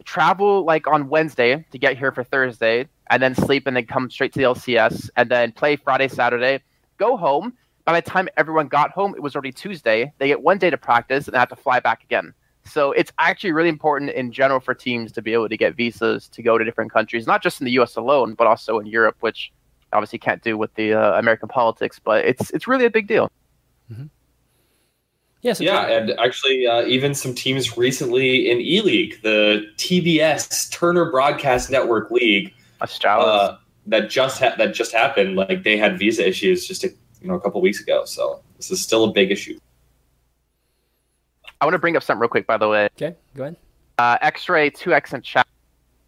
[0.04, 4.10] travel like on Wednesday to get here for Thursday and then sleep and then come
[4.10, 6.62] straight to the LCS and then play Friday, Saturday,
[6.98, 7.54] go home.
[7.86, 10.12] By the time everyone got home, it was already Tuesday.
[10.18, 12.34] They get one day to practice and they have to fly back again.
[12.66, 16.28] So it's actually really important in general for teams to be able to get visas
[16.30, 17.96] to go to different countries, not just in the U.S.
[17.96, 19.52] alone, but also in Europe, which
[19.92, 22.00] obviously can't do with the uh, American politics.
[22.00, 23.32] But it's it's really a big deal.
[25.44, 30.72] Yeah, so yeah, and actually, uh, even some teams recently in E League, the TBS
[30.72, 33.26] Turner Broadcast Network League, Australia.
[33.28, 35.36] uh, that just ha- that just happened.
[35.36, 36.88] Like they had visa issues just a,
[37.22, 38.06] you know a couple weeks ago.
[38.06, 39.60] So this is still a big issue.
[41.60, 42.86] I want to bring up something real quick, by the way.
[42.98, 43.58] okay, go ahead.
[43.98, 45.48] uh, X-Ray 2X and chat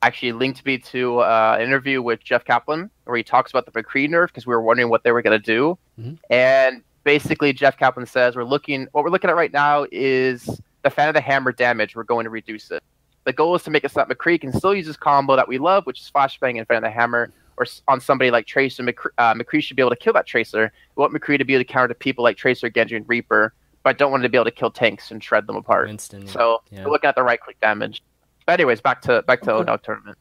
[0.02, 3.72] actually linked me to uh, an interview with Jeff Kaplan where he talks about the
[3.72, 5.78] McCree nerf because we were wondering what they were going to do.
[6.00, 6.20] Mhm.
[6.30, 8.88] And basically, Jeff Kaplan says we're looking.
[8.91, 11.95] What we're looking at right now is the fan of the hammer damage.
[11.95, 12.84] We're going to reduce it.
[13.24, 15.47] The goal is to make it so that McCree can still use his combo that
[15.47, 18.84] we love, which is flashbang and fan of the hammer, or on somebody like Tracer.
[18.84, 20.72] McCree, uh, McCree should be able to kill that Tracer.
[20.95, 23.53] We want McCree to be able to counter people like Tracer, Genji, and Reaper,
[23.84, 25.88] but I don't want him to be able to kill tanks and shred them apart.
[25.88, 26.28] Winston.
[26.28, 26.84] So yeah.
[26.84, 28.03] we're looking at the right click damage.
[28.45, 30.18] But anyways, back to back to Onog tournament.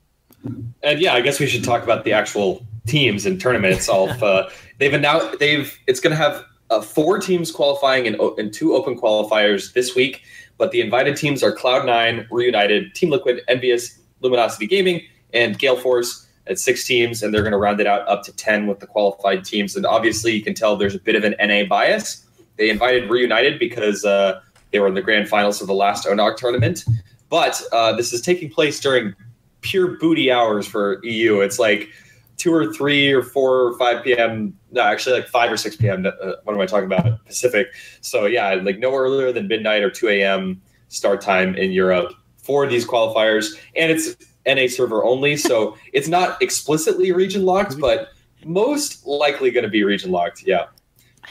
[0.83, 4.23] And yeah, I guess we should talk about the actual teams and tournament itself.
[4.23, 6.45] uh, they've announced they've it's going to have
[6.75, 10.23] uh, four teams qualifying and, and two open qualifiers this week.
[10.59, 15.03] But the invited teams are Cloud9, Reunited, Team Liquid, EnVyUs, Luminosity Gaming,
[15.33, 18.33] and Gale Force at six teams, and they're going to round it out up to
[18.33, 19.75] ten with the qualified teams.
[19.77, 22.27] And obviously, you can tell there's a bit of an NA bias.
[22.57, 24.41] They invited Reunited because uh,
[24.71, 26.85] they were in the grand finals of the last ONOG tournament.
[27.31, 29.15] But uh, this is taking place during
[29.63, 31.41] pure booty hours for EU.
[31.41, 31.89] It's like
[32.37, 34.57] two or three or four or five p.m.
[34.73, 36.05] No, actually like five or six p.m.
[36.07, 37.25] Uh, what am I talking about?
[37.27, 37.69] Pacific.
[38.01, 40.61] So yeah, like no earlier than midnight or two a.m.
[40.89, 44.17] start time in Europe for these qualifiers, and it's
[44.47, 48.09] NA server only, so it's not explicitly region locked, but
[48.45, 50.43] most likely going to be region locked.
[50.47, 50.67] Yeah.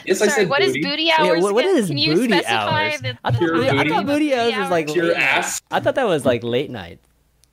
[0.05, 0.81] Yes, I said what is booty.
[0.84, 1.43] booty hours?
[1.43, 1.77] what- what again?
[1.77, 3.01] is Can you booty specify hours?
[3.01, 4.31] the- I thought, the Pure I thought booty.
[4.34, 5.61] of hours was like Pure late ass.
[5.69, 6.99] I thought that was like late night.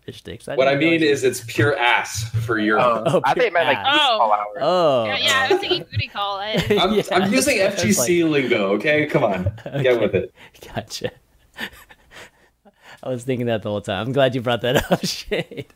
[0.03, 0.49] Fish sticks.
[0.49, 3.03] I What I mean is it's pure ass for Europe.
[3.07, 4.09] Oh, I think it meant like pure booty ass.
[4.19, 4.59] call hours.
[4.61, 6.37] Oh, Yeah, yeah, I was thinking booty call.
[6.41, 8.73] I, I'm, Yeah, I'm using I was FGC lingo.
[8.75, 9.83] Okay, come on, Okay.
[9.83, 10.35] get with it.
[10.75, 11.11] Gotcha.
[13.03, 14.07] I was thinking that the whole time.
[14.07, 15.67] I'm glad you brought that up, Shade.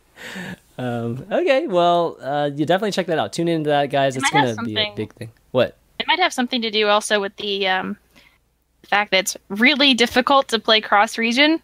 [0.77, 3.33] Um, okay, well, uh, you definitely check that out.
[3.33, 4.17] Tune into that, guys.
[4.17, 5.31] It It's gonna be a big thing.
[5.53, 5.77] What?
[6.01, 7.97] it might have something to do also with the um,
[8.89, 11.61] fact that it's really difficult to play cross region.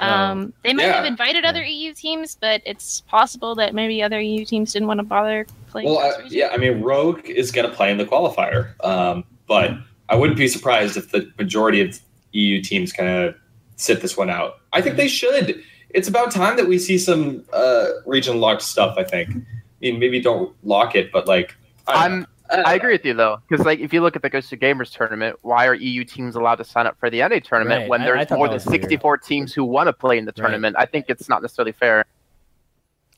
[0.00, 0.96] Um, they might Yeah.
[0.96, 4.98] have invited other EU teams, but it's possible that maybe other EU teams didn't want
[4.98, 7.98] to bother playing Well, cross uh, yeah, I mean, Rogue is going to play in
[7.98, 9.72] the qualifier, um, but
[10.08, 11.98] I wouldn't be surprised if the majority of
[12.32, 13.34] EU teams kind of
[13.76, 14.60] sit this one out.
[14.72, 15.62] I think they should.
[15.90, 18.96] It's about time that we see some uh, region locked stuff.
[18.96, 19.30] I think.
[19.30, 19.42] I
[19.80, 21.54] mean, maybe don't lock it, but like
[21.86, 22.24] I
[22.56, 24.92] don't I'm agree with you though, because like if you look at the Gosu Gamers
[24.94, 27.88] tournament, why are EU teams allowed to sign up for the NA tournament Right.
[27.88, 28.82] when there's I thought more than was weird.
[28.82, 30.42] 64 teams who want to play in the Right.
[30.44, 30.76] tournament?
[30.78, 32.04] I think it's not necessarily fair.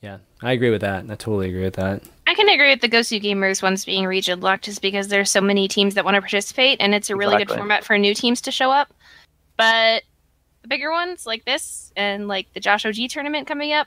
[0.01, 1.05] Yeah, I agree with that.
[1.05, 2.03] I totally agree with that.
[2.27, 5.41] I can agree with the Gosu Gamers ones being region locked just because there's so
[5.41, 8.41] many teams that want to participate and it's a really good format for new teams
[8.43, 8.93] to show up.
[9.57, 10.03] But
[10.63, 13.87] the bigger ones like this and like the Josh OG tournament coming up,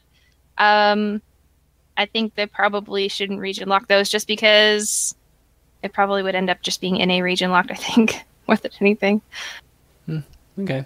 [0.57, 1.21] um,
[1.97, 5.15] I think they probably shouldn't region lock those just because
[5.85, 8.15] it probably would end up just being in a region locked, I think,
[8.47, 9.21] more than anything.
[10.59, 10.85] Okay.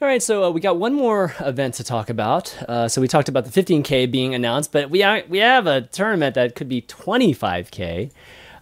[0.00, 2.56] All right, so uh, we got one more event to talk about.
[2.68, 5.82] Uh, so we talked about the 15k being announced, but we ha- we have a
[5.82, 8.10] tournament that could be 25k,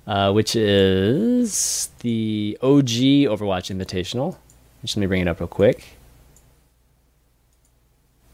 [0.06, 2.88] uh, which is the OG
[3.30, 4.36] Overwatch Invitational.
[4.82, 5.84] Just let me bring it up real quick.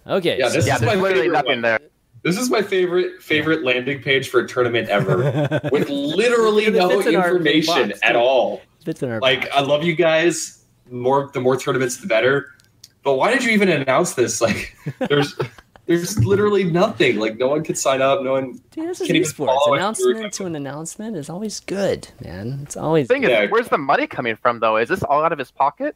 [0.06, 0.38] Okay.
[0.38, 1.60] Yeah, so- Yeah, there's my literally nothing one.
[1.62, 1.80] there.
[2.26, 7.14] This is my favorite favorite landing page for a tournament ever, with literally no in
[7.14, 8.62] information box, at all.
[8.84, 9.52] fits in our Like, box.
[9.54, 10.64] I love you guys.
[10.90, 12.48] More the more tournaments, the better.
[13.04, 14.40] But why did you even announce this?
[14.46, 14.76] Like,
[15.08, 15.38] there's
[15.86, 17.16] there's literally nothing.
[17.20, 18.20] Like, no one could sign up.
[18.24, 18.60] No one.
[18.72, 19.56] Dude, this is esports.
[19.76, 22.58] Announcement to an announcement is always good, man.
[22.64, 23.44] It's always Thing good.
[23.44, 24.78] Is, where's the money coming from though?
[24.78, 25.94] Is this all out of his pocket?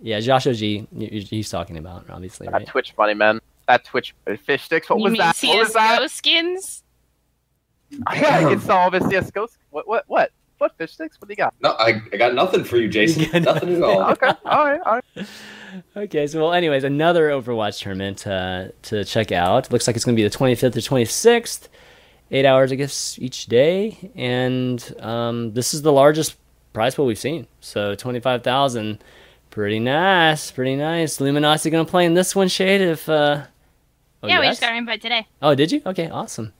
[0.00, 2.66] Yeah, Josh OG, y- y- he's talking about, obviously, right?
[2.66, 3.40] Twitch money, man.
[3.68, 4.14] That Twitch
[4.44, 4.88] fish sticks.
[4.90, 5.36] What you was mean that?
[5.42, 6.10] What was that?
[6.10, 6.82] skins?
[8.14, 9.48] Yeah, I can sell all of his CS:GO.
[9.68, 9.86] What?
[9.86, 10.04] What?
[10.06, 10.30] What?
[10.56, 11.20] What fish sticks?
[11.20, 11.52] What do you got?
[11.60, 13.30] No, I, I got nothing for you, Jason.
[13.30, 14.02] got nothing at all.
[14.12, 15.26] Okay, all right, all right.
[15.96, 19.72] Okay, so well, anyways, another Overwatch tournament uh, to check out.
[19.72, 21.68] Looks like it's going to be the 25th or 26th.
[22.30, 26.36] Eight hours, I guess, each day, and um, this is the largest
[26.74, 27.46] prize pool we've seen.
[27.60, 29.02] So 25,000,
[29.50, 31.20] pretty nice, pretty nice.
[31.20, 32.82] Luminosity going to play in this one, Shade.
[32.82, 33.44] If uh,
[34.22, 35.26] oh, yeah, we just got our invite today.
[35.40, 35.82] Oh, did you?
[35.84, 36.52] Okay, awesome.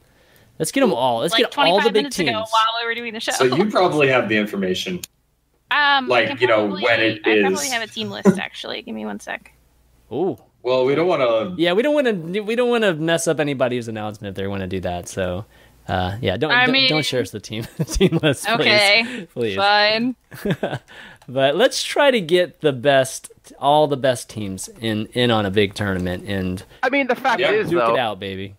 [0.59, 1.21] Let's get them all.
[1.21, 2.29] Let's like get all 25 the big minutes teams.
[2.29, 3.33] ago while we were doing the show.
[3.33, 5.01] So you probably have the information.
[5.71, 8.83] um, like, I can you know, when it I probably have a team list actually.
[8.83, 9.53] Give me one sec.
[10.13, 10.39] Ooh.
[10.63, 11.61] Well, we don't want to.
[11.61, 12.41] Yeah, we don't want to.
[12.41, 15.09] We don't want to mess up anybody's announcement if they want to do that.
[15.09, 15.45] So,
[15.89, 18.61] uh, yeah, don't I don't, mean- don't share us the team team list, please.
[18.61, 19.57] Okay, please.
[19.57, 20.15] fine.
[21.29, 25.51] But let's try to get the best, all the best teams in in on a
[25.51, 28.55] big tournament and I mean, the fact Yeah, is, duke though, it out, baby.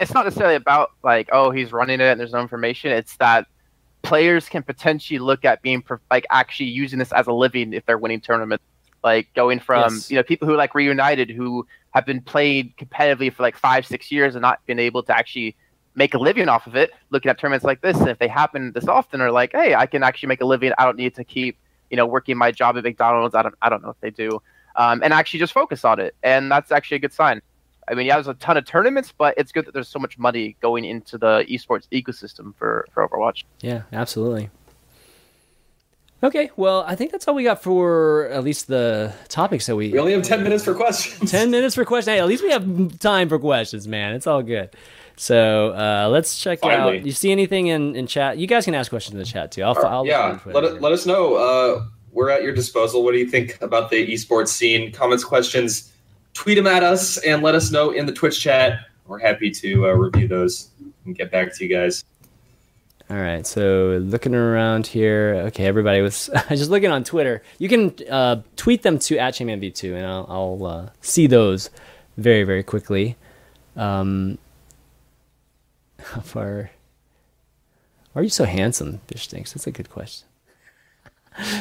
[0.00, 2.92] it's not necessarily about like, oh, he's running it and there's no information.
[2.92, 3.46] It's that
[4.02, 7.98] players can potentially look at being like actually using this as a living if they're
[7.98, 8.64] winning tournaments.
[9.02, 10.10] Like going from Yes.
[10.10, 14.10] you know people who like reunited who have been playing competitively for like five six
[14.12, 15.56] years and not been able to actually
[15.94, 16.90] make a living off of it.
[17.10, 19.86] Looking at tournaments like this, and if they happen this often, are like, hey, I
[19.86, 20.72] can actually make a living.
[20.76, 21.56] I don't need to keep
[21.90, 23.34] you know working my job at McDonald's.
[23.34, 24.40] I don't I don't know if they do,
[24.76, 26.14] um, and actually just focus on it.
[26.22, 27.42] And that's actually a good sign.
[27.88, 30.18] I mean, yeah, there's a ton of tournaments, but it's good that there's so much
[30.18, 33.44] money going into the esports ecosystem for, for Overwatch.
[33.60, 34.50] Yeah, absolutely.
[36.22, 39.92] Okay, well, I think that's all we got for at least the topics that we.
[39.92, 41.30] We only have ten minutes for questions.
[41.30, 42.12] 10 minutes for questions.
[42.12, 44.14] Hey, at least we have time for questions, man.
[44.14, 44.70] It's all good.
[45.16, 46.98] So uh, let's check Finally.
[46.98, 47.06] out.
[47.06, 48.38] You see anything in, in chat?
[48.38, 49.62] You guys can ask questions in the chat too.
[49.62, 51.34] I'll, I'll yeah, let, it, let us know.
[51.34, 53.02] Uh, we're at your disposal.
[53.02, 54.92] What do you think about the esports scene?
[54.92, 55.92] Comments, questions,
[56.34, 58.80] tweet them at us, and let us know in the Twitch chat.
[59.06, 60.70] We're happy to uh, review those
[61.06, 62.04] and get back to you guys.
[63.08, 65.44] All right, so looking around here.
[65.46, 67.42] Okay, everybody was just looking on Twitter.
[67.58, 71.70] You can uh, tweet them to at chainmanv2, and I'll, I'll uh, see those
[72.16, 73.16] very, very quickly.
[73.76, 74.38] Um,
[76.12, 76.70] how far?
[78.12, 79.52] Why are you so handsome, Fish Stinks?
[79.52, 80.26] That's a good question.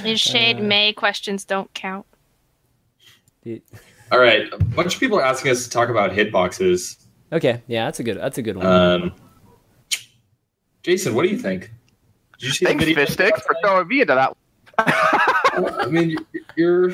[0.03, 2.06] These shade May questions don't count.
[3.44, 3.62] Dude.
[4.12, 6.98] All right, a bunch of people are asking us to talk about hitboxes.
[7.34, 8.18] Okay, yeah, that's a good.
[8.18, 8.66] That's a good one.
[8.68, 9.14] Um,
[10.84, 11.72] Jason, what do you think?
[12.38, 13.06] Did you see Thanks, the video?
[13.06, 14.38] Fish Sticks, for throwing me into that.
[14.78, 16.26] I mean, you-
[16.56, 16.90] you're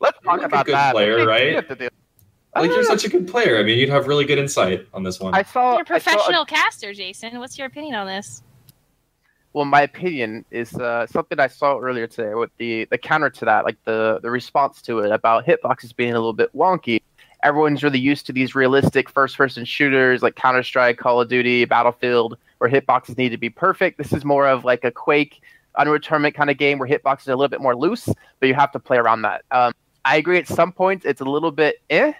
[0.00, 0.92] Let's You're talk like a about good that.
[0.92, 1.92] player, What do you right?
[2.54, 2.74] Have to do?
[2.74, 2.96] I like you're know.
[2.96, 3.58] such a good player.
[3.58, 5.34] I mean, you'd have really good insight on this one.
[5.34, 5.72] I saw.
[5.72, 7.38] You're a I saw a- professional caster, Jason.
[7.38, 8.42] What's your opinion on this?
[9.52, 13.44] well, my opinion is uh, something I saw earlier today with the the counter to
[13.46, 17.02] that, like the the response to it about hitboxes being a little bit wonky.
[17.42, 21.64] Everyone's really used to these realistic first person shooters like Counter Strike, Call of Duty,
[21.64, 23.96] Battlefield, where hitboxes need to be perfect.
[23.96, 25.40] This is more of like a Quake,
[25.76, 28.54] Unreal Tournament kind of game where hitboxes are a little bit more loose, but you
[28.54, 29.44] have to play around that.
[29.50, 29.72] Um,
[30.04, 30.38] I agree.
[30.38, 32.12] At some points, it's a little bit eh,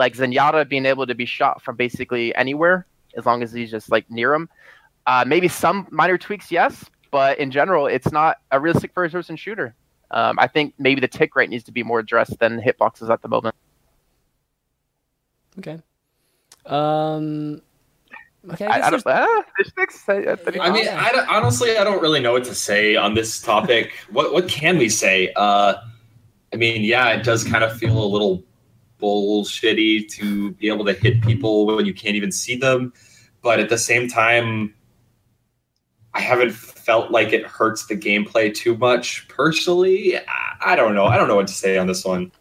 [0.00, 2.86] like Zenyatta being able to be shot from basically anywhere
[3.16, 4.48] as long as he's just like near him.
[5.06, 9.74] Uh, maybe some minor tweaks, yes, but in general, it's not a realistic first-person shooter.
[10.10, 13.20] Um, I think maybe the tick rate needs to be more addressed than hitboxes at
[13.22, 13.54] the moment.
[15.58, 15.78] Okay.
[16.66, 17.62] Um,
[18.52, 19.04] Okay, I, guess I don't.
[19.04, 20.12] there's- Uh.
[20.56, 23.12] I, I, I mean, I don't- honestly, I don't really know what to say on
[23.14, 23.92] this topic.
[24.10, 25.30] what what can we say?
[25.36, 25.74] Uh,
[26.50, 28.42] I mean, yeah, it does kind of feel a little
[29.00, 32.92] bullshitty to be able to hit people when you can't even see them,
[33.42, 34.74] but at the same time,
[36.14, 40.16] I haven't felt like it hurts the gameplay too much personally.
[40.16, 41.06] I, I don't know.
[41.06, 42.32] I don't know what to say on this one.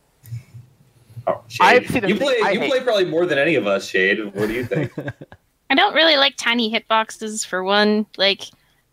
[1.27, 1.91] Oh, I've Shade.
[1.91, 2.39] seen You play.
[2.43, 4.33] I You play probably more than any of us, Shade.
[4.33, 4.91] What do you think?
[5.69, 8.07] I don't really like tiny hitboxes for one.
[8.17, 8.43] Like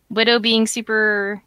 [0.09, 1.41] Widow being super,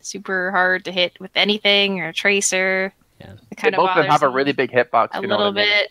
[0.00, 2.92] super hard to hit with anything or Tracer.
[3.22, 3.34] Yeah.
[3.50, 5.10] It they of both of them bothers have a really big hitbox.
[5.12, 5.66] a you little what I mean?
[5.66, 5.90] bit.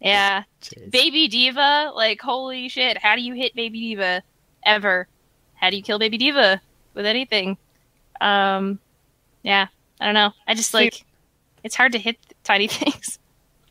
[0.00, 0.90] Yeah, Jeez.
[0.90, 1.92] Baby D.Va.
[1.94, 2.98] Like holy shit!
[2.98, 4.22] How do you hit Baby D.Va
[4.64, 5.08] ever?
[5.54, 6.60] How do you kill Baby D.Va
[6.94, 7.56] with anything?
[8.20, 8.78] Um,
[9.42, 9.68] yeah,
[10.00, 10.32] I don't know.
[10.46, 11.04] I just like
[11.64, 13.18] it's hard to hit tiny things.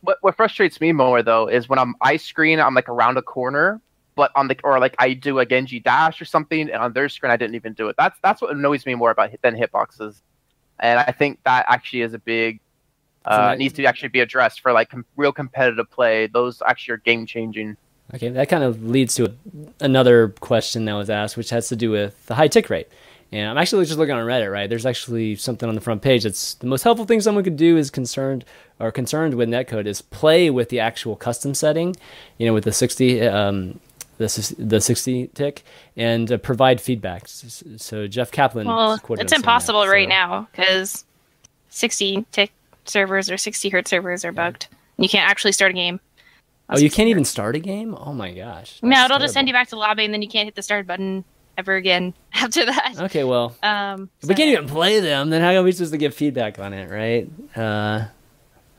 [0.00, 3.22] what what frustrates me more though is when I'm ice screen, I'm like around a
[3.22, 3.80] corner,
[4.16, 7.08] but on the or like I do a Genji dash or something, and on their
[7.08, 7.96] screen I didn't even do it.
[7.98, 10.22] That's that's what annoys me more about hit, than hitboxes,
[10.80, 12.65] and I think that actually is a big So
[13.26, 16.26] uh, that- needs to actually be addressed for like com- real competitive play.
[16.26, 17.76] Those actually are game changing.
[18.14, 19.34] Okay, that kind of leads to
[19.80, 22.88] another question that was asked, which has to do with the high tick rate.
[23.32, 24.70] And I'm actually just looking on Reddit, right?
[24.70, 27.76] There's actually something on the front page that's the most helpful thing someone could do
[27.76, 28.44] is concerned
[28.78, 31.96] or concerned with netcode is play with the actual custom setting,
[32.38, 33.80] you know, with the 60 um,
[34.18, 35.64] the the 60 tick
[35.96, 37.24] and uh, provide feedback.
[37.24, 41.04] S- So Jeff Kaplan, Well, it's as saying that, impossible right so- now because
[41.70, 42.52] 60 tick
[42.92, 44.68] servers or 60 hertz servers are bugged.
[44.98, 46.00] You can't actually start a game.
[46.68, 47.94] Oh, you can't even start a game?
[47.98, 48.80] Oh my gosh.
[48.82, 50.62] No, it'll just send you back to the lobby, and then you can't hit the
[50.62, 51.24] start button
[51.56, 52.94] ever again after that.
[52.98, 55.98] Okay, well, Um, If we can't even play them, then how are we supposed to
[55.98, 57.28] give feedback on it, right?
[57.56, 58.06] Uh,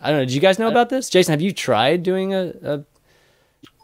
[0.01, 0.25] I don't know.
[0.25, 1.09] Did you guys know about this?
[1.09, 2.53] Jason, have you tried doing a?
[2.63, 2.83] a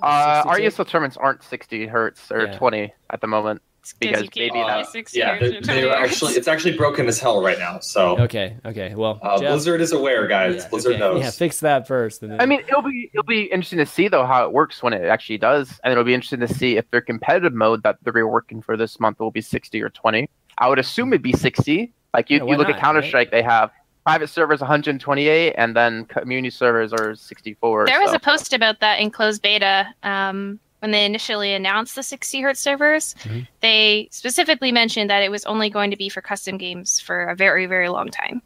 [0.01, 0.65] Uh, our tick?
[0.73, 2.57] ESL tournaments aren't 60 hertz or Yeah.
[2.57, 3.61] 20 at the moment.
[3.83, 7.05] It's 'cause because you can't maybe play that- yeah, they're, they're actually it's actually broken
[7.07, 7.79] as hell right now.
[7.79, 8.95] So Okay, okay.
[8.95, 10.55] Well, uh, Jeff- Blizzard is aware, guys.
[10.63, 11.21] yeah, Blizzard okay, knows.
[11.21, 12.23] Yeah, fix that first.
[12.23, 14.81] and then- I mean, it'll be it'll be interesting to see though how it works
[14.81, 17.97] when it actually does, and it'll be interesting to see if their competitive mode that
[18.03, 20.29] they're reworking for this month will be 60 or 20.
[20.59, 21.91] I would assume it'd be 60.
[22.13, 23.69] Like you, yeah, you look not, at Counter Strike, they have
[24.05, 27.85] private servers 128, and then community servers are 64.
[27.87, 31.95] There was so- a post about that in closed beta um, when they initially announced
[31.95, 33.15] the 60 hertz servers.
[33.23, 33.47] Mhm.
[33.61, 37.35] They specifically mentioned that it was only going to be for custom games for a
[37.37, 38.41] very, very long time.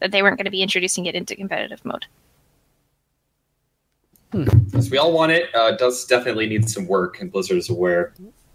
[0.00, 2.06] That they weren't going to be introducing it into competitive mode.
[4.72, 5.54] Yes, we all want it.
[5.54, 8.14] Uh, does definitely need some work, and Blizzard is aware.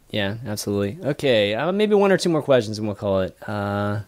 [0.09, 0.97] yeah, absolutely.
[1.05, 3.37] Okay, uh, maybe one or two more questions, and we'll call it.
[3.47, 3.99] Uh,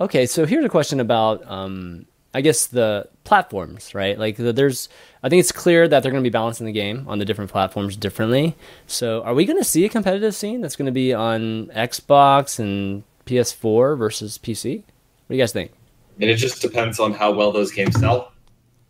[0.00, 4.18] okay, so here's a question about, um, I guess the platforms, right?
[4.18, 4.88] Like, the, there's,
[5.22, 7.50] I think it's clear that they're going to be balancing the game on the different
[7.50, 8.54] platforms differently.
[8.86, 12.58] So, are we going to see a competitive scene that's going to be on Xbox
[12.60, 14.76] and PS4 versus PC?
[14.78, 14.84] What
[15.28, 15.72] do you guys think?
[16.20, 18.32] And it just depends on how well those games sell.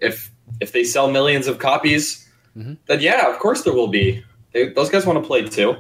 [0.01, 0.31] If
[0.61, 2.77] if they sell millions of copies, Mhm.
[2.87, 4.23] then yeah, of course there will be.
[4.53, 5.77] They, those guys want to play too.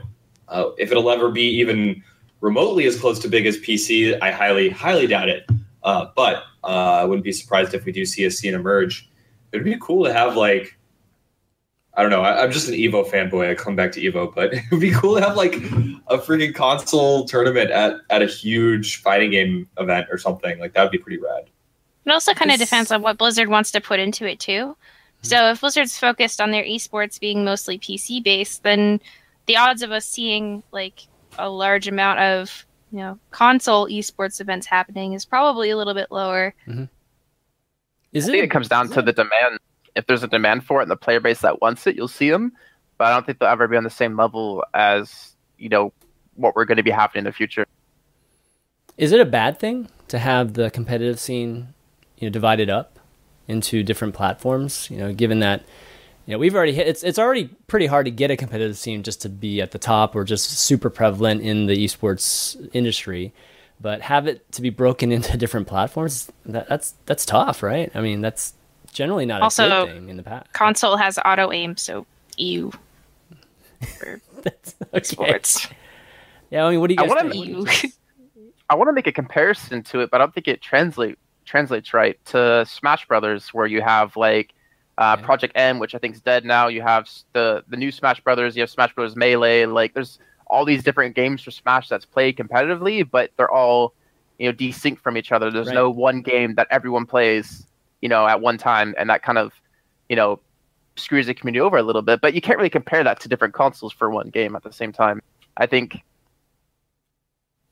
[0.48, 2.02] Uh, if it'll ever be even
[2.40, 5.44] remotely as close to big as PC, I highly highly doubt it.
[5.82, 9.08] Uh, but uh, I wouldn't be surprised if we do see a scene emerge.
[9.52, 10.76] It'd be cool to have like
[11.94, 12.22] I don't know.
[12.22, 13.50] I, I'm just an Evo fanboy.
[13.50, 16.54] I come back to Evo, but it would be cool to have like a freaking
[16.54, 20.58] console tournament at at a huge fighting game event or something.
[20.58, 21.50] Like that would be pretty rad.
[22.06, 24.76] It also kind of depends on what Blizzard wants to put into it too.
[25.22, 29.00] So if Blizzard's focused on their esports being mostly PC based, then
[29.46, 31.06] the odds of us seeing like
[31.38, 36.10] a large amount of you know console esports events happening is probably a little bit
[36.10, 36.54] lower.
[36.66, 36.84] Mm-hmm.
[38.12, 39.58] Is I think it comes down to the demand.
[39.94, 42.30] If there's a demand for it and the player base that wants it, you'll see
[42.30, 42.52] them.
[42.98, 45.92] But I don't think they'll ever be on the same level as you know
[46.34, 47.66] what we're going to be happening in the future.
[48.96, 51.68] Is it a bad thing to have the competitive scene,
[52.18, 52.98] you know, divided up
[53.48, 54.88] into different platforms?
[54.90, 55.64] You know, given that
[56.30, 59.02] you know we've already hit it's it's already pretty hard to get a competitive scene
[59.02, 63.32] just to be at the top or just super prevalent in the esports industry,
[63.80, 66.30] but have it to be broken into different platforms.
[66.46, 67.90] That, that's that's tough, right?
[67.96, 68.54] I mean, that's
[68.92, 70.52] generally not a good thing in the past.
[70.52, 72.70] Console has auto aim, so EU
[74.42, 75.02] That's, okay.
[75.02, 75.66] sports.
[76.50, 77.92] Yeah, I mean, what do you I wanna- think?
[78.68, 81.92] I want to make a comparison to it, but I don't think it translate translates
[81.92, 84.54] right to Smash Brothers, where you have like
[85.00, 85.24] uh, Yeah.
[85.24, 86.68] Project M, which I think is dead now.
[86.68, 88.54] You have the the new Smash Brothers.
[88.54, 89.64] You have Smash Brothers Melee.
[89.64, 93.94] Like there's all these different games for Smash that's played competitively, but they're all
[94.38, 95.50] you know desynced from each other.
[95.50, 97.66] There's no one game that everyone plays,
[98.02, 99.52] you know, at one time, and that kind of
[100.08, 100.38] you know
[100.96, 102.20] screws the community over a little bit.
[102.20, 104.92] But you can't really compare that to different consoles for one game at the same
[104.92, 105.22] time.
[105.56, 106.02] I think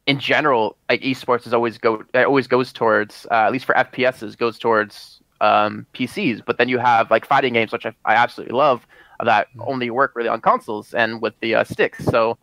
[0.06, 4.38] in general, like esports is always go always goes towards uh, at least for FPSs
[4.38, 6.42] goes towards um, PCs.
[6.44, 8.86] But then you have like fighting games, which I, I absolutely love,
[9.24, 12.04] that only work really on consoles and with the uh, sticks.
[12.04, 12.38] So,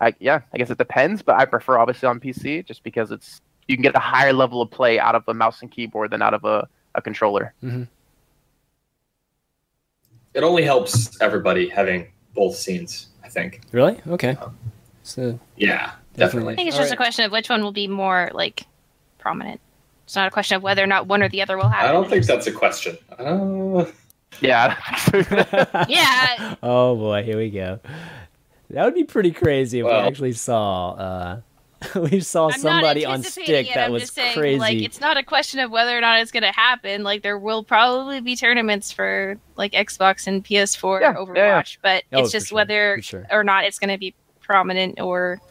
[0.00, 1.22] I, yeah, I guess it depends.
[1.22, 4.60] But I prefer obviously on PC just because it's you can get a higher level
[4.62, 7.54] of play out of a mouse and keyboard than out of a, a controller.
[10.34, 13.08] It only helps everybody having both scenes.
[13.24, 13.62] I think.
[13.72, 13.98] Really?
[14.06, 14.36] Okay.
[15.02, 16.16] So Yeah, Definitely.
[16.16, 16.52] definitely.
[16.52, 16.94] I think it's All just right.
[16.94, 18.66] a question of which one will be more like
[19.18, 19.60] prominent.
[20.04, 21.88] It's not a question of whether or not one or the other will happen.
[21.90, 22.96] I don't think that's a question.
[23.18, 23.86] Uh,
[24.40, 24.76] Yeah.
[25.88, 26.54] Yeah.
[26.62, 27.80] oh boy, here we go.
[28.70, 31.40] That would be pretty crazy if Well- we actually saw uh
[32.10, 34.58] we saw I'm somebody on anticipating stick it, that I'm was just saying, crazy.
[34.58, 37.02] Like, it's not a question of whether or not it's going to happen.
[37.02, 41.80] Like, there will probably be tournaments for like Xbox and PS4 Yeah, yeah, Overwatch, yeah.
[41.82, 43.26] but Oh, it's just sure, whether sure.
[43.30, 45.42] or not it's going to be prominent or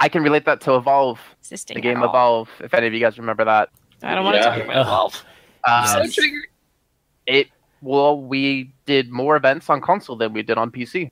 [0.00, 1.74] I can relate that to Evolve, existing.
[1.76, 2.08] the game all.
[2.10, 2.48] Evolve.
[2.60, 3.70] If any of you guys remember that,
[4.02, 4.56] I don't want to Yeah.
[4.56, 5.24] talk about Evolve.
[5.64, 6.44] uh, So triggered.
[7.26, 7.48] it
[7.82, 11.10] well we did more events on console than we did on pc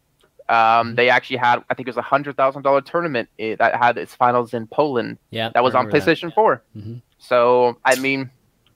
[0.49, 3.75] um, they actually had i think it was a hundred thousand dollar tournament eh, that
[3.77, 7.03] had its finals in poland yeah, that was on remember playstation 4 Mhm.
[7.19, 8.31] so i mean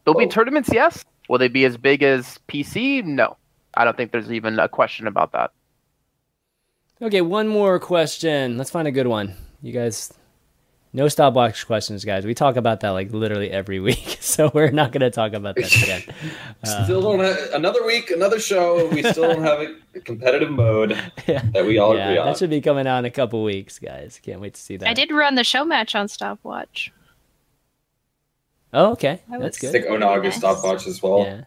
[0.05, 0.28] there'll be Oh.
[0.28, 3.36] tournaments yes will they be as big as pc no
[3.74, 5.51] i don't think there's even a question about that
[7.01, 8.59] Okay, one more question.
[8.59, 9.36] Let's find a good one.
[9.62, 10.12] You guys,
[10.93, 12.24] no stopwatch questions, guys.
[12.24, 15.56] We talk about that like literally every week, so we're not going to talk about
[15.56, 16.02] that again.
[16.62, 18.89] Uh, still don't have another week, another show.
[18.89, 19.60] We still don't have
[19.94, 20.90] a competitive mode
[21.26, 22.26] yeah, that we all yeah, agree on.
[22.26, 24.20] that should be coming out in a couple weeks, guys.
[24.22, 24.89] Can't wait to see that.
[24.89, 26.93] I did run the show match on stopwatch.
[28.72, 29.89] Oh, okay, I that's was- I good.
[29.89, 30.39] think Onog is Nice.
[30.39, 31.22] stopwatch as well.
[31.24, 31.40] Yeah.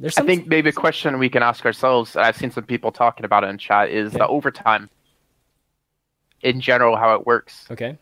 [0.00, 3.24] There's i think maybe a question we can ask ourselves i've seen some people talking
[3.24, 4.18] about it in chat is Okay.
[4.18, 4.90] the overtime
[6.44, 7.98] in general how it works Okay.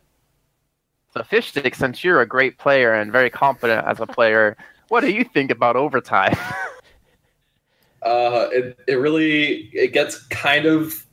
[1.14, 4.56] So Fishstick, since you're a great player and very competent as a player,
[4.88, 6.36] what do you think about overtime?
[8.02, 11.06] Uh, it it really it gets kind of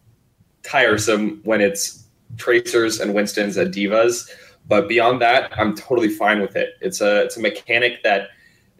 [0.63, 2.05] tiresome when it's
[2.37, 4.27] tracers and Winston's and D.Vas,
[4.67, 6.69] but beyond that, I'm totally fine with it.
[6.81, 8.29] It's a it's a mechanic that.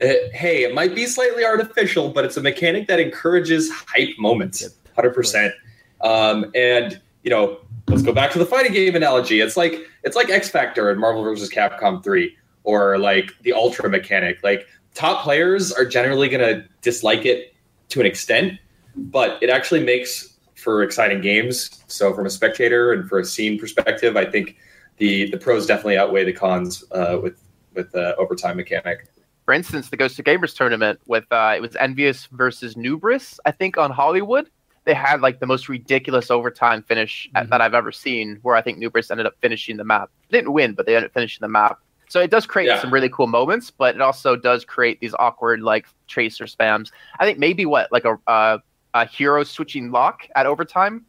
[0.01, 4.61] uh, hey, it might be slightly artificial, but it's a mechanic that encourages hype moments,
[4.63, 4.71] Yep.
[4.95, 5.53] hundred percent.
[6.01, 7.59] Um, and you know,
[7.89, 9.41] let's go back to the fighting game analogy.
[9.41, 11.49] It's like it's like X Factor in Marvel vs.
[11.49, 14.39] Capcom Three, or like the Ultra mechanic.
[14.43, 17.53] Like top players are generally going to dislike it
[17.89, 18.59] to an extent,
[18.95, 21.83] but it actually makes for exciting games.
[21.87, 24.57] So from a spectator and for a scene perspective, I think
[24.97, 27.41] the the pros definitely outweigh the cons uh, with
[27.73, 29.07] with the overtime mechanic.
[29.45, 33.77] For instance, the Gosu Gamers tournament with uh, it was EnVyUs versus Nubris, I think
[33.77, 34.47] on Hollywood.
[34.89, 37.49] They had like the most ridiculous overtime finish Mhm.
[37.51, 40.09] that I've ever seen, where I think Nubris ended up finishing the map.
[40.31, 41.77] They didn't win, but they ended up finishing the map.
[42.07, 42.81] So it does create Yeah.
[42.81, 46.89] some really cool moments, but it also does create these awkward like tracer spams.
[47.19, 48.57] I think maybe what like a uh,
[48.95, 51.05] a hero switching lock at overtime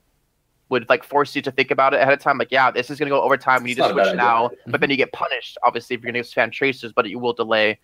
[0.69, 2.37] would like force you to think about it ahead of time.
[2.37, 3.63] Like, yeah, this is gonna go overtime.
[3.63, 5.57] We need to switch now, but then you get punished.
[5.63, 7.79] Obviously, if you're gonna spam tracers, but you will delay.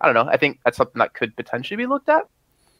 [0.00, 0.28] I don't know.
[0.28, 2.26] I think that's something that could potentially be looked at.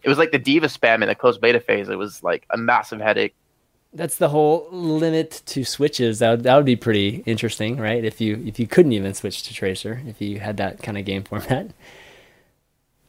[0.02, 1.89] It was like the D.Va spam in the closed beta phase.
[1.89, 3.35] It was like a massive headache.
[3.93, 6.18] That's the whole limit to switches.
[6.18, 8.05] That would, that would be pretty interesting, right?
[8.05, 11.05] If you if you couldn't even switch to tracer, if you had that kind of
[11.05, 11.70] game format,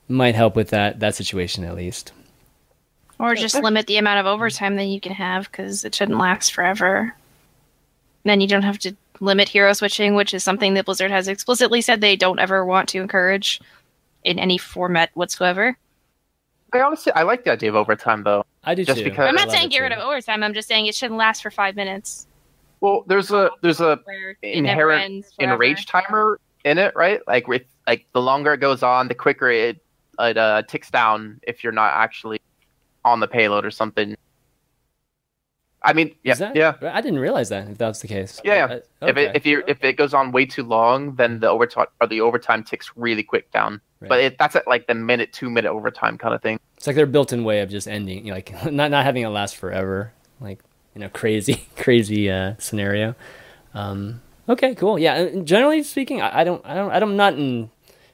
[0.08, 2.14] might help with that that situation at least.
[3.20, 6.54] Or just limit the amount of overtime that you can have because it shouldn't last
[6.54, 7.16] forever.
[8.24, 11.82] Then you don't have to limit hero switching, which is something that Blizzard has explicitly
[11.82, 13.60] said they don't ever want to encourage
[14.24, 15.78] in any format whatsoever.
[16.74, 18.46] I honestly, I like the idea of overtime though.
[18.64, 19.06] I do Just too.
[19.06, 20.44] because- I I'm not saying get rid of overtime.
[20.44, 22.28] I'm just saying it shouldn't last for five minutes.
[22.82, 25.54] Well, there's a there's a Where it never inherent ends forever.
[25.54, 27.22] enrage timer in it, right?
[27.28, 29.82] Like with like the longer it goes on, the quicker it
[30.20, 32.40] it uh, ticks down if you're not actually
[33.06, 34.16] on the payload or something.
[35.82, 36.74] I mean, yeah, that- yeah.
[36.82, 37.68] I didn't realize that.
[37.70, 38.42] If that was the case.
[38.44, 38.80] Yeah, yeah.
[39.02, 41.88] Uh, If it if you if it goes on way too long, then the overtime
[42.02, 43.80] or the overtime ticks really quick down.
[44.00, 44.10] Right.
[44.10, 46.60] But it, that's at like the minute, two minute overtime kind of thing.
[46.76, 49.30] It's like their built-in way of just ending, you know, like not not having it
[49.30, 50.60] last forever, like
[50.94, 53.16] you know, crazy crazy uh, scenario.
[53.74, 55.00] Um, okay, cool.
[55.00, 57.70] Yeah, and generally speaking, I, I don't, I don't, I'm not in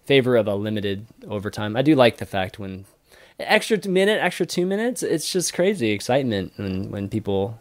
[0.05, 1.75] favor of a limited overtime.
[1.75, 2.85] I do like the fact when
[3.39, 7.59] extra minute, extra two minutes, it's just crazy excitement when when people.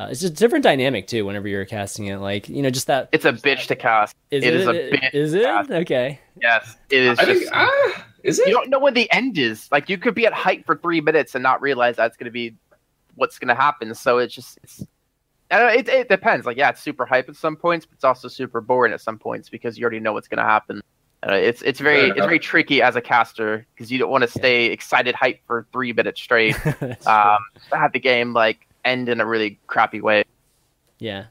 [0.00, 1.26] Uh, it's a different dynamic too.
[1.26, 3.10] Whenever you're casting it, like you know, just that.
[3.12, 4.16] It's a bitch to cast.
[4.30, 4.60] Is it it?
[4.60, 5.42] is a bitch Is it?
[5.42, 5.70] cast.
[5.70, 6.18] Okay.
[6.40, 7.40] Yes, it is I just.
[7.40, 8.48] think ah, Is it?
[8.48, 9.68] You don't know when the end is.
[9.70, 12.30] Like you could be at hype for three minutes and not realize that's going to
[12.30, 12.56] be
[13.16, 13.94] what's going to happen.
[13.94, 14.86] So it's just it's.
[15.50, 16.46] Know, it, it depends.
[16.46, 19.18] Like, yeah, it's super hype at some points, but it's also super boring at some
[19.18, 20.80] points because you already know what's going to happen.
[21.28, 24.28] Uh, it's it's very it's very tricky as a caster because you don't want to
[24.28, 26.56] stay excited hype for three minutes straight.
[26.64, 27.12] That's true.
[27.12, 30.24] um, to have the game like end in a really crappy way.
[30.98, 31.26] Yeah.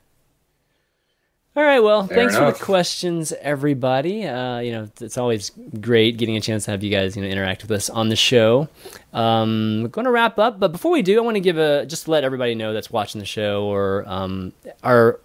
[1.56, 1.80] All right.
[1.80, 4.26] Well, Fair thanks for the questions, everybody.
[4.26, 5.52] Uh, you know, it's always
[5.82, 8.16] great getting a chance to have you guys, you know, interact with us on the
[8.16, 8.70] show.
[9.14, 11.86] Um, we're going to wrap up, but before we do, I want to give a
[11.86, 14.54] just to let everybody know that's watching the show or um,
[14.84, 15.20] our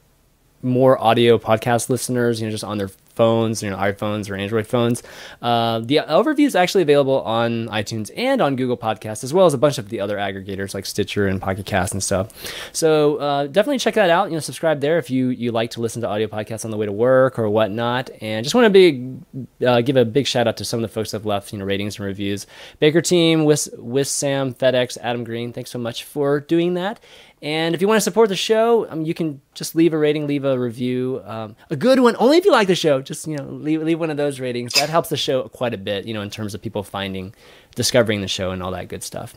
[0.62, 4.66] more audio podcast listeners, you know, just on their phones, you know, iPhones or Android
[4.66, 5.02] phones.
[5.40, 9.54] Uh, the overview is actually available on iTunes and on Google Podcasts, as well as
[9.54, 12.32] a bunch of the other aggregators like Stitcher and Pocket Cast and stuff.
[12.72, 14.28] So uh, definitely check that out.
[14.28, 16.76] You know, subscribe there if you you like to listen to audio podcasts on the
[16.76, 18.10] way to work or whatnot.
[18.20, 19.22] And just want to big
[19.66, 21.58] uh, give a big shout out to some of the folks that have left you
[21.58, 22.46] know ratings and reviews.
[22.78, 25.52] Baker Team, Wis, Wis Sam, FedEx, Adam Green.
[25.52, 27.00] Thanks so much for doing that.
[27.43, 30.27] And if you want to support the show, um, you can just leave a rating,
[30.27, 32.16] leave a review, um, a good one.
[32.19, 33.02] Only if you like the show.
[33.02, 34.73] Just you know, leave leave one of those ratings.
[34.74, 36.06] That helps the show quite a bit.
[36.06, 37.35] You know, in terms of people finding,
[37.74, 39.35] discovering the show and all that good stuff.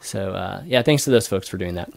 [0.00, 1.90] So uh, yeah, thanks to those folks for doing that.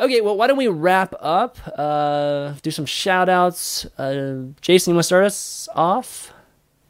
[0.00, 1.58] Okay, well, why don't we wrap up?
[1.78, 3.86] Uh, do some shout outs.
[3.96, 6.32] Uh, Jason, you want to start us off?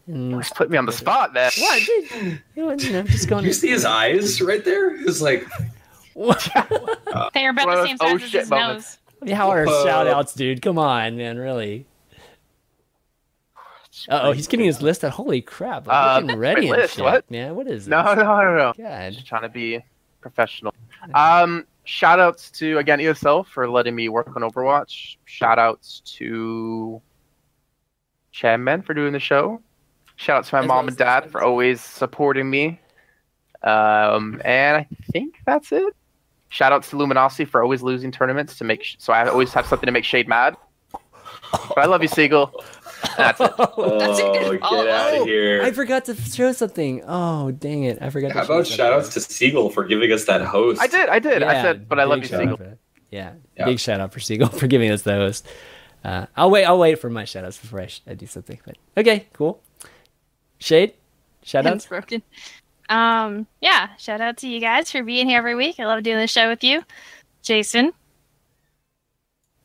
[0.06, 1.50] And, Just put me on the spot, man.
[1.58, 1.82] what?
[1.82, 3.44] Dude, you know, you know, just going.
[3.46, 4.94] You see his eyes right there?
[4.96, 5.46] It's like
[7.34, 8.98] They are about One the same size oh as shit his moments.
[9.22, 9.32] nose.
[9.34, 9.84] How are Whoa.
[9.84, 10.62] shout outs, dude?
[10.62, 11.86] Come on, man, really.
[14.08, 15.12] Uh oh, he's getting his list out.
[15.12, 15.88] Holy crap.
[15.88, 17.30] I'm Uh, getting ready my and list, shit, what?
[17.30, 17.54] man.
[17.54, 17.90] What is this?
[17.90, 18.72] No, no, no, no.
[18.76, 19.12] God.
[19.12, 19.80] Just trying to be
[20.20, 20.74] professional.
[21.14, 25.16] Um, shout outs to again ESL for letting me work on Overwatch.
[25.26, 27.00] Shout outs to
[28.32, 29.62] Chanman for doing the show.
[30.16, 32.80] Shout out to my As mom well and dad for always supporting me.
[33.62, 35.94] Um, and I think that's it.
[36.54, 39.66] Shout outs to Luminosity for always losing tournaments to make sh- so I always have
[39.66, 40.56] something to make Shade mad.
[41.50, 42.52] But I love you, Seagull.
[43.16, 43.50] That's it.
[43.58, 45.62] Oh, get Oh, out oh, of here.
[45.64, 47.02] I forgot to show something.
[47.08, 47.98] Oh, dang it.
[48.00, 48.76] I forgot to How show about something.
[48.76, 50.80] shout outs to Seagull for giving us that host?
[50.80, 51.42] I did, I did.
[51.42, 52.58] I said, but I love you, shout Seagull.
[53.10, 53.64] Yeah, Yeah.
[53.64, 55.44] big shout out for Seagull for giving us the host.
[56.04, 56.66] Uh, I'll wait.
[56.66, 58.60] I'll wait for my shout outs before I, sh- I do something.
[58.64, 59.60] But okay, cool.
[60.58, 60.94] Shade,
[61.42, 61.86] shout Pen's outs.
[61.86, 62.22] broken.
[62.88, 65.80] Um, yeah, shout out to you guys for being here every week.
[65.80, 66.82] I love doing the show with you,
[67.42, 67.92] Jason.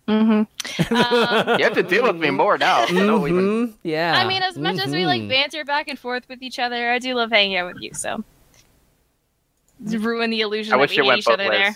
[0.08, 0.96] Mm-hmm.
[0.96, 2.84] Um, You have to deal with me more now.
[2.84, 4.14] I don't even- Yeah.
[4.18, 5.30] I mean, as much as we like Mhm.
[5.30, 7.92] banter back and forth with each other, I do love hanging out with you.
[7.94, 8.24] So
[9.82, 11.60] ruin the illusion I that wish we it hate each other ways.
[11.60, 11.76] there.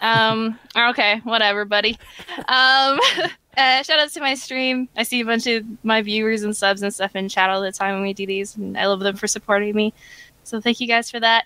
[0.00, 0.58] Um,
[0.90, 1.98] okay, whatever, buddy.
[2.48, 3.00] Um,
[3.56, 4.88] uh, shout out to my stream.
[4.96, 7.72] I see a bunch of my viewers and subs and stuff in chat all the
[7.72, 9.92] time when we do these, and I love them for supporting me.
[10.44, 11.44] So thank you guys for that.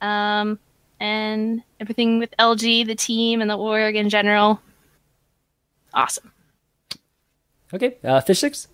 [0.00, 0.58] Um,
[1.00, 4.60] and everything with LG, the team, and the org in general.
[5.92, 6.32] Awesome.
[7.74, 8.68] Okay, uh, fish sticks.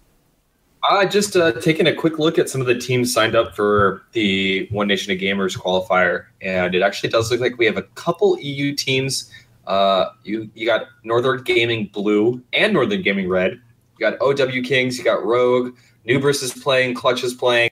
[0.88, 4.02] Uh, just uh, taking a quick look at some of the teams signed up for
[4.12, 7.82] the One Nation of Gamers qualifier, and it actually does look like we have a
[7.82, 9.30] couple EU teams.
[9.66, 13.60] Uh, you you got Northern Gaming Blue and Northern Gaming Red.
[13.98, 14.98] You got OW Kings.
[14.98, 15.76] You got Rogue.
[16.06, 16.94] Nubris is playing.
[16.94, 17.70] Clutch is playing.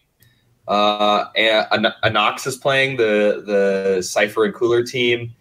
[0.70, 5.34] Uh, and Anox is playing the the Cipher and Cooler team.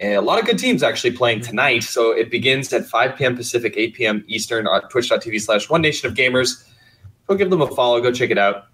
[0.00, 1.84] And a lot of good teams actually playing tonight.
[1.84, 3.36] So it begins at 5 p.m.
[3.36, 4.24] Pacific, 8 p.m.
[4.26, 6.64] Eastern on twitch.tv slash One Nation of Gamers.
[7.28, 8.00] Go give them a follow.
[8.00, 8.66] Go check it out.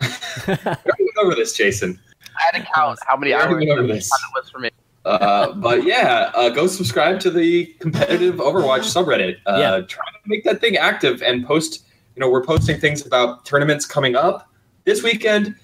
[0.00, 0.06] we
[0.48, 2.00] already went over this, Jason.
[2.36, 4.10] I had to count how many hours already went over it this.
[4.36, 4.70] was for me.
[5.04, 9.36] Uh, but yeah, uh, go subscribe to the competitive Overwatch subreddit.
[9.46, 9.80] Uh, Yeah.
[9.86, 11.84] Try to make that thing active and post.
[12.14, 14.48] You know, we're posting things about tournaments coming up
[14.84, 15.54] this weekend.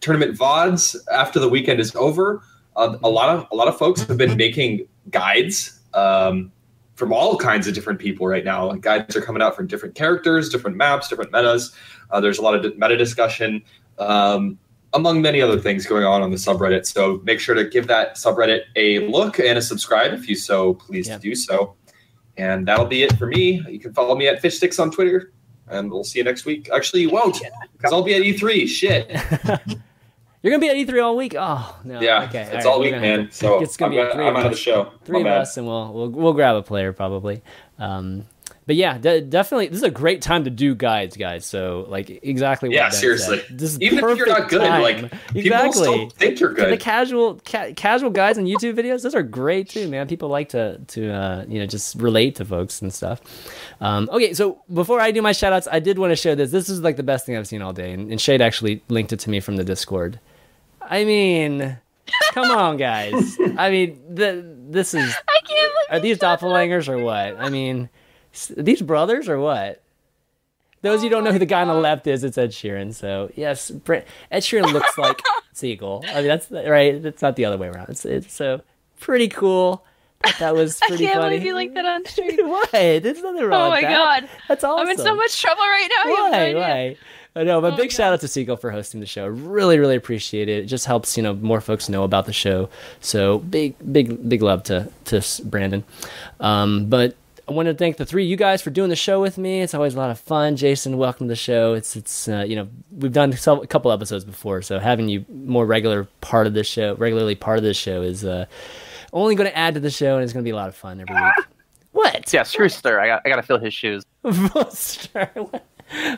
[0.00, 2.42] Tournament vods after the weekend is over.
[2.74, 6.50] Uh, a lot of a lot of folks have been making guides um,
[6.96, 8.66] from all kinds of different people right now.
[8.66, 11.74] Like, guides are coming out for different characters, different maps, different metas.
[12.10, 13.62] Uh, there's a lot of meta discussion.
[13.98, 14.58] Um,
[14.94, 16.84] among many other things going on on the subreddit.
[16.86, 20.74] So make sure to give that subreddit a look and a subscribe if you so
[20.74, 21.16] please Yeah.
[21.16, 21.74] to do so.
[22.36, 23.62] And that'll be it for me.
[23.68, 25.32] You can follow me at Fishsticks on Twitter,
[25.72, 26.68] and we'll see you next week.
[26.74, 27.40] Actually, you won't,
[27.76, 28.68] because I'll be at E3.
[28.68, 29.10] Shit.
[30.42, 31.34] You're gonna be at E3 all week.
[31.38, 32.00] Oh no.
[32.00, 32.42] Yeah, Okay.
[32.42, 33.26] it's right, all we're week, man.
[33.28, 34.60] to- So it's gonna I'm, be gonna- three I'm of out of the us.
[34.60, 34.92] show.
[35.04, 35.40] Three My of bad.
[35.42, 37.42] us, and we'll we'll we'll grab a player probably.
[37.78, 38.24] Um,
[38.66, 41.44] but yeah, de- definitely, this is a great time to do guides, guys.
[41.44, 42.68] So like exactly.
[42.68, 43.38] What Yeah, Ben seriously.
[43.40, 43.58] said.
[43.58, 44.82] This is Even if you're not good, time.
[44.82, 49.14] like people still think you're For the casual ca- casual guides and YouTube videos, those
[49.14, 50.06] are great too, man.
[50.06, 53.20] People like to to uh, you know just relate to folks and stuff.
[53.80, 56.50] Um, okay, so before I do my shout outs, I did want to show this.
[56.52, 59.12] This is like the best thing I've seen all day, and, and Shade actually linked
[59.12, 60.20] it to me from the Discord.
[60.80, 61.78] I mean,
[62.32, 63.36] come on, guys.
[63.56, 66.40] I mean, the this is I can't are these you said that.
[66.40, 67.36] doppelgangers or what?
[67.38, 67.88] I mean, s-
[68.56, 69.82] these brothers or what?
[70.82, 72.50] Those of you Oh don't know who the guy on the left is, it's Ed
[72.50, 72.92] Sheeran.
[72.92, 75.22] So yes, Ed Sheeran looks like
[75.52, 76.04] Seagull.
[76.08, 76.94] I mean, that's right.
[76.94, 77.88] It's not the other way around.
[77.90, 78.62] It's, it's so
[78.98, 79.84] pretty cool.
[80.40, 81.36] That was I can't funny.
[81.36, 82.48] believe you like that on stream.
[82.48, 82.70] what?
[82.72, 83.90] There's nothing wrong Oh my that.
[84.22, 84.28] god.
[84.48, 84.86] That's awesome.
[84.86, 86.16] I'm in so much trouble right now.
[86.16, 86.54] Have no Why?
[86.54, 86.96] Why?
[87.34, 87.96] I know, but Oh, big God.
[87.96, 89.26] shout out to Seagull for hosting the show.
[89.26, 90.64] Really, really appreciate it.
[90.64, 92.68] It just helps you know more folks know about the show.
[93.00, 95.82] So big, big, big love to to Brandon.
[96.40, 97.14] Um, but
[97.48, 99.62] I want to thank the three of you guys for doing the show with me.
[99.62, 100.56] It's always a lot of fun.
[100.56, 101.74] Jason, welcome to the show.
[101.74, 105.66] It's it's uh, you know we've done a couple episodes before, so having you more
[105.66, 108.46] regular part of the show, regularly part of the show is uh,
[109.12, 110.76] only going to add to the show, and it's going to be a lot of
[110.76, 111.32] fun every week.
[111.92, 112.32] What?
[112.32, 112.98] Yeah, screw Stir.
[112.98, 114.02] I got I got to fill his shoes.
[114.70, 115.30] Stir.
[115.34, 115.52] What,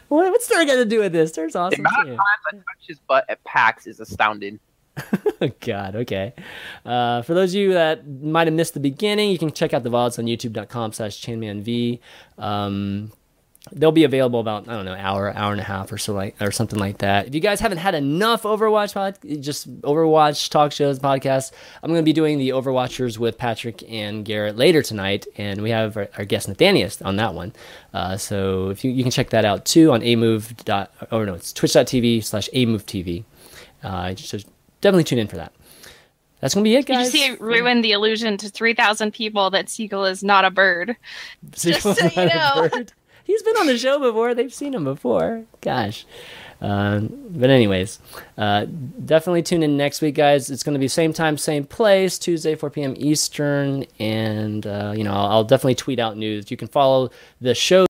[0.06, 1.30] what, what's Stir got to do with this?
[1.30, 2.10] Stir's The awesome amount of too.
[2.16, 2.18] times
[2.52, 4.60] I touch his butt at PAX is astounding.
[5.40, 6.34] Oh, God, okay.
[6.84, 9.82] Uh, for those of you that might have missed the beginning, you can check out
[9.82, 11.98] the VODs on youtube.com slash chainmanv.
[12.38, 13.12] Um,
[13.72, 16.40] they'll be available about, I don't know, hour, hour and a half or so like,
[16.40, 17.28] or something like that.
[17.28, 21.50] If you guys haven't had enough Overwatch pod, just Overwatch talk shows, podcasts,
[21.82, 25.70] I'm going to be doing the Overwatchers with Patrick and Garrett later tonight, and we
[25.70, 27.52] have our, our guest Nathanius on that one.
[27.92, 30.54] Uh, so if you, you can check that out too on amove
[31.10, 33.24] or no, it's twitch.tv slash amovetv.
[33.82, 34.38] Uh, so
[34.84, 35.52] definitely tune in for that.
[36.40, 37.10] That's gonna be it, You guys.
[37.10, 40.94] just see ruin the illusion to 3,000 people that Seagull is not a bird.
[41.54, 42.68] Seagull's so you know.
[42.68, 42.92] bird.
[43.24, 44.34] He's been on the show before.
[44.34, 45.44] They've seen him before.
[45.62, 46.04] Gosh.
[46.60, 47.98] Um, but anyways,
[48.38, 48.66] uh,
[49.04, 50.50] definitely tune in next week, guys.
[50.50, 52.94] It's going to be same time, same place, Tuesday, 4 p.m.
[52.96, 56.50] Eastern, and uh, you know I'll, I'll definitely tweet out news.
[56.50, 57.82] You can follow the show